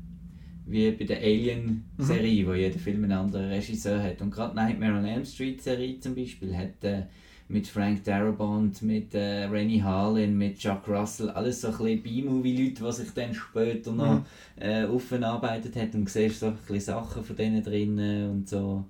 [0.71, 4.23] wie bei der Alien-Serie, wo jeder Film einen anderen Regisseur hat.
[4.23, 7.03] Und gerade Nightmare on Elm Street-Serie zum Beispiel hat äh,
[7.51, 12.85] mit Frank Darabont, mit äh, Rennie Harlin, mit Chuck Russell, alles so ein bisschen B-Movie-Leute,
[12.85, 14.25] die sich dann später noch Mhm.
[14.57, 17.99] äh, aufgearbeitet hat und siehst so ein bisschen Sachen von denen drin
[18.31, 18.85] und so.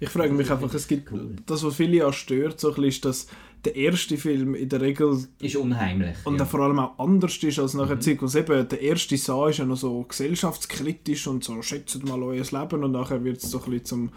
[0.00, 1.36] Ich frage mich einfach, es gibt cool.
[1.46, 3.26] das, was viele ja stört, so ein bisschen, ist, dass
[3.64, 6.16] der erste Film in der Regel Ist unheimlich.
[6.24, 6.44] und ja.
[6.44, 8.00] vor allem auch anders ist als nachher Mhm.
[8.00, 8.34] Sequels.
[8.34, 12.82] Eben, der erste Saw ist ja noch so gesellschaftskritisch und so, schätzt mal euer Leben
[12.82, 14.10] und nachher wird es so ein bisschen zum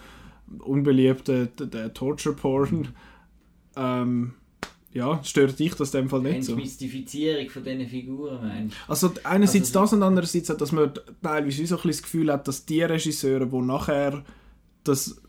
[0.60, 2.88] unbeliebten der, der Torture-Porn.
[3.76, 4.34] Ähm,
[4.94, 6.54] ja, stört dich das in dem Fall nicht so?
[6.54, 11.66] Entmystifizierung von diesen Figuren, meinst Also einerseits Also- das und andererseits auch, dass man teilweise
[11.68, 14.24] so ein bisschen das Gefühl hat, dass die Regisseure, die nachher
[14.86, 15.22] das,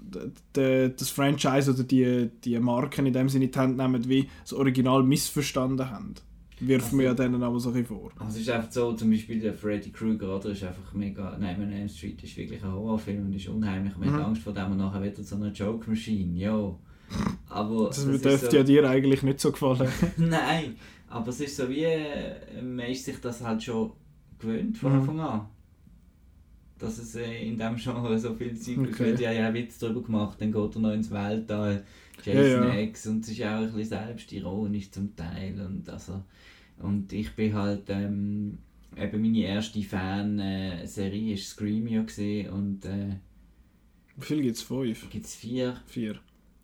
[0.55, 4.29] d- das Franchise oder die, die Marken in dem Sinne in die Hand nehmen, wie
[4.43, 6.15] das Original missverstanden haben.
[6.61, 8.11] Wirft Also- mir ja denen aber so ein bisschen vor.
[8.17, 8.25] du?
[8.25, 11.69] Also es ist einfach so, zum Beispiel der Freddy Krueger, oder, ist einfach mega, Nightmare
[11.69, 14.15] on Elm Street ist wirklich ein Horrorfilm und ist unheimlich, man Mhm.
[14.15, 16.75] hat Angst vor dem und nachher wird er so eine Joke-Machine, ja.
[17.49, 19.89] Aber Das, ist dürfte so, ja dir eigentlich nicht so gefallen.
[20.17, 20.77] Nein,
[21.09, 23.93] aber es ist so wie, äh, man ist sich das halt schon
[24.39, 24.99] gewöhnt von Mhm.
[25.01, 25.47] Anfang an.
[26.79, 29.05] Dass es äh, in diesem Genre so viel Sequels Okay.
[29.07, 31.85] wird ja ja Witz darüber gemacht, dann geht er noch ins Weltall,
[32.25, 32.81] Ja, Jason ja.
[32.81, 36.23] X und es ist auch ein bisschen selbstironisch zum Teil und also
[36.79, 38.59] und ich bin halt ähm,
[38.95, 43.17] eben meine erste Fan-Serie ist Scream ja gesehen und äh,
[44.17, 44.63] Wie viel gibt es?
[44.63, 45.09] Fünf?
[45.09, 46.17] gibt es vier Vier.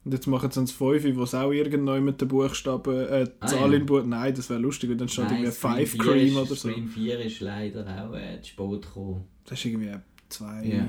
[0.05, 3.47] Und jetzt machen sie uns fünf, wo es auch irgendwann mit den Buchstaben, äh, Ah,
[3.47, 4.03] Zahl in Buch.
[4.05, 6.69] Nein, das wäre lustig, und dann steht Nein, irgendwie Five 4 Cream ist, oder so.
[6.71, 9.25] Scream 4 ist leider auch äh, zu spät gekommen.
[9.45, 9.93] Das ist irgendwie
[10.29, 10.65] zwei.
[10.65, 10.89] Ja.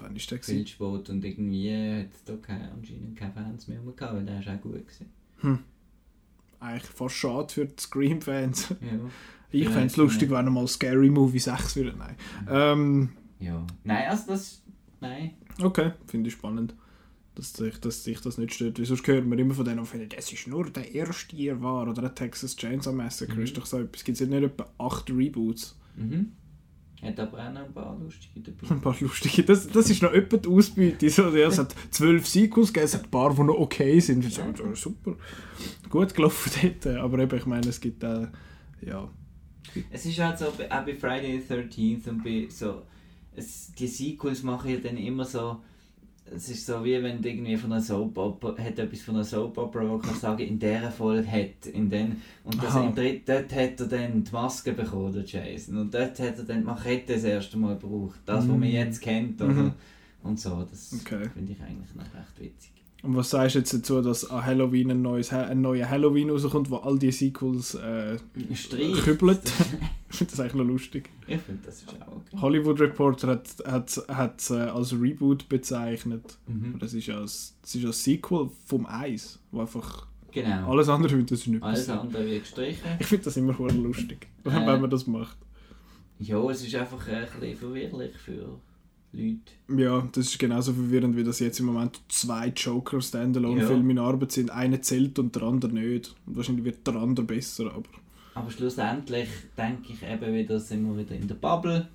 [0.00, 0.38] Wann ist der?
[0.42, 0.66] viel gewesen?
[0.68, 4.48] Sport und irgendwie hat es da keine, anscheinend keine Fans mehr gehabt, weil der ist
[4.48, 5.64] auch gut gewesen.
[6.60, 8.70] Eigentlich fast schade für die Scream-Fans.
[8.70, 8.76] Ja.
[9.50, 11.94] Ich fände es lustig, wenn mal Scary Movie 6 würde.
[11.96, 12.16] Nein.
[12.50, 13.08] Ähm,
[13.40, 13.66] Ja.
[13.82, 14.62] Nein, also das.
[15.00, 15.30] Nein.
[15.62, 16.74] Okay, finde ich spannend.
[17.38, 18.80] Dass sich, dass sich das nicht stört.
[18.82, 22.02] Sonst hört man immer von denen, die das ist nur der erste Jahr war oder
[22.02, 23.36] ein Texas Chainsaw Massacre.
[23.36, 23.44] Mhm.
[23.44, 24.02] Ist doch so etwas.
[24.02, 25.78] Gibt es nicht etwa acht Reboots?
[25.94, 26.32] Mhm.
[27.00, 28.70] Hat aber auch noch ein paar lustige dabei.
[28.74, 29.44] Ein paar lustige.
[29.44, 31.08] Das, das ist noch etwa die Ausbeute.
[31.10, 34.24] So, ja, es hat zwölf Sequels gegeben, es hat ein paar, die noch okay sind.
[34.32, 34.42] So,
[34.74, 35.14] super.
[35.88, 36.50] Gut gelaufen
[36.82, 36.96] dort.
[36.96, 38.26] Aber eben, ich meine, es gibt auch.
[38.80, 39.08] ja.
[39.92, 42.82] Es ist halt so, auch bei Friday the 13th und bei so.
[43.36, 45.58] Es, die Sequels machen ja dann immer so.
[46.34, 49.24] Es ist so wie wenn du irgendwie von einer Soap Opera, hat etwas von einer
[49.24, 52.86] Soap Opera, wo du kannst sagen, in dieser Folge hat, in den, und das Aha.
[52.86, 56.44] im dritten, dort hat er dann die Maske bekommen, der Jason, und dort hat er
[56.44, 58.64] dann die Machete das erste Mal gebraucht, das, was man Mhm.
[58.64, 59.72] jetzt kennt, oder, Mhm.
[60.22, 61.28] und so, das Okay.
[61.34, 62.72] finde ich eigentlich noch recht witzig.
[63.02, 66.68] Und was sagst du jetzt dazu, dass an Halloween ein, neues, ein neuer Halloween rauskommt,
[66.68, 68.16] wo all die Sequels äh,
[69.04, 69.40] kübelt?
[70.10, 71.08] ich finde das eigentlich noch lustig.
[71.28, 72.36] Ich finde, das ist auch okay.
[72.40, 73.46] Hollywood Reporter hat
[73.88, 76.38] es hat, äh, als Reboot bezeichnet.
[76.48, 76.76] Mhm.
[76.80, 80.70] Das ist ja das, das ist ja das Sequel vom Eis, wo einfach Genau.
[80.72, 81.98] alles andere das ist nicht Alles passiert.
[82.04, 82.82] andere wird gestrichen.
[82.98, 84.50] Ich finde das immer lustig, Äh.
[84.50, 85.36] wenn man das macht.
[86.18, 88.58] Ja, es ist einfach ein bisschen verwirrlich für
[89.12, 89.82] Leute.
[89.82, 94.32] Ja, das ist genauso verwirrend, wie das jetzt im Moment zwei Joker Standalone-Filme in Arbeit
[94.32, 94.50] sind.
[94.50, 96.14] Einer zählt und der andere nicht.
[96.26, 97.88] Und wahrscheinlich wird der andere besser, aber...
[98.34, 101.88] Aber schlussendlich denke ich eben wieder, sind wir wieder in der Bubble.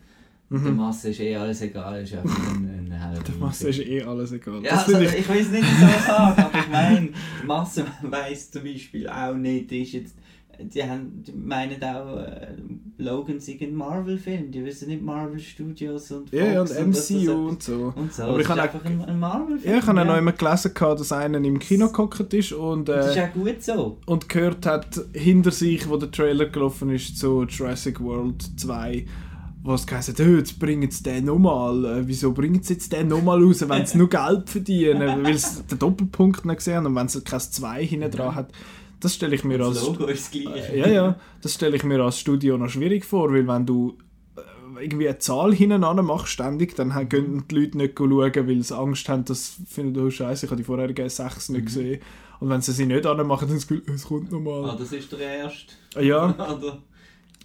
[0.50, 0.76] Der Mhm.
[0.76, 3.24] Masse ist eh alles egal, ist einfach ein, ein Halloween.
[3.28, 4.64] Der Masse ist eh alles egal.
[4.64, 5.30] Ja, also, ich, ich...
[5.30, 7.10] will es nicht so sagen, aber ich meine,
[7.42, 10.16] die Masse weiss zum Beispiel auch nicht, ist jetzt,
[10.60, 12.56] die, haben, die meinen auch, äh,
[12.98, 16.80] Logan sei ein Marvel-Film, die wissen nicht Marvel Studios und Fox Ja, und das
[17.10, 17.94] MCU und so.
[17.96, 18.24] und so.
[18.24, 19.72] Aber ich habe einfach ein, ein Marvel-Film.
[19.74, 22.88] Ja, ich habe ja noch immer gelesen, gehabt, dass einer im Kino gehockt ist und,
[22.88, 23.98] Das ist äh, auch gut so.
[24.06, 29.06] und gehört hat, hinter sich, wo der Trailer gelaufen ist zu Jurassic World 2,
[29.64, 31.86] wo es geheißen hat, «Oh, jetzt bringen sie den nochmal.
[31.86, 35.24] Äh, wieso bringen sie jetzt den nochmal raus, wenn sie nur Geld verdienen?
[35.24, 38.52] Weil sie den Doppelpunkt nicht gesehen haben und wenn es kein 2 hinten dran hat.
[39.04, 39.86] Das stelle ich mir Das als...
[39.86, 40.74] Logo ist das gleiche.
[40.74, 43.98] Äh, Ja, ja, das stelle ich mir als Studio noch schwierig vor, weil wenn du
[44.36, 48.12] äh, irgendwie eine Zahl hinten machst ständig, dann gehen die Leute nicht schauen,
[48.48, 52.02] weil sie Angst haben, dass finden, oh Scheiße, ich habe die vorherigen sechs nicht gesehen.
[52.40, 54.76] Und wenn sie sie nicht anmachen, dann Gefühl, es kommt Ah, nochmal.
[54.78, 55.74] das ist der erste.
[56.02, 56.82] Ja, Oder?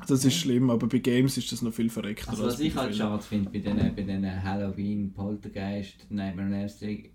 [0.06, 2.30] das ist schlimm, aber bei Games ist das noch viel verreckter.
[2.30, 6.48] Also als was bei ich halt schade finde bei diesen bei den Halloween, Poltergeist, Nightmare
[6.48, 7.10] on Elm Street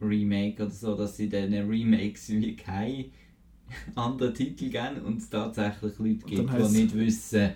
[0.00, 3.04] Remake oder so, dass sie diesen Remakes wie keine
[3.94, 7.50] anderen Titel geben und es tatsächlich Leute gibt, die nicht wissen,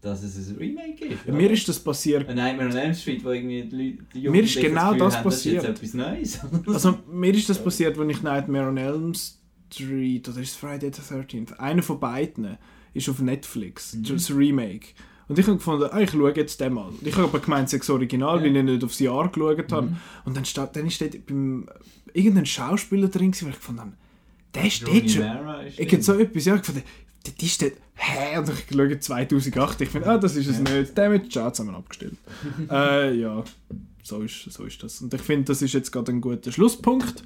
[0.00, 1.26] dass es ein Remake ist.
[1.26, 4.28] Ja, mir ist das passiert Ein Nightmare on Elm Street, wo irgendwie die Leute, die
[4.28, 5.76] Mir ist genau Gefühl das haben, ist jetzt passiert.
[5.76, 6.40] etwas Neues.
[6.74, 10.90] Also mir ist das passiert, wenn ich Nightmare on Elm Street oder ist es Friday
[10.92, 11.52] the 13th?
[11.58, 12.56] Einer von beiden
[12.94, 14.04] ist auf Netflix, Mhm.
[14.04, 14.88] das Remake.
[15.28, 16.88] Und ich habe gefunden, ah, ich schaue jetzt den mal.
[16.88, 18.42] Und Ich habe aber gemeint, es das Original, Ja.
[18.44, 19.86] weil ich nicht aufs Jahr geschaut habe.
[19.88, 19.96] Mhm.
[20.24, 21.68] Und dann steht, dann ist dort beim,
[22.12, 23.92] irgendein Schauspieler drin, wo ich gefunden habe,
[24.54, 25.70] der dort schon.
[25.76, 26.82] Ich habe so etwas, ja, gefunden,
[27.26, 28.38] der ist dort, hä?
[28.38, 30.78] Und ich schaue 2008, ich finde, ah, das ist es Ja.
[30.78, 30.96] nicht.
[30.96, 32.16] Damit Chat haben wir abgestellt.
[32.70, 33.44] äh, ja,
[34.02, 35.00] so ist, so ist das.
[35.02, 37.22] Und ich finde, das ist jetzt gerade ein guter Schlusspunkt.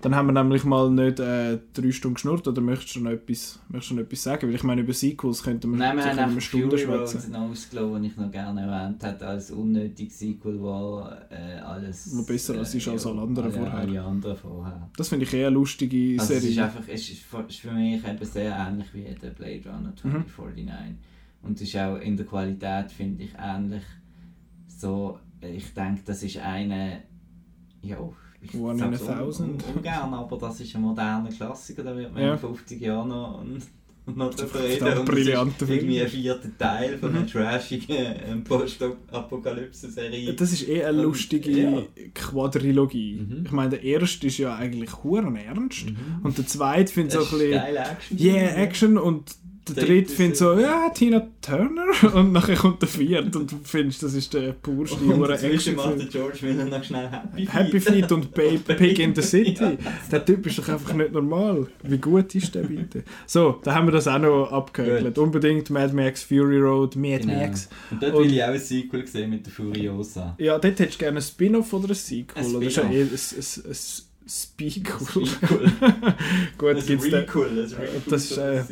[0.00, 3.58] Dann haben wir nämlich mal nicht äh, drei Stunden geschnurrt, oder möchtest du noch etwas,
[3.68, 4.46] möchtest du noch etwas sagen?
[4.46, 7.32] Weil ich meine, über Sequels könnten wir Nein, wir haben eine Stunde schwätzen.
[7.32, 12.12] noch ausgelassen, ich noch gerne erwähnt habe, als unnötiges Sequel, wo äh, alles...
[12.14, 13.78] Noch besser als ist als alle anderen alle, vorher.
[13.78, 14.90] Alle anderen vorher.
[14.96, 16.64] Das finde ich eher eine lustige Also es ist Serie.
[16.64, 20.24] einfach, es ist für, mich eben sehr ähnlich wie der Blade Runner Mhm.
[20.36, 20.96] 2049.
[21.42, 23.82] Und es ist auch in der Qualität, finde ich, ähnlich.
[24.68, 27.02] So, ich denke, das ist eine...
[27.82, 27.98] Ja,
[28.54, 29.62] One in a thousand.
[29.64, 32.32] un- Ungern, aber das ist ein moderner Klassiker, da wird man Ja.
[32.34, 33.42] in 50 Jahren noch,
[34.14, 34.98] noch drüber reden.
[34.98, 37.26] Und es ist irgendwie ein vierter Teil von einer Mhm.
[37.26, 40.34] trashigen ähm, Post-Apokalypse-Serie.
[40.34, 41.82] Das ist eh eine lustige ja.
[42.14, 43.16] Quadrilogie.
[43.28, 43.42] Mhm.
[43.46, 45.86] Ich meine, der erste ist ja eigentlich huren ernst.
[45.90, 45.96] Mhm.
[46.22, 47.52] Und der zweite findet so ein bisschen...
[47.76, 48.18] Action.
[48.18, 49.36] Yeah, Action und
[49.74, 54.02] der dritte findet so, ja, Tina Turner und nachher kommt der vierte und du findest,
[54.02, 56.10] das ist der purste Und hure dazwischen macht der Action.
[56.10, 57.52] George Miller noch schnell Happy Feet.
[57.54, 59.54] Happy Feet und Babe, Pig in the City.
[59.62, 59.72] Ja.
[60.10, 61.66] Der Typ ist doch einfach nicht normal.
[61.82, 63.04] Wie gut ist der bitte?
[63.26, 65.16] So, da haben wir das auch noch abgehökelt.
[65.18, 67.34] Unbedingt Mad Max Fury Road, Mad Genau.
[67.40, 67.68] Max.
[67.90, 70.34] Und dort Und- will ich auch ein Sequel sehen mit der Furiosa.
[70.38, 72.44] Ja, dort hättest du gerne ein Spin-off oder ein Sequel.
[72.44, 73.08] Ein oder ist eh ein, ein,
[73.70, 73.76] ein,
[74.30, 75.24] Speakul.
[76.58, 77.24] Gut, gibt's da
[78.10, 78.62] Das ist, äh.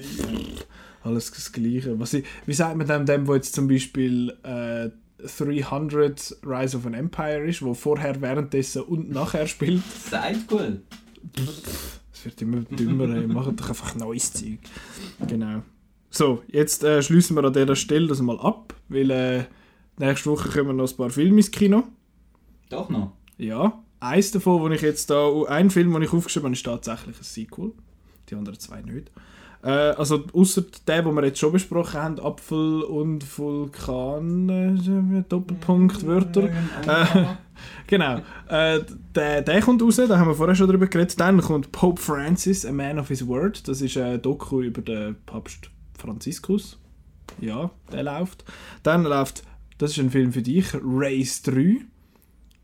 [1.06, 1.98] Alles das Gleiche.
[1.98, 6.86] Was ich, wie sagt man dem, dem, wo jetzt zum Beispiel äh, 300 Rise of
[6.86, 9.82] an Empire ist, wo vorher, währenddessen und nachher spielt?
[10.10, 10.82] Sidequel.
[12.12, 13.26] Es wird immer dümmer, ey.
[13.26, 14.58] Macht doch einfach neues Zeug.
[15.26, 15.62] Genau.
[16.10, 19.44] So, jetzt äh, schließen wir an dieser Stelle das mal ab, weil äh,
[19.98, 21.84] Nächste Woche kommen noch ein paar Filme ins Kino.
[22.68, 23.12] Doch noch.
[23.38, 27.16] Ja, eins davon, wo ich jetzt da, ein Film, den ich aufgeschrieben habe, ist tatsächlich
[27.16, 27.72] ein Sequel.
[28.28, 29.10] Die anderen zwei nicht.
[29.66, 36.06] Äh, also außer der, den wir jetzt schon besprochen haben, Apfel und Vulkan, äh, Doppelpunkt,
[36.06, 36.44] Wörter.
[36.44, 37.24] Äh,
[37.88, 38.20] genau.
[38.48, 38.82] Äh,
[39.12, 41.18] der, der kommt raus, da haben wir vorher schon drüber geredet.
[41.18, 43.66] Dann kommt Pope Francis, A Man of His Word.
[43.66, 45.68] Das ist ein Doku über den Papst
[45.98, 46.78] Franziskus.
[47.40, 48.44] Ja, der läuft.
[48.84, 49.42] Dann läuft,
[49.78, 51.80] das ist ein Film für dich, Race 3.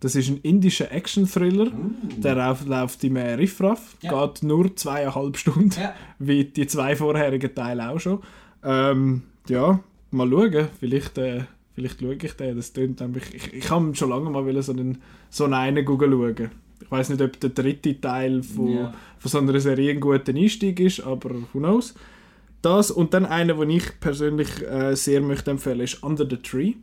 [0.02, 1.70] Das ist ein indischer Action-Thriller.
[2.18, 3.96] Der läuft, läuft im Riffraff.
[4.00, 4.26] Ja.
[4.26, 5.70] Geht nur zweieinhalb Stunden.
[5.80, 5.94] Ja.
[6.18, 8.18] Wie die zwei vorherigen Teile auch schon.
[8.64, 9.78] Ähm, ja,
[10.10, 10.66] mal schauen.
[10.80, 11.42] Vielleicht, äh,
[11.76, 12.56] vielleicht schaue ich den.
[12.56, 13.32] Das tönt nämlich...
[13.32, 14.98] Ich, ich habe schon lange mal so einen,
[15.30, 16.50] so einen einen schauen.
[16.80, 18.94] Ich weiß nicht, ob der dritte Teil von, Ja.
[19.20, 21.94] von so einer Serie ein guter Einstieg ist, aber who knows.
[22.60, 26.74] Das und dann einer, den ich persönlich äh, sehr möchte empfehlen, ist Under the Tree.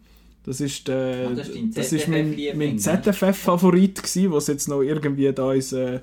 [0.50, 2.78] Das ist, der, Ah, das ist das ist mein, mein ne?
[2.78, 6.00] ZFF-Favorit gsi, was jetzt noch irgendwie da ins äh,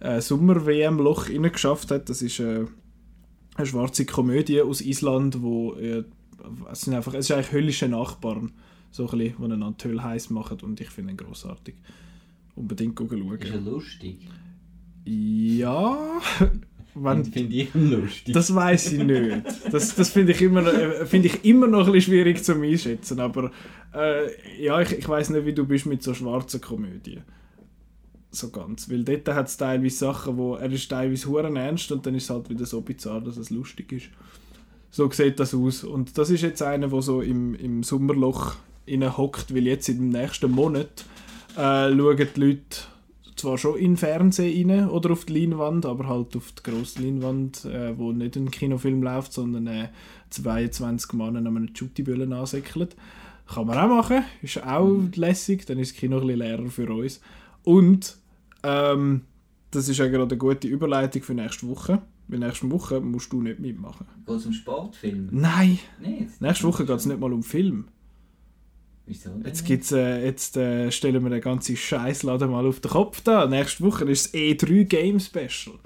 [0.00, 2.08] äh, Sommer-WM-Loch geschafft hat.
[2.08, 2.64] Das ist äh,
[3.56, 6.04] eine schwarze Komödie aus Island, wo äh,
[6.72, 8.52] es sind einfach, es ist eigentlich höllische Nachbarn,
[8.90, 11.74] so ein bisschen, die einander die Hölle heiß machen und ich finde ihn grossartig.
[12.54, 13.38] Unbedingt schauen.
[13.38, 14.26] Ist er lustig?
[15.04, 16.22] Ja,
[16.94, 18.34] wenn, Finde ich lustig.
[18.34, 19.42] das weiß ich nicht.
[19.70, 23.20] Das, das finde ich, immer, äh, finde ich immer noch ein bisschen schwierig zu einschätzen.
[23.20, 23.50] Aber
[23.94, 27.22] äh, ja, ich, ich weiß nicht, wie du bist mit so schwarzen Komödien.
[28.30, 28.90] So ganz.
[28.90, 32.24] Weil dort hat es teilweise Sachen, wo er ist teilweise huren ernst und dann ist
[32.24, 34.08] es halt wieder so bizarr, dass es lustig ist.
[34.90, 35.84] So sieht das aus.
[35.84, 38.56] Und das ist jetzt einer, der so im, im Sommerloch
[38.88, 41.04] hockt, weil jetzt im nächsten Monat
[41.56, 42.76] äh, schauen die Leute
[43.40, 47.02] zwar schon in den Fernsehen rein oder auf die Leinwand, aber halt auf die grosse
[47.02, 49.88] Leinwand, äh, wo nicht ein Kinofilm läuft, sondern äh,
[50.30, 52.88] 22 Mann an einem Shooty-Böllen ansäckeln.
[53.46, 56.88] Kann man auch machen, ist auch lässig, dann ist das Kino ein bisschen leerer für
[56.92, 57.20] uns.
[57.64, 58.16] Und
[58.62, 59.22] ähm,
[59.70, 63.42] das ist ja gerade eine gute Überleitung für nächste Woche, weil nächste Woche musst du
[63.42, 64.06] nicht mitmachen.
[64.26, 65.28] Geht es um Sportfilm?
[65.32, 66.40] Nein, Nicht?
[66.40, 67.86] nächste Woche geht es nicht mal um Film.
[69.10, 72.92] Wieso denn Jetzt, gibt's, äh, jetzt äh, stellen wir den ganzen Scheißladen mal auf den
[72.92, 73.44] Kopf da.
[73.48, 75.76] Nächste Woche ist das E3 Game Special.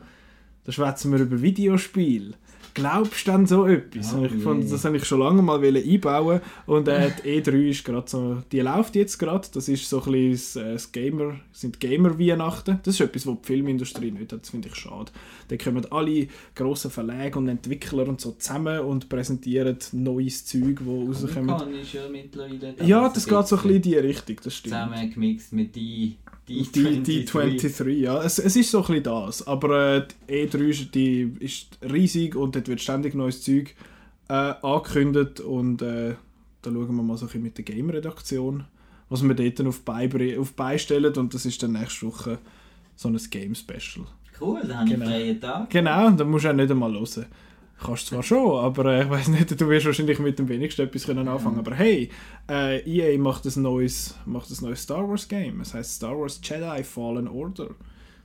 [0.65, 2.35] Da schwätzen wir über Videospiele.
[2.75, 4.13] Glaubst du denn so etwas?
[4.13, 7.41] Oh Und ich fand, das habe ich schon lange mal wollen einbauen und äh, die
[7.41, 9.47] E3 ist gerade so, die läuft jetzt gerade.
[9.53, 12.81] Das ist so ein bisschen das, äh, das Gamer, sind Gamer-Weihnachten.
[12.83, 14.43] Das ist etwas, was die Filmindustrie nicht hat.
[14.43, 15.13] Das finde ich schade.
[15.49, 21.23] Da kommen alle grossen Verlage und Entwickler und so zusammen und präsentieren neues Zeug, das
[21.23, 21.51] rauskommt.
[21.51, 21.57] Ja.
[22.87, 24.75] Ja, Also das geht so ein bisschen in die Richtung, das stimmt.
[24.75, 26.17] Zusammengemixt mit die,
[26.49, 28.23] die, Die, die 23, ja.
[28.23, 29.47] Es, es ist so ein bisschen das.
[29.47, 33.75] Aber äh, die E3 ist, die ist riesig und dort wird ständig neues Zeug
[34.29, 35.41] äh, angekündigt.
[35.41, 36.15] Und äh,
[36.63, 38.65] da schauen wir mal so ein bisschen mit der Game-Redaktion,
[39.09, 41.15] was wir dort dann auf Beibri- auf beistellen.
[41.15, 42.39] Und das ist dann nächste Woche
[42.97, 44.07] so ein Game-Special.
[44.41, 45.07] Cool, da habe ich Genau.
[45.07, 45.71] freien Tag.
[45.71, 47.27] Genau, und da musst du auch nicht einmal hören.
[47.85, 51.05] Kannst zwar schon, aber äh, ich weiß nicht, du wirst wahrscheinlich mit dem wenigsten etwas
[51.05, 51.59] können anfangen.
[51.59, 52.09] Aber hey,
[52.51, 55.61] äh, EA macht ein neues, macht ein neues Star Wars Game.
[55.61, 57.69] Es heißt Star Wars Jedi Fallen Order.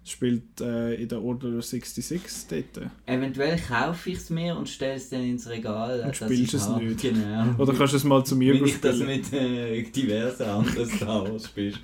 [0.02, 2.90] Es spielt äh, in der Order 66 dort.
[3.06, 6.02] Eventuell kaufe ich es mir und stelle es dann ins Regal.
[6.02, 6.86] dass spielst ich es habe.
[6.86, 7.02] nicht.
[7.02, 7.54] Genau.
[7.58, 11.30] Oder kannst du es mal zu mir Wenn ich das mit äh, diversen anderen Star
[11.30, 11.76] Wars spiele.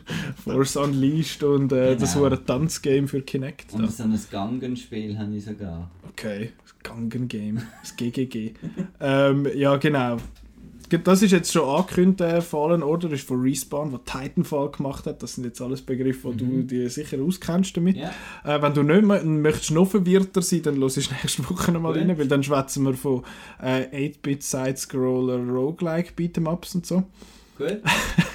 [0.46, 2.24] Force Unleashed und äh, das Genau.
[2.26, 3.74] war ein Tanzgame für Kinect.
[3.74, 3.80] Da.
[3.80, 5.92] Und so ein Gangenspiel habe ich sogar.
[6.10, 8.54] Okay, das Gangen Game, das GGG.
[9.00, 10.18] ähm, ja, genau.
[11.04, 15.24] Das ist jetzt schon angekündigt, äh, Fallen Order ist von Respawn, der Titanfall gemacht hat.
[15.24, 17.98] Das sind jetzt alles Begriffe, wo du dir sicher auskennst damit.
[17.98, 18.12] Ja.
[18.44, 21.94] Äh, wenn du nicht mehr, möchtest noch verwirrter sein, dann los ich nächste Woche nochmal
[21.94, 22.04] Gut.
[22.04, 23.24] rein, weil dann schwätzen wir von
[23.62, 27.04] äh, 8-Bit Side-Scroller Roguelike Beat'em-Ups und so.
[27.58, 27.82] Gut.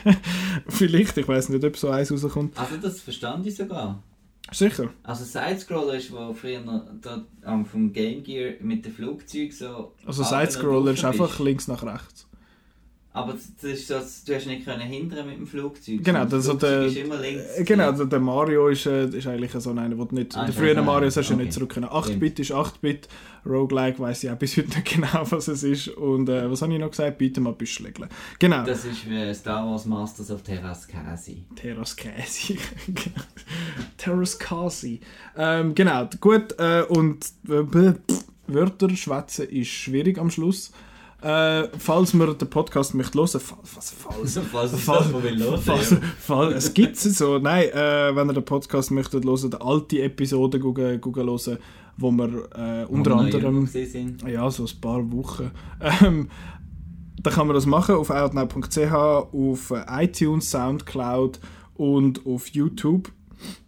[0.68, 2.58] Vielleicht, ich weiß nicht, ob so eins rauskommt.
[2.58, 4.02] Also das verstand ich sogar.
[4.52, 4.90] Sicher.
[5.02, 6.60] Also Sidescroller ist, wo früher
[7.00, 9.94] da, ähm, vom Game Gear mit dem Flugzeug so...
[10.06, 12.26] Also Side-Scroller ist einfach links nach rechts.
[13.12, 16.04] Aber das das ist so, du hast nicht können hindern mit dem Flugzeug.
[16.04, 17.42] Genau, das das so Flugzeug der, ist immer links.
[17.58, 20.46] äh, genau der, der Mario ist, äh, ist eigentlich so einer, wo du nicht, Ah,
[20.46, 21.50] der das Mario hast du ja nicht Okay.
[21.50, 21.86] zurück können.
[21.88, 23.08] 8-Bit ist 8-Bit,
[23.44, 25.88] Roguelike weiß ich auch bis heute nicht genau, was es ist.
[25.88, 27.20] Und äh, was habe ich noch gesagt?
[27.20, 28.08] Beat'em-up ist Schlägle.
[28.38, 28.64] Genau.
[28.64, 31.46] Das ist wie Star Wars Masters of Terraskasi.
[31.56, 32.54] Terras Käse.
[33.96, 35.00] Terras Kasi.
[35.36, 36.54] Ähm, genau, gut.
[36.58, 37.94] Äh, und äh,
[38.46, 40.72] Wörter schwätzen ist schwierig am Schluss.
[41.22, 43.94] Äh, falls man den Podcast möchte hören, falls?
[44.52, 45.98] Falls es Fall- das mal will hören, Falls, ja.
[46.18, 47.38] fall, es gibt es so.
[47.38, 51.58] Nein, äh, wenn ihr den Podcast möchtet hören, die alte Episode gucken, gucken hören,
[51.98, 53.68] wo wir äh, unter noch anderem
[54.26, 55.50] ja, so ein paar Wochen.
[55.80, 56.28] Ähm,
[57.22, 61.38] dann kann man das machen auf outnow.ch, auf äh, iTunes, Soundcloud
[61.74, 63.12] und auf YouTube.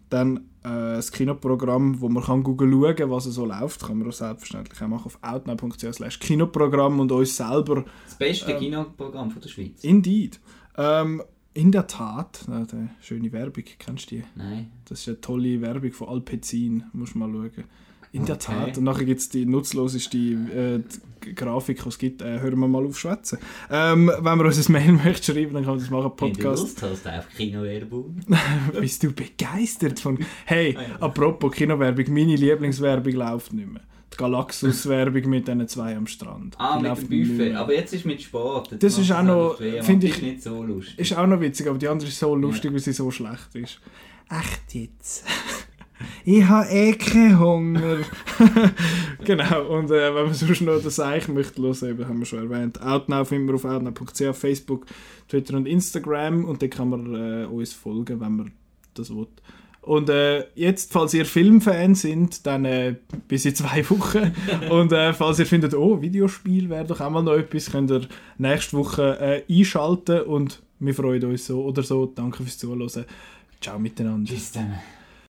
[0.09, 4.13] Dann äh, das Kinoprogramm, wo man kann Google schauen was so läuft, kann man auch
[4.13, 7.85] selbstverständlich auch machen auf outnow.ch Kinoprogramm und uns selber...
[8.05, 9.83] Das beste ähm, Kinoprogramm von der Schweiz.
[9.83, 10.39] Indeed.
[10.77, 11.21] Ähm,
[11.53, 14.23] in der Tat, äh, schöne Werbung, kennst du die?
[14.35, 14.71] Nein.
[14.85, 17.65] Das ist eine tolle Werbung von Alpecin, musst du mal schauen.
[18.13, 18.45] In der okay.
[18.45, 18.77] Tat.
[18.77, 20.79] Und nachher gibt es die nutzloseste äh,
[21.25, 22.21] die Grafik, die es gibt.
[22.21, 23.39] Äh, hören wir mal auf schwätzen.
[23.71, 26.11] Ähm, wenn man uns ein Mail möchte schreiben, dann kann man das machen.
[26.15, 26.37] Podcast.
[26.37, 28.15] Wenn du Lust hast auf Kinowerbung.
[28.79, 30.19] Bist du begeistert von...
[30.45, 33.81] Hey, apropos Kinowerbung, meine Lieblingswerbung läuft nicht mehr.
[34.13, 36.55] Die Galaxus-Werbung mit diesen zwei am Strand.
[36.59, 37.55] Ah, die mit dem Buffet.
[37.55, 38.71] Aber jetzt ist mit Sport.
[38.73, 39.57] Jetzt das ist auch noch...
[39.57, 40.21] Finde ich...
[40.21, 40.99] nicht so lustig.
[40.99, 42.73] Ist auch noch witzig, aber die andere ist so lustig, ja.
[42.73, 43.79] weil sie so schlecht ist.
[44.29, 45.25] Echt jetzt?
[46.25, 47.97] ich habe eh keinen Hunger.
[49.25, 52.51] genau, und äh, wenn man sonst noch das Eich möchte hören, eben, haben wir schon
[52.51, 54.85] erwähnt, Outnow finden wir auf outnow.ch, Facebook,
[55.27, 58.51] Twitter und Instagram und dann kann man äh, uns folgen, wenn man
[58.93, 59.27] das will.
[59.83, 62.95] Und äh, jetzt, falls ihr Filmfan sind, dann äh,
[63.27, 64.31] bis in zwei Wochen.
[64.69, 68.07] und äh, falls ihr findet, oh, Videospiel wäre doch auch mal noch etwas, könnt ihr
[68.37, 72.05] nächste Woche äh, einschalten und wir freuen uns so oder so.
[72.05, 73.05] Danke fürs Zuhören.
[73.59, 74.31] Ciao miteinander.
[74.31, 74.73] Bis dann.